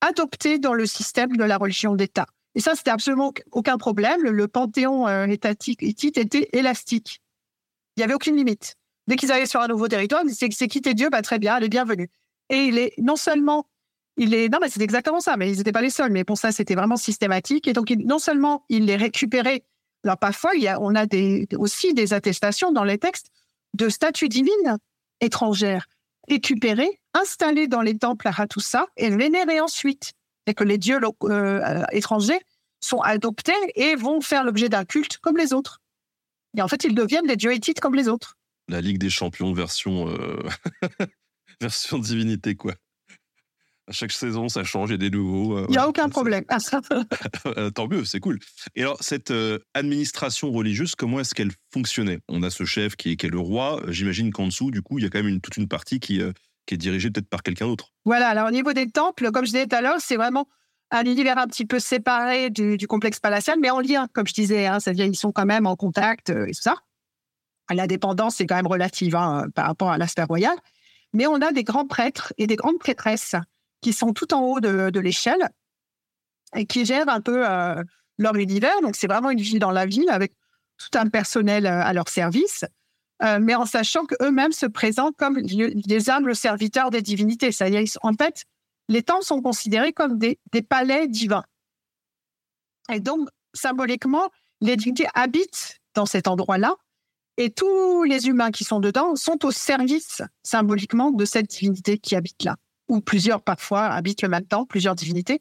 [0.00, 2.26] adoptés dans le système de la religion d'État.
[2.54, 4.22] Et ça, c'était absolument aucun problème.
[4.22, 7.20] Le, le panthéon euh, étatique hittite était élastique.
[7.96, 8.76] Il n'y avait aucune limite.
[9.06, 11.10] Dès qu'ils allaient sur un nouveau territoire, ils disaient c'est qui tes dieux?
[11.10, 12.10] Bah, Très bien, elle est bienvenue.
[12.48, 13.66] Et il est non seulement,
[14.16, 16.12] il est, non, mais c'est exactement ça, mais ils n'étaient pas les seuls.
[16.12, 17.66] Mais pour ça, c'était vraiment systématique.
[17.66, 19.64] Et donc, non seulement il les récupérait,
[20.04, 21.06] alors parfois, il on a
[21.56, 23.30] aussi des attestations dans les textes
[23.74, 24.78] de statues divines
[25.20, 25.86] étrangères
[26.28, 30.12] récupérées, installées dans les temples à Hattusa et vénérées ensuite.
[30.46, 32.40] C'est que les dieux euh, euh, étrangers
[32.80, 35.80] sont adoptés et vont faire l'objet d'un culte comme les autres.
[36.56, 38.36] Et en fait, ils deviennent des dieux hittites comme les autres.
[38.68, 40.42] La Ligue des Champions version, euh,
[41.60, 42.74] version divinité, quoi.
[43.88, 45.58] À chaque saison, ça change, il y a des nouveaux.
[45.58, 46.44] euh, Il n'y a ouais, aucun ça- problème.
[46.48, 46.80] Ah, ça-
[47.46, 48.38] Euh, Tant mieux, c'est cool.
[48.76, 52.20] Et alors, cette euh, administration religieuse, comment est-ce qu'elle fonctionnait?
[52.28, 53.82] On a ce chef qui est, qui est le roi.
[53.88, 56.20] J'imagine qu'en dessous, du coup, il y a quand même une, toute une partie qui,
[56.22, 56.32] euh,
[56.66, 57.88] qui est dirigée peut-être par quelqu'un d'autre.
[58.04, 60.46] Voilà, alors au niveau des temples, comme je disais tout à l'heure, c'est vraiment
[60.92, 64.34] un univers un petit peu séparé du, du complexe palatial, mais en lien, comme je
[64.34, 66.76] disais, hein, c'est-à-dire ils sont quand même en contact euh, et tout ça.
[67.70, 70.54] L'indépendance est quand même relative hein, par rapport à l'aspect royal.
[71.14, 73.34] Mais on a des grands prêtres et des grandes prêtresses
[73.82, 75.50] qui sont tout en haut de, l'échelle
[76.56, 77.82] et qui gèrent un peu euh,
[78.18, 78.80] leur univers.
[78.80, 80.32] Donc c'est vraiment une ville dans la ville avec
[80.78, 82.64] tout un personnel euh, à leur service.
[83.22, 87.52] Euh, mais en sachant qu'eux-mêmes se présentent comme les humbles serviteurs des divinités.
[87.52, 88.44] C'est-à-dire, en fait,
[88.88, 91.44] les temples sont considérés comme des, des palais divins.
[92.90, 94.28] Et donc, symboliquement,
[94.60, 96.74] les divinités habitent dans cet endroit-là,
[97.36, 102.14] et tous les humains qui sont dedans sont au service, symboliquement, de cette divinité qui
[102.14, 102.56] habite là.
[102.88, 105.40] Ou plusieurs, parfois, habitent le même temps, plusieurs divinités.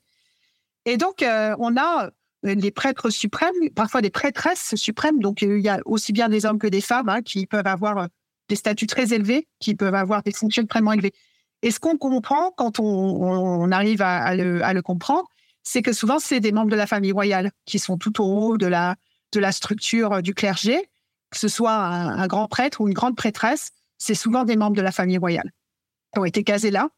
[0.85, 2.09] Et donc, euh, on a
[2.45, 5.19] euh, les prêtres suprêmes, parfois des prêtresses suprêmes.
[5.19, 7.67] Donc, euh, il y a aussi bien des hommes que des femmes hein, qui peuvent
[7.67, 8.07] avoir
[8.49, 11.13] des statuts très élevés, qui peuvent avoir des fonctions extrêmement élevées.
[11.61, 15.27] Et ce qu'on comprend quand on, arrive à, le, comprendre,
[15.61, 18.57] c'est que souvent, c'est des membres de la famille royale qui sont tout au haut
[18.57, 18.95] de la,
[19.31, 20.89] de la structure du clergé,
[21.29, 23.69] que ce soit un, un grand prêtre ou une grande prêtresse,
[23.99, 25.51] c'est souvent des membres de la famille royale
[26.11, 26.89] qui ont été casés là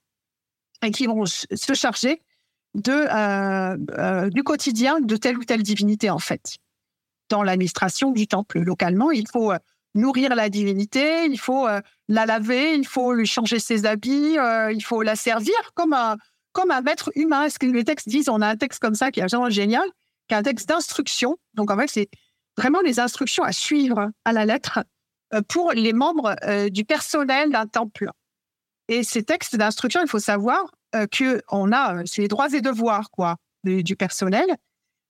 [0.84, 2.22] et qui vont se charger
[2.74, 6.58] de, euh, euh, du quotidien de telle ou telle divinité, en fait.
[7.30, 9.60] Dans l'administration du temple localement, il faut euh,
[9.96, 11.68] nourrir la divinité, il faut
[12.08, 14.38] la laver, il faut lui changer ses habits,
[14.72, 16.18] il faut la servir comme un,
[16.52, 17.48] comme un maître humain.
[17.48, 19.86] Ce que les textes disent, on a un texte comme ça qui est vraiment génial,
[20.28, 21.38] qui est un texte d'instruction.
[21.54, 22.10] Donc, en fait, c'est
[22.58, 24.80] vraiment les instructions à suivre à la lettre
[25.48, 26.36] pour les membres
[26.72, 28.10] du personnel d'un temple.
[28.94, 30.60] Et ces textes d'instruction, il faut savoir
[30.96, 34.46] euh, que on a, euh, les droits et devoirs quoi, du, personnel,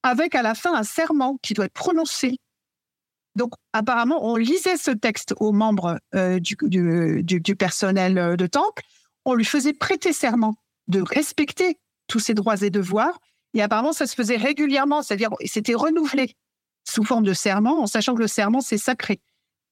[0.03, 2.37] avec à la fin un serment qui doit être prononcé.
[3.35, 8.35] Donc, apparemment, on lisait ce texte aux membres euh, du, du, du- du personnel euh,
[8.37, 8.83] de temple.
[9.25, 10.55] On lui faisait prêter serment
[10.87, 11.77] de respecter
[12.07, 13.19] tous ses droits et devoirs.
[13.53, 16.35] Et apparemment, ça se faisait régulièrement, c'est-à-dire c'était renouvelé.
[16.87, 19.19] sous forme de serment, en sachant que le serment, c'est sacré.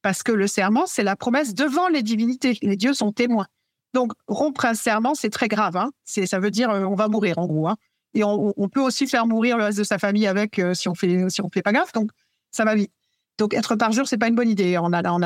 [0.01, 2.57] Parce que le serment, c'est la promesse devant les divinités.
[2.61, 3.47] Les dieux sont témoins.
[3.93, 5.75] Donc, rompre un serment, c'est très grave.
[5.75, 5.91] Hein.
[6.05, 7.67] Ça veut dire euh, on va mourir, en gros.
[7.67, 7.77] Hein.
[8.13, 10.95] Et on, peut aussi faire mourir le reste de sa famille avec euh, si on
[10.95, 11.93] fait si fait pas gaffe.
[11.93, 12.11] Donc,
[12.51, 12.91] ça va vite.
[13.37, 15.19] Donc, être par jour, c'est pas une bonne idée en, en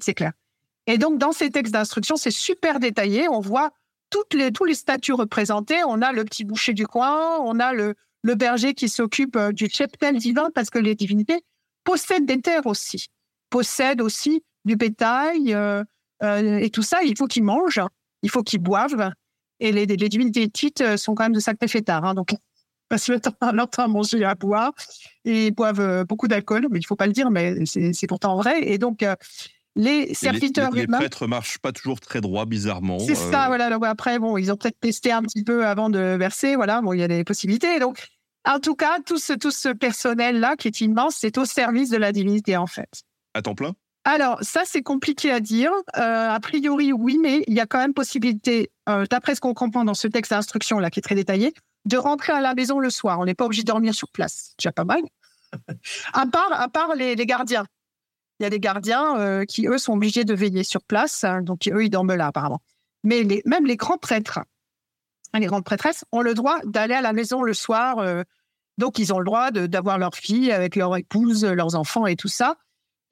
[0.00, 0.32] c'est clair.
[0.86, 3.28] Et donc, dans ces textes d'instruction, c'est super détaillé.
[3.28, 3.70] On voit
[4.10, 5.82] toutes les, tous les statuts représentés.
[5.86, 9.68] On a le petit boucher du coin, on a le, berger qui s'occupe euh, du
[9.68, 11.44] cheptel divin parce que les divinités
[11.84, 13.08] possèdent des terres aussi,
[13.50, 15.82] possèdent aussi du bétail euh,
[16.22, 17.02] et tout ça.
[17.02, 17.80] Il faut qu'ils mangent,
[18.22, 19.12] il faut qu'ils boivent.
[19.60, 22.04] Et les, les divinités tites sont quand même de sacrés fêtards.
[22.04, 22.34] Hein, donc,
[22.88, 24.72] passent le temps, leur temps à manger et à boire
[25.24, 26.66] et ils boivent beaucoup d'alcool.
[26.70, 28.68] Mais il faut pas le dire, mais c'est pourtant vrai.
[28.68, 29.04] Et donc,
[29.74, 30.98] les serviteurs les, les, humains.
[30.98, 32.98] Les prêtres marchent pas toujours très droit, bizarrement.
[32.98, 33.30] C'est euh...
[33.30, 33.70] ça, voilà.
[33.70, 36.56] Donc après, bon, ils ont peut-être testé un petit peu avant de verser.
[36.56, 37.78] Voilà, bon, il y a des possibilités.
[37.78, 38.06] Donc,
[38.44, 41.96] en tout cas, tout ce, tout ce personnel-là, qui est immense, c'est au service de
[41.96, 43.02] la divinité, en fait.
[43.34, 43.72] À temps plein?
[44.04, 45.70] Alors, ça, c'est compliqué à dire.
[45.96, 49.54] Euh, a priori, oui, mais il y a quand même possibilité, euh, d'après ce qu'on
[49.54, 51.54] comprend dans ce texte d'instruction là, qui est très détaillé,
[51.84, 53.20] de rentrer à la maison le soir.
[53.20, 54.48] On n'est pas obligé de dormir sur place.
[54.48, 55.02] C'est déjà pas mal.
[56.12, 57.64] à part, à part les, les gardiens.
[58.40, 61.22] Il y a des gardiens euh, qui, eux, sont obligés de veiller sur place.
[61.22, 62.60] Hein, donc, eux, ils dorment là, apparemment.
[63.04, 64.40] Mais les, même les grands prêtres,
[65.32, 68.04] les grandes prêtresses, ont le droit d'aller à la maison le soir.
[68.78, 72.28] Donc, ils ont le droit d'avoir leur fille avec leur épouse, leurs enfants et tout
[72.28, 72.56] ça.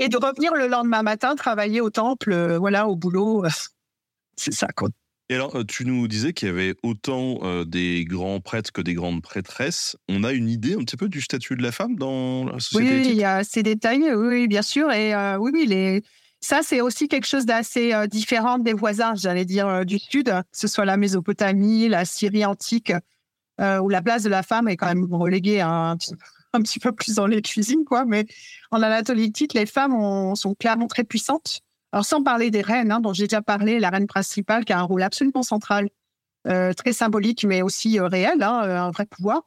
[0.02, 3.44] Et de revenir le lendemain matin travailler au temple, euh, voilà, au boulot.
[4.36, 4.88] C'est ça, quoi.
[5.30, 8.80] Et alors, euh, tu nous disais qu'il y avait autant euh, des grands prêtres que
[8.80, 9.96] des grandes prêtresses.
[10.08, 12.96] On a une idée un petit peu du statut de la femme dans la société
[12.96, 14.90] Oui, il y a ces détails, oui, bien sûr.
[14.90, 16.02] Et euh, oui, oui, les...
[16.40, 20.26] ça, c'est aussi quelque chose d'assez euh, différent des voisins, j'allais dire, euh, du Sud,
[20.26, 22.92] que ce soit la Mésopotamie, la Syrie antique,
[23.60, 25.98] où la place de la femme est quand même reléguée un,
[26.52, 28.04] un petit peu plus dans les cuisines, quoi.
[28.04, 28.26] Mais
[28.70, 31.60] en Anatolie, les femmes ont, sont clairement très puissantes.
[31.92, 34.78] Alors, sans parler des reines, hein, dont j'ai déjà parlé, la reine principale qui a
[34.78, 35.88] un rôle absolument central,
[36.46, 39.42] euh, très symbolique, mais aussi euh, réel, hein, un vrai pouvoir.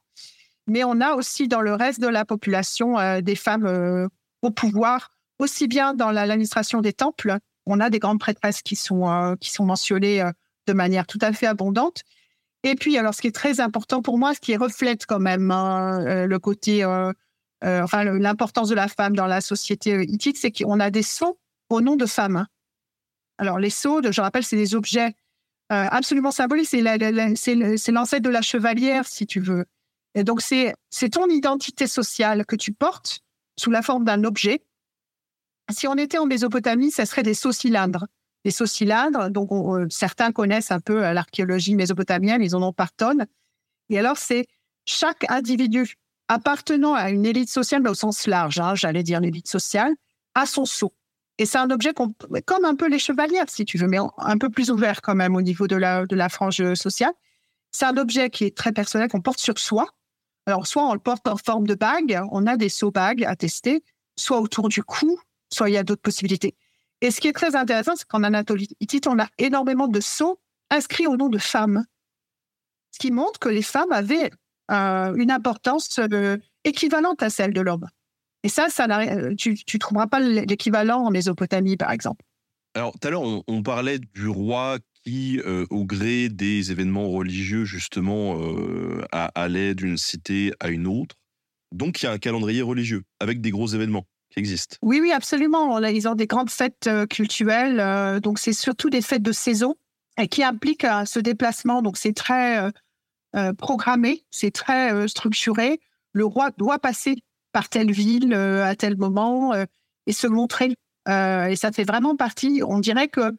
[0.67, 4.09] Mais on a aussi dans le reste de la population euh, des femmes
[4.41, 7.37] au pouvoir, aussi bien dans l'administration des temples.
[7.65, 10.23] On a des grandes prêtresses qui sont, qui sont mentionnées
[10.67, 12.03] de manière tout à fait abondante.
[12.63, 15.51] Et puis, alors, ce qui est très important pour moi, ce qui reflète quand même
[15.51, 16.85] hein, le côté,
[17.61, 21.35] enfin, l'importance de la femme dans la société hittite, c'est qu'on a des sons
[21.69, 22.45] au nom de femmes.
[23.37, 25.15] Alors, les sceaux, je rappelle, c'est des objets
[25.71, 26.67] euh, absolument symboliques.
[26.67, 26.81] C'est
[27.91, 29.65] l'ancêtre de la chevalière, si tu veux.
[30.15, 30.75] Et donc, c'est
[31.11, 33.21] ton identité sociale que tu portes
[33.57, 34.61] sous la forme d'un objet.
[35.71, 38.05] Si on était en Mésopotamie, ça serait des sceaux cylindres.
[38.43, 42.61] Des sceaux cylindres, donc on, euh, certains connaissent un peu euh, l'archéologie mésopotamienne, ils en
[42.61, 43.25] ont par tonnes.
[43.89, 44.47] Et alors, c'est
[44.85, 45.95] chaque individu
[46.27, 49.93] appartenant à une élite sociale, mais au sens large, hein, j'allais dire l'élite sociale,
[50.35, 50.93] a son sceau.
[51.37, 54.49] Et c'est un objet comme un peu les chevalières, si tu veux, mais un peu
[54.49, 57.13] plus ouvert quand même au niveau de la, de la frange sociale.
[57.71, 59.87] C'est un objet qui est très personnel, qu'on porte sur soi.
[60.45, 63.35] Alors, soit on le porte en forme de bague, on a des seaux bagues à
[63.35, 63.83] tester,
[64.17, 65.19] soit autour du cou,
[65.51, 66.55] soit il y a d'autres possibilités.
[67.03, 68.69] Et ce qui est très intéressant, c'est qu'en Anatolie
[69.07, 70.39] on a énormément de sceaux
[70.69, 71.83] inscrits au nom de femmes.
[72.91, 74.31] Ce qui montre que les femmes avaient
[74.71, 77.89] euh, une importance euh, équivalente à celle de l'homme.
[78.43, 78.67] Et ça,
[79.37, 82.23] tu ne trouveras pas l'équivalent en Mésopotamie, par exemple.
[82.73, 87.65] Alors, tout à l'heure, on, parlait du roi qui, euh, au gré des événements religieux,
[87.65, 88.37] justement,
[89.11, 91.15] allait d'une cité à une autre.
[91.73, 94.05] Donc, il y a un calendrier religieux avec des gros événements
[94.81, 95.79] Oui, oui, absolument.
[95.79, 97.79] Ils ont des grandes fêtes euh, culturelles.
[97.79, 99.75] Euh, donc, c'est surtout des fêtes de saison
[100.29, 101.81] qui impliquent euh, ce déplacement.
[101.81, 102.71] Donc, c'est très
[103.57, 105.79] programmé, c'est très structuré.
[106.11, 107.15] Le roi doit passer
[107.51, 109.53] par telle ville à tel moment
[110.05, 110.75] et se montrer.
[111.07, 113.33] Et ça fait vraiment partie, on dirait que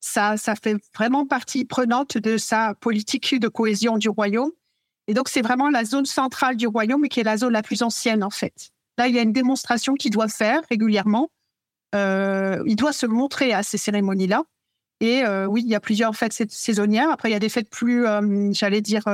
[0.00, 4.50] ça, ça fait vraiment partie prenante de sa politique de cohésion du royaume.
[5.06, 7.62] Et donc, c'est vraiment la zone centrale du royaume et qui est la zone la
[7.62, 8.72] plus ancienne, en fait.
[8.98, 11.30] Là, il y a une démonstration qu'il doit faire régulièrement.
[11.94, 14.44] Euh, il doit se montrer à ces cérémonies-là.
[15.00, 17.10] Et euh, oui, il y a plusieurs fêtes saisonnières.
[17.10, 19.04] Après, il y a des fêtes plus, euh, j'allais dire,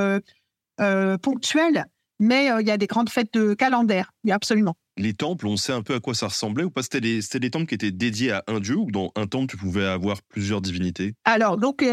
[1.23, 1.87] ponctuelles
[2.19, 4.77] mais il y a des grandes fêtes de calendaire, oui, absolument.
[4.97, 6.85] Les temples, on sait un peu à quoi ça ressemblait ou pas?
[6.85, 9.57] C'était des, des, temples qui étaient dédiés à un dieu ou dans un temple, tu
[9.57, 11.15] pouvais avoir plusieurs divinités?
[11.25, 11.85] Alors, donc,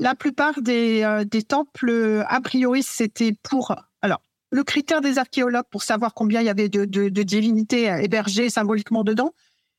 [0.00, 3.76] la plupart des, des temples, a priori, c'était pour.
[4.50, 9.34] Le critère des archéologues pour savoir combien il y avait de, divinités hébergées symboliquement dedans,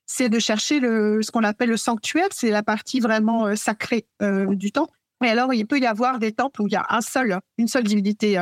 [0.05, 4.71] c'est de chercher ce qu'on appelle le sanctuaire, c'est la partie vraiment euh, sacrée du
[4.71, 4.97] temple.
[5.23, 7.67] Et alors, il peut y avoir des temples où il y a un seul, une
[7.67, 8.39] seule divinité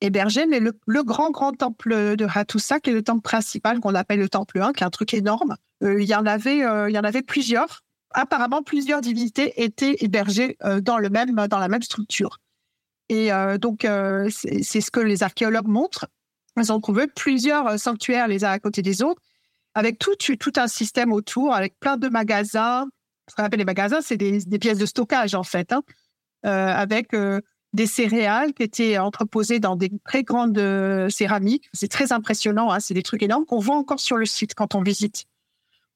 [0.00, 4.18] hébergés, mais le, grand, grand temple de Hattusa, qui est le temple principal qu'on appelle
[4.18, 6.94] le temple 1, qui est un truc énorme, euh, il, y en avait, euh, il
[6.94, 7.82] y en avait plusieurs.
[8.12, 12.38] Apparemment, plusieurs divinités étaient hébergées euh, dans, le même, dans la même structure.
[13.08, 16.06] Et euh, donc, euh, c'est ce que les archéologues montrent.
[16.56, 19.22] Ils ont trouvé plusieurs euh, sanctuaires les uns à côté des autres,
[19.74, 20.16] avec tout,
[20.56, 22.86] un système autour, avec plein de magasins.
[23.28, 25.82] Ce qu'on appelle les magasins, c'est des, pièces de stockage, en fait, hein,
[26.44, 27.08] avec
[27.72, 30.60] des céréales qui étaient entreposées dans des très grandes
[31.10, 31.68] céramiques.
[31.72, 34.76] C'est très impressionnant, hein, c'est des trucs énormes qu'on voit encore sur le site quand
[34.76, 35.24] on visite.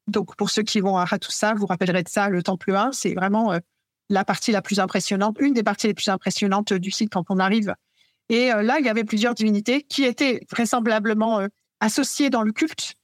[0.09, 3.15] Donc, pour ceux qui vont à Hattusa, vous rappellerez de ça, le temple 1, c'est
[3.15, 3.57] vraiment
[4.11, 7.39] la partie la plus impressionnante, une des parties les plus impressionnantes du site quand on
[7.39, 7.75] arrive.
[8.29, 11.49] Et euh, là, il y avait plusieurs divinités qui étaient vraisemblablement euh,
[11.81, 12.95] associées dans le culte,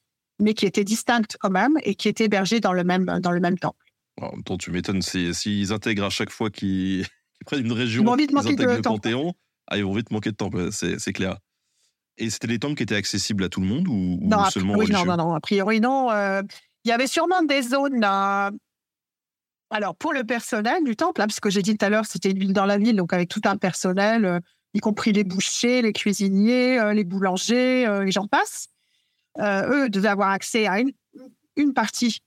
[0.41, 3.41] mais qui étaient distinctes quand même et qui étaient hébergées dans le même, dans le
[3.41, 3.85] même temple.
[4.20, 7.05] En même temps, tu m'étonnes, s'ils intègrent à chaque fois qu'ils
[7.37, 8.83] qu'ils prennent une région, Ils ils intègrent le.
[8.83, 9.33] Panthéon,
[9.69, 11.39] ah, ils vont vite manquer de temple, c'est clair.
[12.19, 14.51] Et c'était des temples qui étaient accessibles à tout le monde ou, ou Non, a
[14.51, 15.16] seulement priori, non, religieux?
[15.16, 16.11] non, non, a priori, non.
[16.11, 16.43] Euh,
[16.85, 18.03] il y avait sûrement des zones.
[18.05, 18.51] euh,
[19.71, 22.31] alors, pour le personnel du temple, hein, parce que j'ai dit tout à l'heure, c'était
[22.31, 24.41] une ville dans la ville, donc avec tout un personnel, euh,
[24.75, 28.69] y compris les bouchers, les cuisiniers, euh, les boulangers, euh, et j'en passe.
[29.39, 32.21] Eux devaient avoir accès à une, partie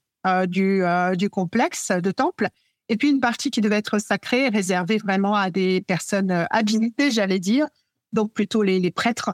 [0.48, 0.84] du,
[1.18, 2.50] du complexe de temple,
[2.88, 7.40] et puis une partie qui devait être sacrée, réservée vraiment à des personnes habilitées, j'allais
[7.40, 7.66] dire,
[8.14, 9.32] donc plutôt les, les prêtres.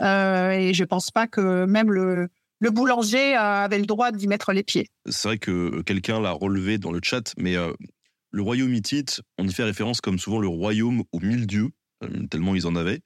[0.00, 2.28] Et je pense pas que même le,
[2.60, 4.88] le boulanger euh, avait le droit d'y mettre les pieds.
[5.08, 7.72] C'est vrai que quelqu'un l'a relevé dans le chat, mais euh,
[8.30, 11.70] le royaume hittite, on y fait référence comme souvent le royaume aux mille dieux,
[12.04, 13.00] euh, tellement ils en avaient.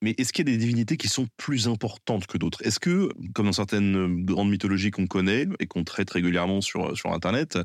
[0.00, 2.64] Mais est-ce qu'il y a des divinités qui sont plus importantes que d'autres?
[2.64, 6.96] Est-ce que, comme dans certaines euh, grandes mythologies qu'on connaît et qu'on traite régulièrement sur,
[6.96, 7.58] sur Internet,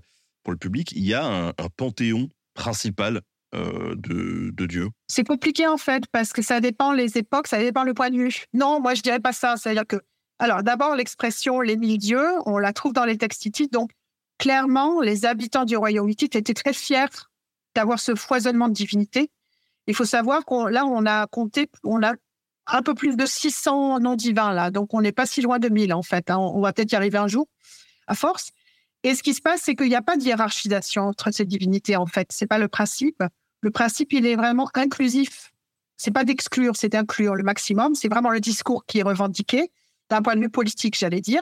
[0.44, 3.22] pour le public, il y a un, un panthéon principal
[3.56, 4.90] euh, de, de dieux?
[5.08, 8.18] C'est compliqué en fait parce que ça dépend les époques, ça dépend le point de
[8.18, 8.46] vue.
[8.54, 9.56] Non, moi je dirais pas ça.
[9.58, 9.98] C'est-à-dire que,
[10.44, 13.72] alors d'abord l'expression les mille dieux, on la trouve dans les textes hittites.
[13.72, 13.92] Donc
[14.38, 17.06] clairement, les habitants du royaume hittite étaient très fiers
[17.76, 19.32] d'avoir ce foisonnement de divinités.
[19.88, 22.14] Il faut savoir qu'on là on a compté, on a
[22.68, 25.70] un peu plus de 600 noms divins là, donc on n'est pas si loin de
[25.70, 26.30] 1000 en fait.
[26.30, 26.38] hein.
[26.38, 27.48] On va peut-être y arriver un jour,
[28.08, 28.52] à force.
[29.04, 31.96] Et ce qui se passe, c'est qu'il n'y a pas de hiérarchisation entre ces divinités
[31.96, 32.28] en fait.
[32.34, 33.24] C'est pas le principe.
[33.62, 35.54] Le principe, il est vraiment inclusif.
[35.96, 37.96] C'est pas d'exclure, c'est d'inclure le maximum.
[37.96, 39.72] C'est vraiment le discours qui est revendiqué
[40.14, 41.42] d'un point de vue politique, j'allais dire.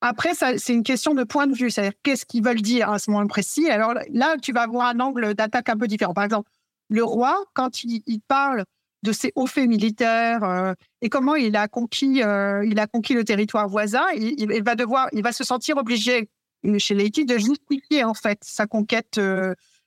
[0.00, 3.10] Après, c'est une question de point de vue, c'est-à-dire qu'est-ce qu'ils veulent dire à ce
[3.10, 3.70] moment précis?
[3.70, 6.12] Alors là, tu vas avoir un angle d'attaque un peu différent.
[6.12, 6.50] Par exemple,
[6.90, 8.64] le roi, quand il, parle
[9.02, 13.14] de ses hauts faits militaires euh, et comment il a conquis, euh, il a conquis
[13.14, 16.28] le territoire voisin, il, va devoir, il va se sentir obligé
[16.66, 19.18] euh, chez les de justifier en fait sa conquête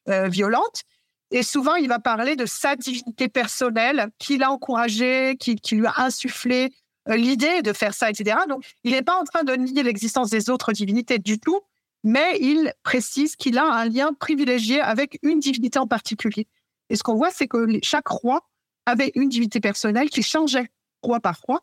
[0.07, 0.81] violente.
[1.29, 5.85] Et souvent, il va parler de sa divinité personnelle qui l'a encouragé, qui, qui lui
[5.85, 6.73] a insufflé
[7.07, 8.37] l'idée de faire ça, etc.
[8.49, 11.61] Donc, il n'est pas en train de nier l'existence des autres divinités du tout,
[12.03, 16.47] mais il précise qu'il a un lien privilégié avec une divinité en particulier.
[16.89, 18.47] Et ce qu'on voit, c'est que chaque roi
[18.85, 20.69] avait une divinité personnelle qui changeait
[21.01, 21.61] roi par roi.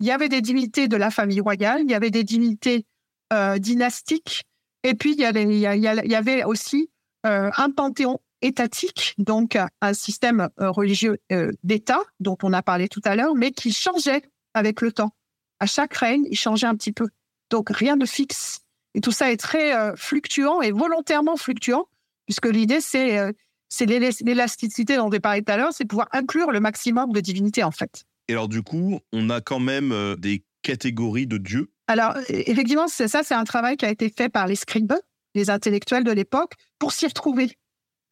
[0.00, 2.86] Il y avait des divinités de la famille royale, il y avait des divinités
[3.32, 4.44] euh, dynastiques,
[4.82, 6.90] et puis il y avait, aussi
[7.26, 12.62] euh, un panthéon étatique, donc euh, un système euh, religieux euh, d'État dont on a
[12.62, 14.22] parlé tout à l'heure, mais qui changeait
[14.54, 15.14] avec le temps.
[15.60, 17.08] À chaque règne, il changeait un petit peu.
[17.50, 18.60] Donc rien de fixe.
[18.94, 21.88] Et tout ça est très euh, fluctuant et volontairement fluctuant,
[22.26, 23.32] puisque l'idée, c'est euh,
[23.80, 27.72] l'élasticité dont j'ai parlé tout à l'heure, c'est pouvoir inclure le maximum de divinités, en
[27.72, 28.04] fait.
[28.28, 31.70] Et alors du coup, on a quand même euh, des catégories de dieux?
[31.86, 34.94] Alors, effectivement, ça, c'est un travail qui a été fait par les scribes,
[35.34, 37.56] les intellectuels de l'époque, pour s'y retrouver.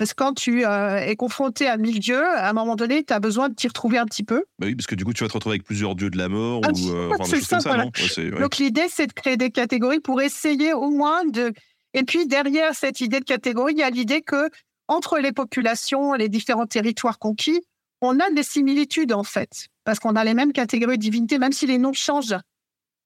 [0.02, 3.12] Parce que quand tu euh, es confronté à mille dieux, à un moment donné, tu
[3.12, 4.42] as besoin de t'y retrouver un petit peu.
[4.58, 6.28] Bah oui, parce que du coup, tu vas te retrouver avec plusieurs dieux de la
[6.28, 7.84] mort Ah, ou euh, enfin, des c'est choses ça, comme ça, voilà.
[7.84, 7.90] non?
[7.96, 8.40] Ouais, c'est- ouais.
[8.40, 11.52] Donc, l'idée, c'est de créer des catégories pour essayer au moins de.
[11.94, 14.50] Et puis, derrière cette idée de catégorie, il y a l'idée que
[14.88, 17.60] entre les populations, les différents territoires conquis,
[18.00, 19.68] on a des similitudes, en fait.
[19.84, 22.34] Parce qu'on a les mêmes catégories de divinités, même si les noms changent.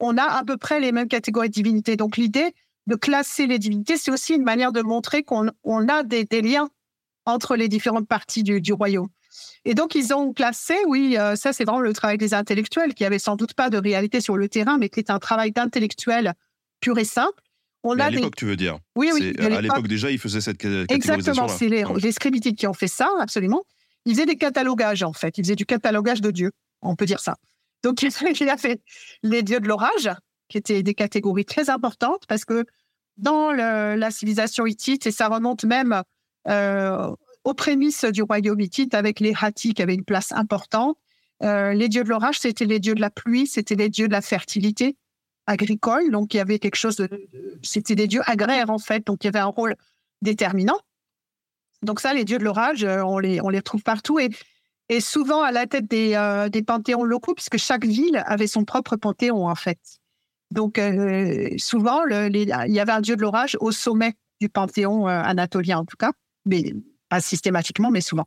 [0.01, 1.97] On a à peu près les mêmes catégories de divinités.
[1.97, 2.55] Donc, l'idée
[2.87, 6.41] de classer les divinités, c'est aussi une manière de montrer qu'on on a des, des
[6.41, 6.71] liens
[7.27, 9.09] entre les différentes parties du, du royaume.
[9.65, 13.05] Et donc, ils ont classé, oui, euh, ça c'est vraiment le travail des intellectuels qui
[13.05, 16.35] avait sans doute pas de réalité sur le terrain, mais qui est un travail d'intellectuel
[16.81, 17.43] pur et simple.
[17.83, 18.17] On Mais a à des...
[18.17, 19.87] l'époque, tu veux dire Oui, oui, À l'époque.
[19.89, 22.01] déjà, ils faisaient cette ca- Exactement, c'est les, Ouais.
[22.01, 23.65] les qui ont fait ça, absolument.
[24.07, 25.37] Ils faisaient des catalogages, en fait.
[25.39, 27.37] Ils faisaient du catalogage de dieux, on peut dire ça.
[27.83, 28.03] Donc,
[28.41, 28.81] il a fait
[29.23, 30.11] les dieux de l'orage,
[30.49, 32.65] qui étaient des catégories très importantes, parce que
[33.17, 36.03] dans le- la civilisation hittite, et ça remonte même
[36.49, 40.97] aux prémices du royaume hittite, avec les Hatti qui avaient une place importante,
[41.43, 44.13] Euh, les dieux de l'orage, c'était les dieux de la pluie, c'était les dieux de
[44.13, 44.97] la fertilité
[45.47, 46.11] agricole.
[46.11, 47.09] Donc, il y avait quelque chose de.
[47.63, 49.07] C'était des dieux agraires, en fait.
[49.07, 49.77] Donc, il y avait un rôle
[50.23, 50.81] déterminant.
[51.83, 54.19] Donc, ça, les dieux de l'orage, euh, on les, on les retrouve partout.
[54.19, 54.31] Et,
[54.89, 58.65] et souvent à la tête des, euh, des panthéons locaux, puisque chaque ville avait son
[58.65, 59.79] propre panthéon, en fait.
[60.51, 65.21] Donc, euh, souvent, il y avait un dieu de l'orage au sommet du panthéon euh,
[65.33, 66.13] anatolien, en tout cas,
[66.47, 66.73] mais
[67.09, 68.27] pas systématiquement, mais souvent.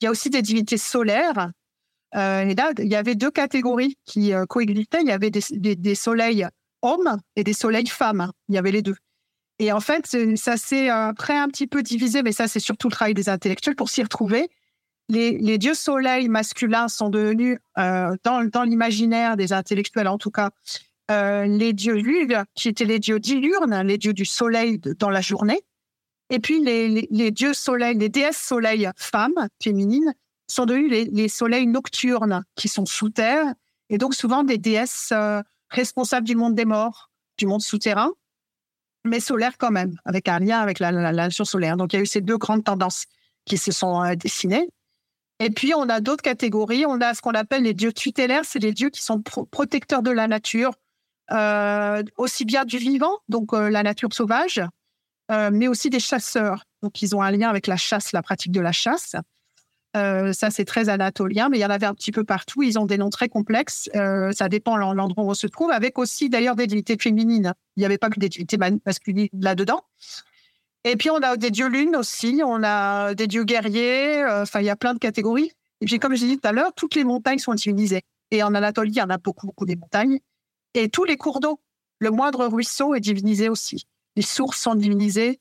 [0.00, 1.50] Il y a aussi des divinités solaires.
[2.16, 5.02] Euh, et là, il y avait deux catégories qui euh, coexistaient.
[5.02, 6.46] Il y avait des, des- soleils
[6.82, 8.32] hommes et des soleils femmes.
[8.48, 8.96] Il y avait les deux.
[9.58, 10.06] Et en fait,
[10.36, 13.28] ça s'est euh, après un petit peu divisé, mais ça, c'est surtout le travail des
[13.28, 14.48] intellectuels pour s'y retrouver.
[15.08, 20.30] Les, les dieux soleils masculins sont devenus, euh, dans, dans l'imaginaire des intellectuels en tout
[20.30, 20.50] cas,
[21.08, 25.60] les dieux lunes, qui étaient les dieux diurnes, les dieux du soleil dans la journée.
[26.30, 30.14] Et puis les, dieux soleil, les déesses soleil femmes, féminines,
[30.46, 33.46] sont devenus les, soleils nocturnes, qui sont sous terre,
[33.88, 38.12] et donc souvent des déesses euh, responsables du monde des morts, du monde souterrain,
[39.04, 41.76] mais solaires quand même, avec un lien avec la, nature solaire.
[41.76, 43.06] Donc il y a eu ces deux grandes tendances
[43.44, 44.68] qui se sont euh, dessinées.
[45.42, 46.84] Et puis, on a d'autres catégories.
[46.86, 48.44] On a ce qu'on appelle les dieux tutélaires.
[48.44, 50.72] C'est les dieux qui sont pro- protecteurs de la nature,
[51.32, 54.60] euh, aussi bien du vivant, donc la nature sauvage,
[55.30, 56.64] euh, mais aussi des chasseurs.
[56.82, 59.16] Donc, ils ont un lien avec la chasse, la pratique de la chasse.
[59.96, 62.62] Euh, ça, c'est très anatolien, mais il y en avait un petit peu partout.
[62.62, 63.90] Ils ont des noms très complexes.
[63.96, 67.54] Euh, ça dépend l'endroit où on se trouve, avec aussi d'ailleurs des divinités féminines.
[67.76, 69.82] Il n'y avait pas que des divinités ma- masculines là-dedans.
[70.84, 72.40] Et puis, on a des dieux lunes aussi.
[72.44, 74.24] On a des dieux guerriers.
[74.24, 75.52] Enfin, il y a plein de catégories.
[75.80, 78.02] Et puis, comme je disais tout à l'heure, toutes les montagnes sont divinisées.
[78.30, 80.20] Et en Anatolie, il y en a beaucoup, beaucoup des montagnes.
[80.74, 81.60] Et tous les cours d'eau,
[81.98, 83.86] le moindre ruisseau est divinisé aussi.
[84.16, 85.40] Les sources sont divinisées.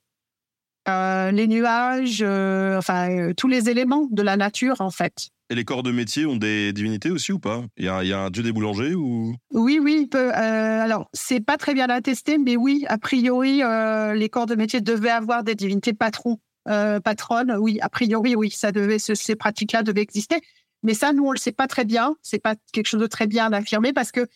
[0.87, 5.29] euh, les nuages, euh, enfin, euh, tous les éléments de la nature, en fait.
[5.51, 7.63] Et les corps de métier ont des divinités aussi ou pas?
[7.77, 9.35] Il y, a, il y a un dieu des boulangers ou?
[9.53, 10.31] Oui, oui, peut.
[10.33, 13.61] alors, c'est pas très bien attesté, mais oui, a priori,
[14.15, 16.39] les corps de métier devaient avoir des divinités patrons,
[17.03, 17.55] patronnes.
[17.59, 20.39] Oui, a priori, oui, ça devait, ce- ces pratiques-là devaient exister.
[20.83, 22.15] Mais ça, nous, on le sait pas très bien.
[22.23, 24.27] C'est pas quelque chose de très bien d'affirmer parce que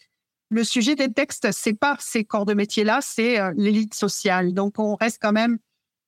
[0.53, 4.53] le sujet des textes, c'est pas ces corps de métier-là, c'est euh, l'élite sociale.
[4.53, 5.57] Donc, on reste quand même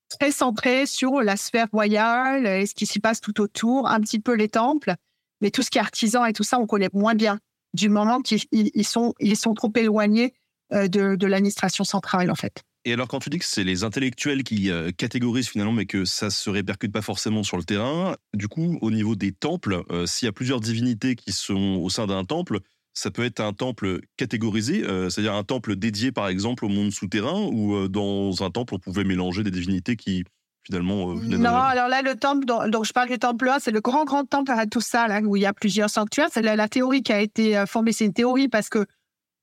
[0.08, 4.20] très centré sur la sphère royale et ce qui s'y passe tout autour, un petit
[4.20, 4.94] peu les temples,
[5.42, 7.40] mais tout ce qui est artisan et tout ça, on connaît moins bien
[7.74, 9.14] du moment qu'ils ils- ils sont,
[9.56, 10.34] trop éloignés
[10.74, 12.62] euh, de, l'administration centrale, en fait.
[12.86, 16.06] Et alors, quand tu dis que c'est les intellectuels qui euh, catégorisent finalement, mais que
[16.06, 20.28] ça se répercute pas forcément sur le terrain, du coup, au niveau des temples, s'il
[20.28, 22.60] y a plusieurs divinités qui sont au sein d'un temple,
[22.96, 26.92] ça peut être un temple catégorisé, euh, c'est-à-dire un temple dédié par exemple au monde
[26.92, 30.24] souterrain, ou euh, dans un temple on pouvait mélanger des divinités qui
[30.66, 33.72] finalement euh, Non, alors là, le temple dont, dont je parle du temple là, c'est
[33.72, 36.30] le grand, grand temple à tout ça, là, où il y a plusieurs sanctuaires.
[36.32, 37.92] C'est la, la théorie qui a été formée.
[37.92, 38.86] C'est une théorie parce que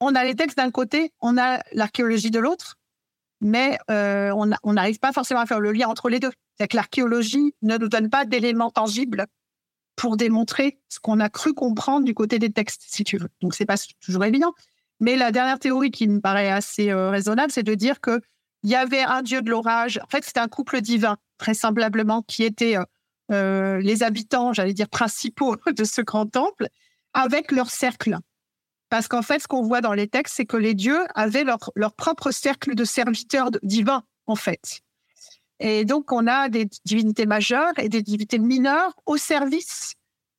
[0.00, 2.76] on a les textes d'un côté, on a l'archéologie de l'autre,
[3.40, 6.32] mais on n'arrive pas forcément à faire le lien entre les deux.
[6.58, 9.26] C'est que l'archéologie ne nous donne pas d'éléments tangibles
[9.96, 13.28] pour démontrer ce qu'on a cru comprendre du côté des textes, si tu veux.
[13.40, 14.54] Donc, c'est pas toujours évident.
[15.00, 18.20] Mais la dernière théorie qui me paraît assez euh, raisonnable, c'est de dire que
[18.62, 19.98] il y avait un dieu de l'orage.
[20.02, 22.84] En fait, c'était un couple divin, très semblablement, qui était euh,
[23.32, 26.68] euh, les habitants, j'allais dire, principaux de ce grand temple,
[27.14, 28.18] avec leur cercle.
[28.88, 31.92] Parce qu'en fait, ce qu'on voit dans les textes, c'est que les dieux avaient leur,
[31.94, 34.82] propre cercle de serviteurs divins, en fait.
[35.64, 39.94] Et donc, on a des divinités majeures et des divinités mineures au service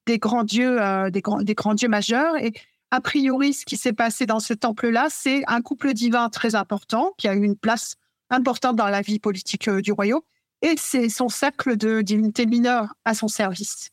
[0.05, 2.35] des grands dieux, euh, des, grands, dieux majeurs.
[2.35, 2.51] Et
[2.91, 7.13] a priori, ce qui s'est passé dans ce temple-là, c'est un couple divin très important
[7.17, 7.95] qui a eu une place
[8.29, 10.19] importante dans la vie politique euh, du royaume.
[10.61, 13.91] Et c'est son cercle de divinités mineures à son service.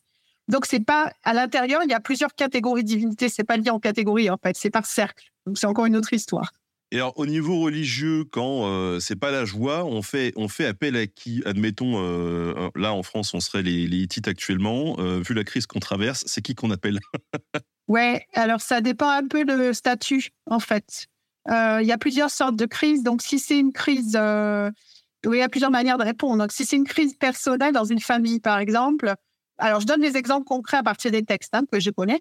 [0.48, 3.28] Donc, c'est pas à l'intérieur, il y a plusieurs catégories de divinités.
[3.28, 4.57] C'est pas lié en catégories, en fait.
[4.57, 5.31] C'est par cercle.
[5.47, 6.51] Donc, c'est encore une autre histoire.
[6.92, 10.66] Et alors, au niveau religieux, quand euh, c'est pas la joie, on fait, on fait
[10.66, 11.40] appel à qui?
[11.46, 14.96] Admettons, euh, là en France, on serait les, les actuellement.
[14.98, 16.98] euh, vu la crise qu'on traverse, c'est qui qu'on appelle?
[17.88, 21.06] Ouais, alors ça dépend un peu de statut, en fait.
[21.48, 23.02] Euh, Il y a plusieurs sortes de crises.
[23.02, 26.38] Donc, si c'est une crise, il y a plusieurs manières de répondre.
[26.38, 29.12] Donc, si c'est une crise personnelle dans une famille, par exemple,
[29.58, 32.20] alors je donne des exemples concrets à partir des textes hein, que je connais.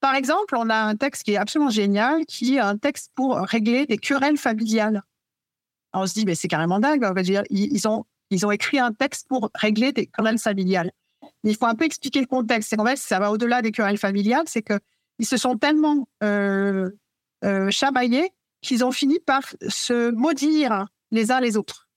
[0.00, 3.36] Par exemple, on a un texte qui est absolument génial, qui est un texte pour
[3.36, 5.02] régler des querelles familiales.
[5.92, 7.04] On se dit, mais c'est carrément dingue.
[7.50, 8.04] Ils, ont,
[8.50, 10.92] écrit un texte pour régler des querelles familiales.
[11.44, 12.70] Il faut un peu expliquer le contexte.
[12.70, 14.44] C'est fait, ça va au-delà des querelles familiales.
[14.46, 14.78] C'est que
[15.18, 16.90] ils se sont tellement euh,
[17.44, 18.32] euh, chamaillés
[18.62, 21.88] qu'ils ont fini par se maudire les uns les autres.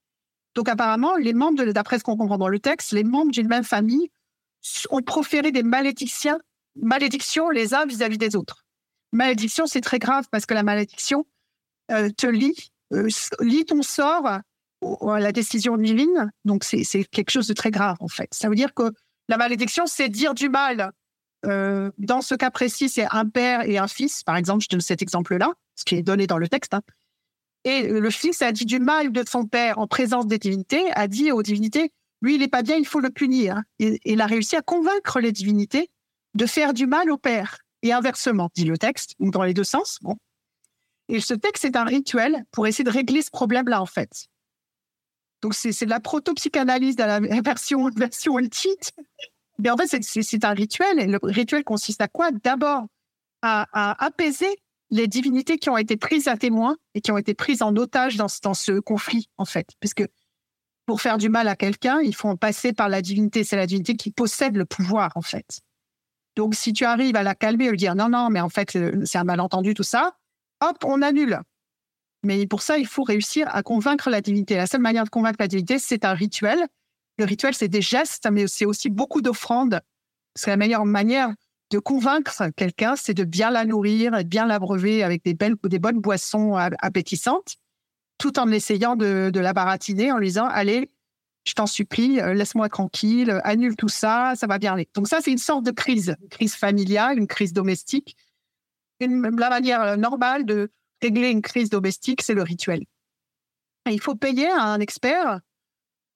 [0.56, 3.64] Donc apparemment, les membres, d'après ce qu'on comprend dans le texte, les membres d'une même
[3.64, 4.12] famille
[4.90, 6.40] ont proféré des malédictions
[6.76, 8.66] malédiction les uns vis-à-vis des autres.
[9.12, 11.26] Malédiction, c'est très grave parce que la malédiction
[11.92, 13.08] euh, te lie, euh,
[13.40, 14.42] lie ton sort à
[15.20, 16.32] la décision divine.
[16.46, 18.30] Donc, c'est quelque chose de très grave, en fait.
[18.34, 18.92] Ça veut dire que
[19.30, 20.92] la malédiction, c'est dire du mal.
[21.46, 24.24] Euh, dans ce cas précis, c'est un père et un fils.
[24.24, 26.74] Par exemple, je donne cet exemple-là, ce qui est donné dans le texte.
[26.74, 26.82] hein.
[27.66, 31.08] Et le fils a dit du mal de son père en présence des divinités, a
[31.08, 31.92] dit aux divinités,
[32.22, 33.62] lui, il n'est pas bien, il faut le punir.
[33.80, 35.90] Et, et il a réussi à convaincre les divinités
[36.36, 37.58] de faire du mal au père.
[37.82, 40.00] Et inversement, dit le texte, donc dans les deux sens.
[41.10, 44.28] Et ce texte est un rituel pour essayer de régler ce problème-là, en fait.
[45.42, 48.38] Donc, c'est de la proto-psychanalyse dans la version, version.
[49.60, 51.00] Mais en fait, c'est- un rituel.
[51.00, 52.32] Et le rituel consiste à quoi?
[52.32, 52.88] D'abord,
[53.42, 53.68] à,
[54.04, 54.56] apaiser
[54.90, 58.16] les divinités qui ont été prises à témoin et qui ont été prises en otage
[58.16, 59.68] dans, ce- conflit, en fait.
[59.82, 60.04] Parce que
[60.86, 63.44] pour faire du mal à quelqu'un, il faut passer par la divinité.
[63.44, 65.60] C'est la divinité qui possède le pouvoir, en fait.
[66.36, 68.78] Donc, si tu arrives à la calmer et lui dire non, non, mais en fait,
[69.06, 70.18] c'est un malentendu, tout ça,
[70.62, 71.40] hop, on annule.
[72.24, 74.56] Mais pour ça, il faut réussir à convaincre la divinité.
[74.56, 76.66] La seule manière de convaincre la divinité, c'est un rituel.
[77.18, 79.82] Le rituel, c'est des gestes, mais c'est aussi beaucoup d'offrandes.
[80.34, 81.34] Parce que la meilleure manière
[81.70, 85.80] de convaincre quelqu'un, c'est de bien la nourrir de bien l'abreuver avec des, belles, des
[85.80, 87.56] bonnes boissons appétissantes,
[88.18, 90.92] tout en essayant de, de la baratiner en lui disant Allez,
[91.44, 94.88] je t'en supplie, euh, laisse-moi tranquille, euh, annule tout ça, ça va bien aller.
[94.94, 98.16] Donc, ça, c'est une sorte de crise, une crise familiale, une crise domestique.
[99.00, 100.72] La manière euh, normale de
[101.02, 102.86] régler une crise domestique, c'est le rituel.
[103.90, 105.42] Il faut payer un expert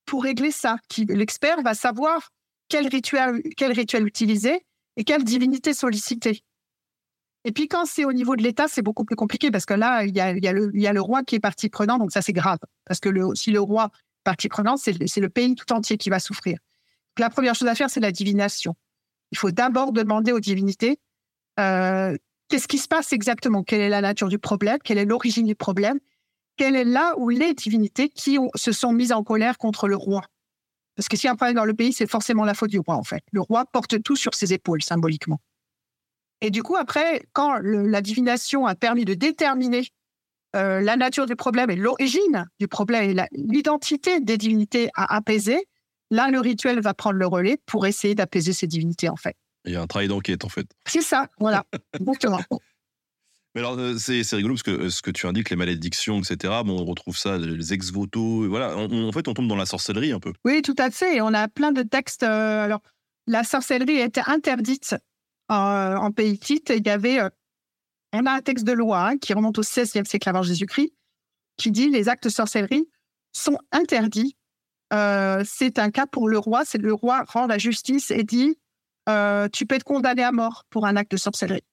[0.05, 0.77] pour régler ça.
[1.09, 2.29] L'expert va savoir
[2.69, 6.43] quel rituel, quel rituel utiliser et quelle divinité solliciter.
[7.43, 10.03] Et puis quand c'est au niveau de l'État, c'est beaucoup plus compliqué parce que là,
[10.03, 12.59] il y a, le, roi qui est partie prenante, donc ça c'est grave.
[12.85, 13.91] Parce que si le roi
[14.27, 16.57] partie prenante, c'est le- pays tout entier qui va souffrir.
[17.17, 18.75] La première chose à faire, c'est la divination.
[19.31, 20.99] Il faut d'abord demander aux divinités
[21.59, 22.13] euh,
[22.49, 25.55] qu'est-ce qui se passe exactement, quelle est la nature du problème, quelle est l'origine du
[25.55, 25.99] problème,
[26.57, 30.23] quelle est là où les divinités qui se sont mises en colère contre le roi?
[30.95, 32.79] Parce que s'il y a un problème dans le pays, c'est forcément la faute du
[32.79, 33.23] roi, en fait.
[33.31, 35.39] Le roi porte tout sur ses épaules, symboliquement.
[36.41, 39.87] Et du coup, après, quand la divination a permis de déterminer
[40.57, 45.67] euh, la nature du problème et l'origine du problème et l'identité des divinités à apaiser,
[46.11, 49.35] là, le rituel va prendre le relais pour essayer d'apaiser ces divinités, en fait.
[49.65, 50.67] Il y a un travail d'enquête, en fait.
[50.87, 51.65] C'est ça, voilà.
[51.99, 52.39] Exactement.
[53.55, 56.19] Mais alors, euh, c'est c'est rigolo parce que euh, ce que tu indiques, les malédictions,
[56.19, 58.77] etc., bon, on retrouve ça, les ex-voto, voilà.
[58.77, 60.33] On- on- en fait, on tombe dans la sorcellerie un peu.
[60.45, 61.17] Oui, tout à fait.
[61.17, 62.23] Et on a plein de textes.
[62.23, 62.81] euh, alors,
[63.25, 64.95] la sorcellerie était interdite
[65.51, 66.71] euh, en pays hittite.
[66.75, 67.29] Il y avait, euh,
[68.13, 70.93] on a un texte de loi qui remonte au XVIe siècle avant Jésus-Christ,
[71.57, 72.87] qui dit les actes de sorcellerie
[73.33, 74.35] sont interdits.
[74.93, 76.63] Euh, c'est un cas pour le roi.
[76.65, 78.57] C'est le roi rend la justice et dit
[79.09, 81.63] euh, tu peux être condamné à mort pour un acte de sorcellerie.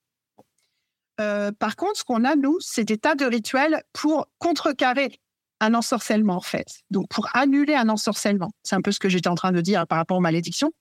[1.21, 5.19] Euh, par contre, ce qu'on a, nous, c'est des tas de rituels pour contrecarrer
[5.61, 6.81] un ensorcellement, en fait.
[6.91, 8.51] Donc, pour annuler un ensorcellement.
[8.63, 10.73] C'est un peu ce que j'étais en train de dire par rapport aux malédictions.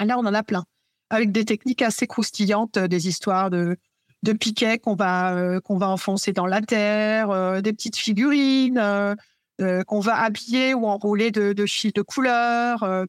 [0.00, 0.64] Et là, on en a plein.
[1.10, 3.76] Avec des techniques assez croustillantes, des histoires de,
[4.22, 8.78] de piquets qu'on va, euh, qu'on va enfoncer dans la terre, euh, des petites figurines
[8.78, 13.06] euh, qu'on va habiller ou enrouler de, de fils de couleur,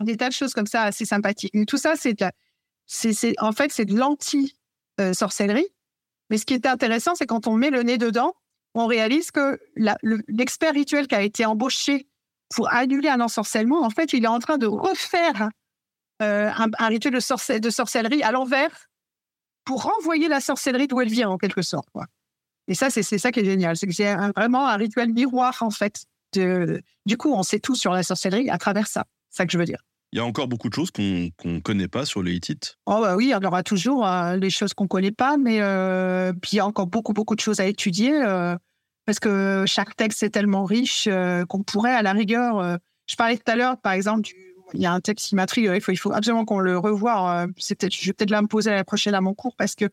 [0.00, 1.54] des tas de choses comme ça assez sympathiques.
[1.68, 2.16] Tout ça, c'est,
[2.86, 5.68] c'est, en fait, c'est de l'anti-sorcellerie.
[6.30, 8.34] Mais ce qui est intéressant, c'est quand on met le nez dedans,
[8.74, 12.08] on réalise que l'expert rituel qui a été embauché
[12.56, 15.50] pour annuler un ensorcellement, en fait, il est en train de refaire
[16.18, 18.88] un, rituel de sorcellerie à l'envers
[19.64, 21.88] pour renvoyer la sorcellerie d'où elle vient, en quelque sorte.
[21.90, 22.06] quoi.
[22.68, 23.76] Et ça, c'est ça qui est génial.
[23.76, 26.04] C'est que c'est vraiment un rituel miroir, en fait.
[26.32, 29.04] De, du coup, on sait tout sur la sorcellerie à travers ça.
[29.30, 29.78] C'est ça que je veux dire.
[30.14, 32.78] Il y a encore beaucoup de choses qu'on qu'on connaît pas sur les Hittites.
[32.86, 36.32] Oh bah oui, il y aura toujours euh, les choses qu'on connaît pas, mais euh,
[36.32, 38.56] puis il y a encore beaucoup beaucoup de choses à étudier euh,
[39.06, 42.78] parce que chaque texte est tellement riche euh, qu'on pourrait à la rigueur.
[43.06, 45.70] je parlais tout à l'heure, par exemple, du, il y a un texte qui m'intrigue.
[45.74, 47.44] Il faut, il faut absolument qu'on le revoie.
[47.44, 49.86] euh, c'est peut-être, je vais peut-être l'imposer à la prochaine à mon cours parce que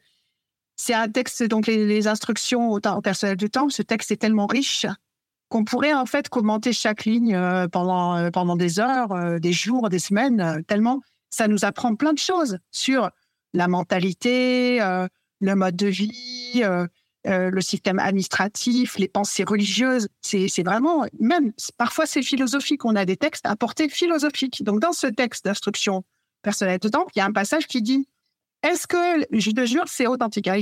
[0.75, 3.69] c'est un texte donc les, instructions au, au personnel du temps.
[3.69, 4.85] Ce texte est tellement riche
[5.49, 9.89] qu'on pourrait en fait commenter chaque ligne euh, pendant euh, pendant des heures, des jours,
[9.89, 13.09] des semaines, tellement ça nous apprend plein de choses sur
[13.53, 14.79] la mentalité,
[15.39, 16.61] le mode de vie,
[17.27, 20.07] euh, le système administratif, les pensées religieuses.
[20.21, 22.83] C'est vraiment, même parfois c'est philosophique.
[22.83, 24.63] On a des textes à portée philosophique.
[24.63, 26.03] Donc dans ce texte d'instruction
[26.41, 28.07] personnelle de temps, il y a un passage qui dit
[28.63, 30.59] Est-ce que, je te jure, c'est authentique, hein,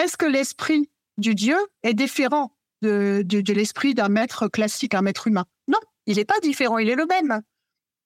[0.00, 2.52] Est-ce que l'esprit du Dieu est différent
[2.82, 5.46] de, de, de l'esprit d'un maître classique, un maître humain?
[5.66, 7.42] Non, il n'est pas différent, il est le même.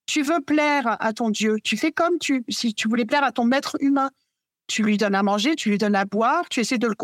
[0.06, 1.56] tu veux plaire à ton Dieu.
[1.62, 4.10] Tu fais comme tu, si tu voulais plaire à ton maître humain.
[4.72, 6.94] Tu lui donnes à manger, tu lui donnes à boire, tu essaies de le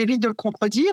[0.00, 0.92] évites de le contredire.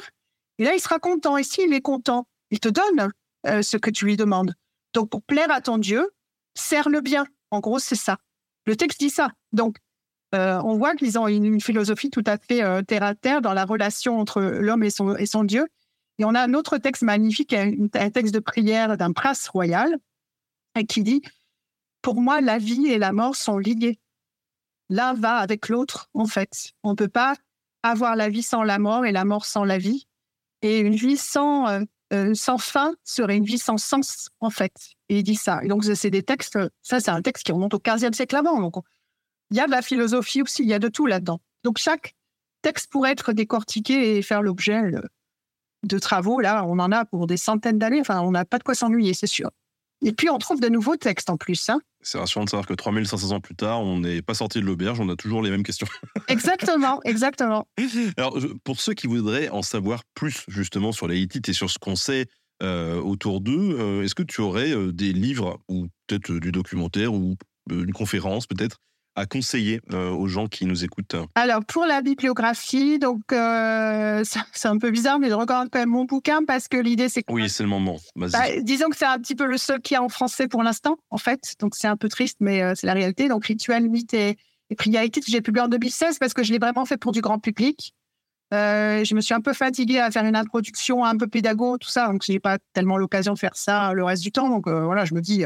[0.57, 1.37] Et là, il sera content.
[1.37, 3.11] Et s'il est content, il te donne
[3.45, 4.55] euh, ce que tu lui demandes.
[4.95, 6.09] Donc, pour plaire à ton Dieu,
[6.55, 7.27] sers-le bien.
[7.51, 8.17] En gros, c'est ça.
[8.65, 9.29] Le texte dit ça.
[9.51, 9.77] Donc,
[10.33, 13.53] euh, on voit qu'ils ont une, philosophie tout à fait euh, terre à terre dans
[13.53, 15.67] la relation entre l'homme et son, Dieu.
[16.17, 19.95] Et on a un autre texte magnifique, un texte de prière d'un prince royal,
[20.89, 21.21] qui dit
[22.01, 23.99] Pour moi, la vie et la mort sont liées.
[24.89, 26.71] L'un va avec l'autre, en fait.
[26.83, 27.35] On ne peut pas
[27.83, 30.07] avoir la vie sans la mort et la mort sans la vie.
[30.61, 31.81] Et une vie sans, euh,
[32.13, 34.73] euh, sans fin serait une vie sans sens, en fait.
[35.09, 35.63] Et il dit ça.
[35.63, 38.59] Et donc, c'est des textes, ça, c'est un texte qui remonte au 15e siècle avant.
[38.59, 38.75] Donc,
[39.51, 41.39] il y a de la philosophie aussi, il y a de tout là-dedans.
[41.63, 42.15] Donc, chaque
[42.61, 45.01] texte pourrait être décortiqué et faire l'objet euh,
[45.83, 46.39] de travaux.
[46.39, 48.01] Là, on en a pour des centaines d'années.
[48.01, 49.51] Enfin, on n'a pas de quoi s'ennuyer, c'est sûr.
[50.03, 51.69] Et puis, on trouve de nouveaux textes en plus.
[51.69, 51.79] Hein.
[52.01, 54.99] C'est rassurant de savoir que 3500 ans plus tard, on n'est pas sorti de l'auberge,
[54.99, 55.87] on a toujours les mêmes questions.
[56.27, 57.67] exactement, exactement.
[58.17, 61.79] Alors, pour ceux qui voudraient en savoir plus justement sur les Hittites et sur ce
[61.79, 62.27] qu'on sait
[62.63, 67.13] euh, autour d'eux, euh, est-ce que tu aurais euh, des livres ou peut-être du documentaire
[67.13, 67.35] ou
[67.69, 68.77] une conférence peut-être
[69.17, 74.23] à conseiller euh, aux gens qui nous écoutent Alors, pour la bibliographie, donc euh,
[74.53, 77.23] c'est un peu bizarre, mais je regarde quand même mon bouquin parce que l'idée, c'est
[77.23, 77.33] que.
[77.33, 77.97] Oui, c'est le moment.
[78.15, 78.27] Bah,
[78.61, 81.17] disons que c'est un petit peu le seul qui est en français pour l'instant, en
[81.17, 81.55] fait.
[81.59, 83.27] Donc, c'est un peu triste, mais euh, c'est la réalité.
[83.27, 84.37] Donc, Rituel, Mythe et,
[84.69, 87.21] et Priorité, que j'ai publié en 2016 parce que je l'ai vraiment fait pour du
[87.21, 87.95] grand public.
[88.51, 92.07] je me suis un peu fatiguée à faire une introduction un peu pédago, tout ça.
[92.09, 94.49] Donc, je n'ai pas tellement l'occasion de faire ça le reste du temps.
[94.49, 95.39] Donc, voilà, je me dis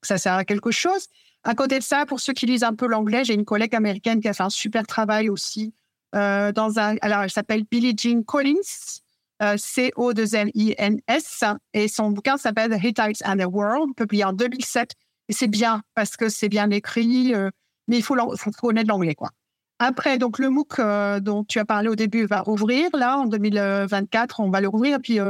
[0.00, 1.08] que ça sert à quelque chose.
[1.46, 4.20] À côté de ça, pour ceux qui lisent un peu l'anglais, j'ai une collègue américaine
[4.20, 5.72] qui a fait un super travail aussi.
[6.16, 8.98] Euh, dans un, alors, elle s'appelle Billie Jean Collins,
[9.44, 14.90] euh, C-O-2-L-I-N-S, et son bouquin s'appelle The Hittites and the World, publié en 2007.
[15.28, 17.50] Et c'est bien parce que c'est bien écrit, euh,
[17.86, 18.16] mais il faut,
[18.60, 19.30] connaître l'anglais, quoi.
[19.78, 22.90] Après, donc le MOOC euh, dont tu as parlé au début va rouvrir.
[22.92, 24.98] Là, en 2024, on va le rouvrir.
[25.00, 25.20] Puis,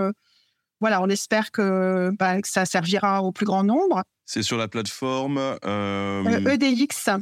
[0.81, 4.03] voilà, on espère bah, que, ça servira au plus grand nombre.
[4.27, 7.09] C'est sur la plateforme EDX.
[7.09, 7.15] Euh,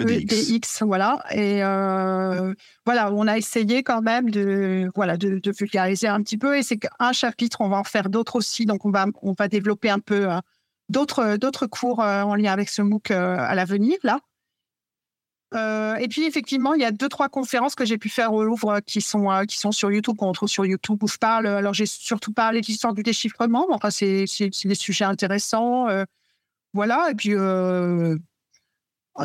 [0.00, 0.82] e EDX.
[0.82, 1.22] E voilà.
[1.30, 2.54] Et euh,
[2.86, 6.56] voilà, on a essayé quand même de, voilà, de, vulgariser un petit peu.
[6.56, 8.64] Et c'est qu'un chapitre, on va en faire d'autres aussi.
[8.64, 10.38] Donc, on va, on va développer un peu euh,
[10.88, 14.18] d'autres, d'autres cours en lien avec ce MOOC à l'avenir, là.
[15.98, 18.80] et puis effectivement, il y a deux trois conférences que j'ai pu faire au Louvre
[18.80, 21.46] qui sont qui sont sur YouTube qu'on retrouve sur YouTube où je parle.
[21.48, 23.66] Alors j'ai surtout parlé de l'histoire du déchiffrement.
[23.70, 25.88] Enfin c'est c'est des sujets intéressants.
[26.76, 28.18] Voilà, et puis euh,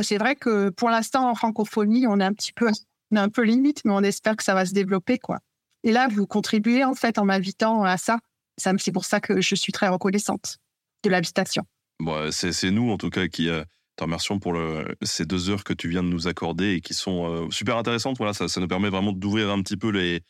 [0.04, 2.72] c'est vrai que pour l'instant, en francophonie, on est un petit peu,
[3.12, 5.40] on est un peu limite, mais on espère que ça va se développer, quoi.
[5.84, 8.20] Et là, vous contribuez en fait en m'invitant à ça.
[8.58, 10.60] C'est pour ça que je suis très reconnaissante
[11.04, 11.64] de l'invitation.
[12.00, 13.66] Bon, c'est nous, en tout cas, qui euh,
[13.98, 14.58] te remercions pour
[15.02, 18.16] ces deux heures que tu viens de nous accorder et qui sont euh, super intéressantes.
[18.18, 20.22] Voilà, ça, ça nous permet vraiment d'ouvrir un petit peu les,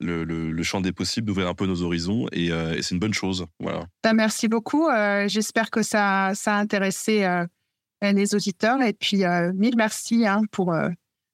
[0.00, 3.46] le, champ des possibles, d'ouvrir un peu nos horizons et, euh, c'est une bonne chose.
[3.60, 3.86] Voilà.
[4.02, 4.88] Ben, merci beaucoup.
[4.88, 7.46] Euh, j'espère que ça, ça a intéressé euh,
[8.02, 9.22] les auditeurs et puis
[9.54, 10.74] mille merci hein, pour,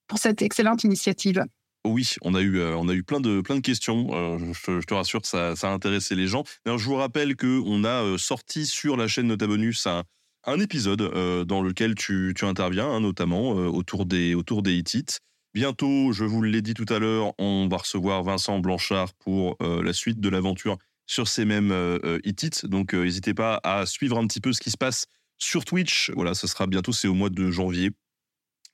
[0.06, 1.44] pour cette excellente initiative.
[1.84, 4.38] Oui, on a eu, on a eu plein, de, plein de questions.
[4.38, 6.44] Je, te rassure, ça, ça a intéressé les gens.
[6.64, 10.04] Alors, je vous rappelle qu'on a sorti sur la chaîne Notabonus un,
[10.44, 15.18] un épisode dans lequel tu, tu interviens, hein, notamment autour des, autour des Hittites.
[15.54, 19.82] Bientôt, je vous l'ai dit tout à l'heure, on va recevoir Vincent Blanchard pour euh,
[19.82, 22.68] la suite de l'aventure sur ces mêmes euh, euh.
[22.68, 26.10] Donc, n'hésitez pas à suivre un petit peu ce qui se passe sur Twitch.
[26.14, 27.90] Voilà, ce sera bientôt, c'est au mois de janvier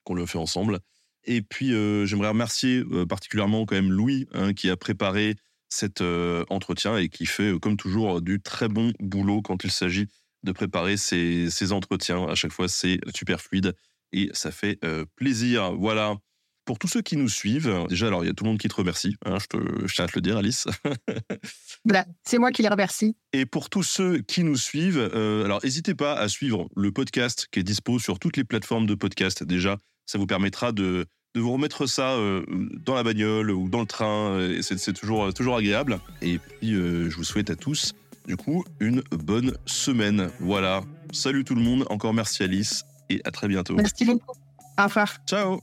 [0.05, 0.78] qu'on le fait ensemble.
[1.24, 1.70] Et puis,
[2.06, 5.34] j'aimerais remercier particulièrement quand même Louis, hein, qui a préparé
[5.68, 6.00] cet
[6.48, 10.06] entretien et qui fait, comme toujours, du très bon boulot quand il s'agit
[10.44, 12.24] de préparer ces, entretiens.
[12.28, 13.74] À chaque fois, c'est super fluide
[14.12, 14.78] et ça fait
[15.16, 15.74] plaisir.
[15.74, 16.14] Voilà.
[16.69, 18.69] Pour tous ceux qui nous suivent, déjà, alors il y a tout le monde qui
[18.69, 20.66] te remercie, hein, je, te, je tiens à te le dire, Alice.
[21.86, 23.16] voilà, c'est moi qui les remercie.
[23.32, 27.49] Et pour tous ceux qui nous suivent, euh, alors n'hésitez pas à suivre le podcast
[27.51, 29.45] qui est dispo sur toutes les plateformes de podcast.
[29.45, 32.45] Déjà, ça vous permettra de, de vous remettre ça euh,
[32.85, 34.39] dans la bagnole ou dans le train.
[34.61, 35.99] C'est toujours, toujours agréable.
[36.20, 37.95] Et puis, euh, je vous souhaite à tous,
[38.27, 40.28] du coup, une bonne semaine.
[40.39, 40.82] Voilà.
[41.12, 41.86] Salut tout le monde.
[41.89, 43.74] Encore merci Alice et à très bientôt.
[43.74, 44.36] Merci beaucoup.
[44.78, 45.16] Au revoir.
[45.27, 45.62] Ciao.